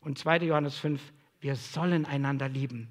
Und 0.00 0.18
2. 0.18 0.38
Johannes 0.38 0.78
5, 0.78 1.00
wir 1.40 1.56
sollen 1.56 2.06
einander 2.06 2.48
lieben. 2.48 2.88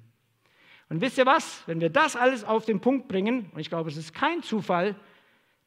Und 0.88 1.00
wisst 1.00 1.18
ihr 1.18 1.26
was? 1.26 1.62
Wenn 1.66 1.80
wir 1.80 1.90
das 1.90 2.14
alles 2.14 2.44
auf 2.44 2.64
den 2.64 2.80
Punkt 2.80 3.08
bringen, 3.08 3.50
und 3.52 3.60
ich 3.60 3.68
glaube, 3.68 3.90
es 3.90 3.96
ist 3.96 4.14
kein 4.14 4.42
Zufall, 4.42 4.94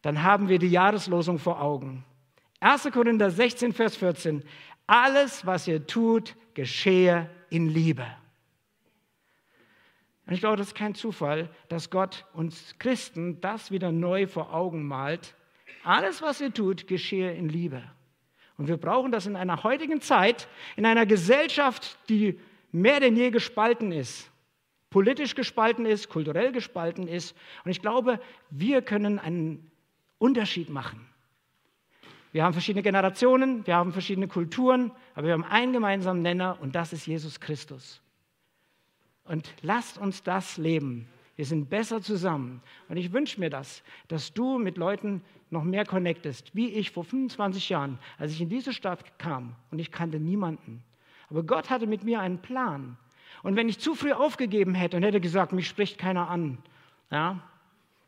dann 0.08 0.24
haben 0.24 0.47
wir 0.47 0.58
die 0.58 0.70
Jahreslosung 0.70 1.38
vor 1.38 1.62
Augen. 1.62 2.05
1. 2.62 2.91
Korinther 2.93 3.30
16, 3.30 3.74
Vers 3.74 3.97
14. 3.97 4.41
Alles, 4.88 5.45
was 5.45 5.68
ihr 5.68 5.86
tut, 5.86 6.34
geschehe 6.53 7.30
in 7.49 7.68
Liebe. 7.68 8.05
Und 10.26 10.34
ich 10.34 10.39
glaube, 10.39 10.55
das 10.55 10.68
ist 10.68 10.76
kein 10.76 10.95
Zufall, 10.95 11.49
dass 11.68 11.89
Gott 11.89 12.24
uns 12.32 12.76
Christen 12.80 13.41
das 13.41 13.70
wieder 13.70 13.91
neu 13.91 14.28
vor 14.28 14.53
Augen 14.53 14.88
malt. 14.88 15.36
Alles, 15.84 16.22
was 16.22 16.39
ihr 16.39 16.53
tut, 16.53 16.88
geschehe 16.88 17.34
in 17.34 17.49
Liebe. 17.49 17.84
Und 18.58 18.70
wir 18.70 18.78
brauchen 18.78 19.12
das 19.12 19.26
in 19.26 19.36
einer 19.36 19.66
heutigen 19.66 19.99
Zeit, 19.99 20.47
in 20.78 20.86
einer 20.86 21.05
Gesellschaft, 21.05 21.99
die 22.08 22.39
mehr 22.72 23.01
denn 23.01 23.18
je 23.18 23.30
gespalten 23.30 23.91
ist 23.91 24.32
politisch 24.89 25.36
gespalten 25.36 25.86
ist, 25.86 26.10
kulturell 26.10 26.51
gespalten 26.51 27.08
ist. 27.08 27.36
Und 27.64 27.72
ich 27.72 27.82
glaube, 27.82 28.20
wir 28.49 28.82
können 28.82 29.20
einen 29.20 29.70
Unterschied 30.20 30.70
machen. 30.70 31.05
Wir 32.32 32.43
haben 32.43 32.53
verschiedene 32.53 32.84
Generationen, 32.84 33.65
wir 33.65 33.76
haben 33.76 33.93
verschiedene 33.93 34.28
Kulturen, 34.28 34.91
aber 35.15 35.28
wir 35.28 35.34
haben 35.34 35.43
einen 35.43 35.74
gemeinsamen 35.74 36.22
Nenner 36.22 36.57
und 36.61 36.76
das 36.76 36.93
ist 36.93 37.07
Jesus 37.07 37.39
Christus. 37.39 38.01
Und 39.24 39.53
lasst 39.61 39.97
uns 39.97 40.24
das 40.24 40.57
leben. 40.57 41.07
Wir 41.36 41.45
sind 41.45 41.70
besser 41.70 42.01
zusammen. 42.01 42.61
Und 42.89 42.97
ich 42.97 43.13
wünsche 43.13 43.39
mir 43.39 43.49
das, 43.49 43.84
dass 44.07 44.34
du 44.34 44.57
mit 44.57 44.78
Leuten 44.78 45.22
noch 45.49 45.63
mehr 45.63 45.86
connectest, 45.86 46.55
wie 46.55 46.70
ich 46.70 46.91
vor 46.91 47.03
25 47.03 47.70
Jahren, 47.70 47.99
als 48.18 48.32
ich 48.32 48.41
in 48.41 48.49
diese 48.49 48.74
Stadt 48.74 49.20
kam 49.20 49.55
und 49.72 49.80
ich 49.80 49.91
kannte 49.91 50.20
niemanden. 50.20 50.84
Aber 51.30 51.43
Gott 51.43 51.70
hatte 51.70 51.88
mit 51.88 52.03
mir 52.03 52.20
einen 52.20 52.41
Plan. 52.41 52.97
Und 53.43 53.55
wenn 53.55 53.70
ich 53.70 53.80
zu 53.80 53.95
früh 53.95 54.13
aufgegeben 54.13 54.74
hätte 54.74 54.97
und 54.97 55.03
hätte 55.03 55.22
gesagt, 55.22 55.51
mich 55.51 55.68
spricht 55.68 55.97
keiner 55.97 56.30
an, 56.30 56.57
ja, 57.11 57.39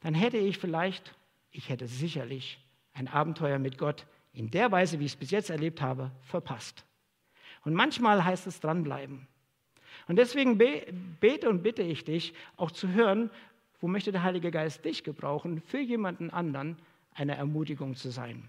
dann 0.02 0.14
hätte 0.14 0.38
ich 0.38 0.58
vielleicht, 0.58 1.14
ich 1.52 1.70
hätte 1.70 1.88
sicherlich 1.88 2.60
ein 2.94 3.08
Abenteuer 3.08 3.60
mit 3.60 3.78
Gott 3.78 4.06
in 4.34 4.52
der 4.52 4.72
Weise, 4.72 5.00
wie 5.00 5.06
ich 5.06 5.14
es 5.14 5.18
bis 5.18 5.32
jetzt 5.32 5.50
erlebt 5.50 5.82
habe, 5.82 6.12
verpasst. 6.22 6.86
Und 7.66 7.74
manchmal 7.74 8.24
heißt 8.24 8.48
es 8.48 8.60
dranbleiben. 8.60 9.28
Und 10.08 10.16
deswegen 10.16 10.58
bete 10.58 11.50
und 11.50 11.64
bitte 11.64 11.82
ich 11.82 12.06
dich, 12.06 12.34
auch 12.58 12.72
zu 12.72 12.90
hören, 12.90 13.30
wo 13.80 13.88
möchte 13.88 14.12
der 14.12 14.24
Heilige 14.24 14.52
Geist 14.52 14.86
dich 14.86 15.04
gebrauchen, 15.04 15.62
für 15.62 15.80
jemanden 15.80 16.30
anderen 16.30 16.78
eine 17.14 17.36
Ermutigung 17.36 17.96
zu 17.96 18.10
sein. 18.12 18.48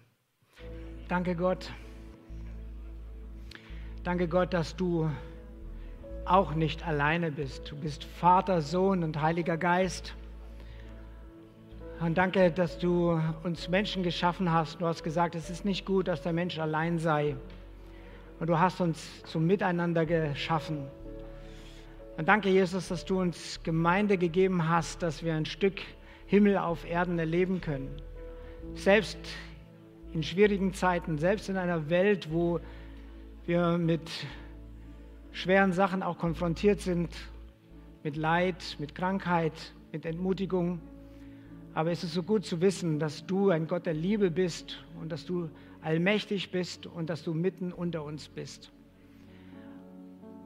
Danke 1.08 1.34
Gott. 1.34 1.72
Danke 4.04 4.28
Gott, 4.28 4.54
dass 4.54 4.76
du 4.76 5.10
auch 6.24 6.54
nicht 6.54 6.86
alleine 6.86 7.32
bist. 7.32 7.70
Du 7.70 7.76
bist 7.76 8.04
Vater, 8.04 8.60
Sohn 8.60 9.02
und 9.02 9.20
Heiliger 9.20 9.56
Geist. 9.56 10.14
Und 12.00 12.16
danke, 12.16 12.50
dass 12.50 12.78
du 12.78 13.20
uns 13.42 13.68
Menschen 13.68 14.02
geschaffen 14.02 14.50
hast. 14.50 14.80
Du 14.80 14.86
hast 14.86 15.02
gesagt, 15.02 15.34
es 15.34 15.50
ist 15.50 15.66
nicht 15.66 15.84
gut, 15.84 16.08
dass 16.08 16.22
der 16.22 16.32
Mensch 16.32 16.58
allein 16.58 16.98
sei. 16.98 17.36
Und 18.38 18.48
du 18.48 18.58
hast 18.58 18.80
uns 18.80 19.22
zum 19.24 19.46
Miteinander 19.46 20.06
geschaffen. 20.06 20.86
Und 22.16 22.26
danke, 22.26 22.48
Jesus, 22.48 22.88
dass 22.88 23.04
du 23.04 23.20
uns 23.20 23.62
Gemeinde 23.64 24.16
gegeben 24.16 24.66
hast, 24.66 25.02
dass 25.02 25.22
wir 25.22 25.34
ein 25.34 25.44
Stück 25.44 25.82
Himmel 26.24 26.56
auf 26.56 26.88
Erden 26.88 27.18
erleben 27.18 27.60
können. 27.60 27.90
Selbst 28.74 29.18
in 30.14 30.22
schwierigen 30.22 30.72
Zeiten, 30.72 31.18
selbst 31.18 31.50
in 31.50 31.58
einer 31.58 31.90
Welt, 31.90 32.32
wo 32.32 32.60
wir 33.44 33.76
mit 33.76 34.10
schweren 35.32 35.74
Sachen 35.74 36.02
auch 36.02 36.16
konfrontiert 36.16 36.80
sind, 36.80 37.10
mit 38.02 38.16
Leid, 38.16 38.76
mit 38.78 38.94
Krankheit, 38.94 39.74
mit 39.92 40.06
Entmutigung. 40.06 40.80
Aber 41.74 41.90
es 41.90 42.02
ist 42.02 42.14
so 42.14 42.22
gut 42.22 42.44
zu 42.44 42.60
wissen, 42.60 42.98
dass 42.98 43.26
du 43.26 43.50
ein 43.50 43.66
Gott 43.66 43.86
der 43.86 43.94
Liebe 43.94 44.30
bist 44.30 44.84
und 45.00 45.12
dass 45.12 45.24
du 45.24 45.48
allmächtig 45.82 46.50
bist 46.50 46.86
und 46.86 47.08
dass 47.08 47.22
du 47.22 47.32
mitten 47.32 47.72
unter 47.72 48.04
uns 48.04 48.28
bist. 48.28 48.72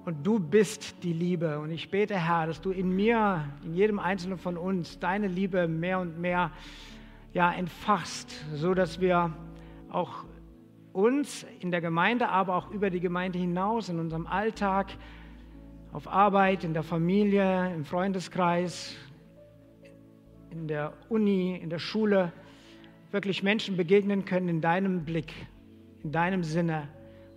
Und 0.05 0.27
du 0.27 0.39
bist 0.39 1.03
die 1.03 1.15
Liebe. 1.15 1.59
Und 1.61 1.71
ich 1.71 1.91
bete, 1.91 2.15
Herr, 2.15 2.47
dass 2.47 2.61
du 2.61 2.71
in 2.71 2.95
mir, 2.95 3.45
in 3.65 3.75
jedem 3.75 3.99
Einzelnen 3.99 4.37
von 4.37 4.59
uns, 4.59 4.99
deine 4.99 5.29
Liebe 5.29 5.67
mehr 5.67 5.99
und 5.99 6.21
mehr 6.21 6.51
ja, 7.33 7.53
entfachst, 7.53 8.45
so 8.55 8.75
dass 8.75 9.01
wir 9.01 9.33
auch 9.89 10.25
uns 10.93 11.47
in 11.61 11.71
der 11.71 11.81
Gemeinde, 11.81 12.29
aber 12.29 12.55
auch 12.55 12.71
über 12.71 12.91
die 12.91 13.01
Gemeinde 13.01 13.39
hinaus, 13.39 13.89
in 13.89 13.99
unserem 13.99 14.27
Alltag, 14.27 14.93
auf 15.93 16.07
Arbeit, 16.07 16.65
in 16.65 16.75
der 16.75 16.83
Familie, 16.83 17.73
im 17.75 17.85
Freundeskreis, 17.85 18.97
in 20.55 20.69
der 20.69 20.93
Uni, 21.09 21.57
in 21.57 21.71
der 21.71 21.79
Schule 21.79 22.33
wirklich 23.11 23.43
Menschen 23.43 23.77
begegnen 23.77 24.25
können 24.25 24.49
in 24.49 24.61
deinem 24.61 25.05
Blick, 25.05 25.33
in 26.03 26.13
deinem 26.13 26.43
Sinne. 26.43 26.89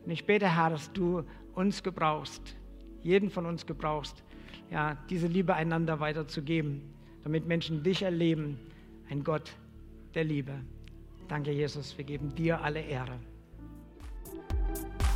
Und 0.05 0.11
ich 0.11 0.25
bete, 0.25 0.55
Herr, 0.55 0.69
dass 0.69 0.91
du 0.93 1.23
uns 1.53 1.83
gebrauchst, 1.83 2.55
jeden 3.03 3.29
von 3.29 3.45
uns 3.45 3.65
gebrauchst, 3.65 4.23
ja, 4.71 4.97
diese 5.09 5.27
Liebe 5.27 5.53
einander 5.53 5.99
weiterzugeben, 5.99 6.81
damit 7.23 7.47
Menschen 7.47 7.83
dich 7.83 8.01
erleben, 8.01 8.59
ein 9.09 9.23
Gott 9.23 9.51
der 10.13 10.23
Liebe. 10.23 10.53
Danke, 11.27 11.51
Jesus, 11.51 11.97
wir 11.97 12.05
geben 12.05 12.33
dir 12.35 12.61
alle 12.61 12.81
Ehre. 12.81 13.19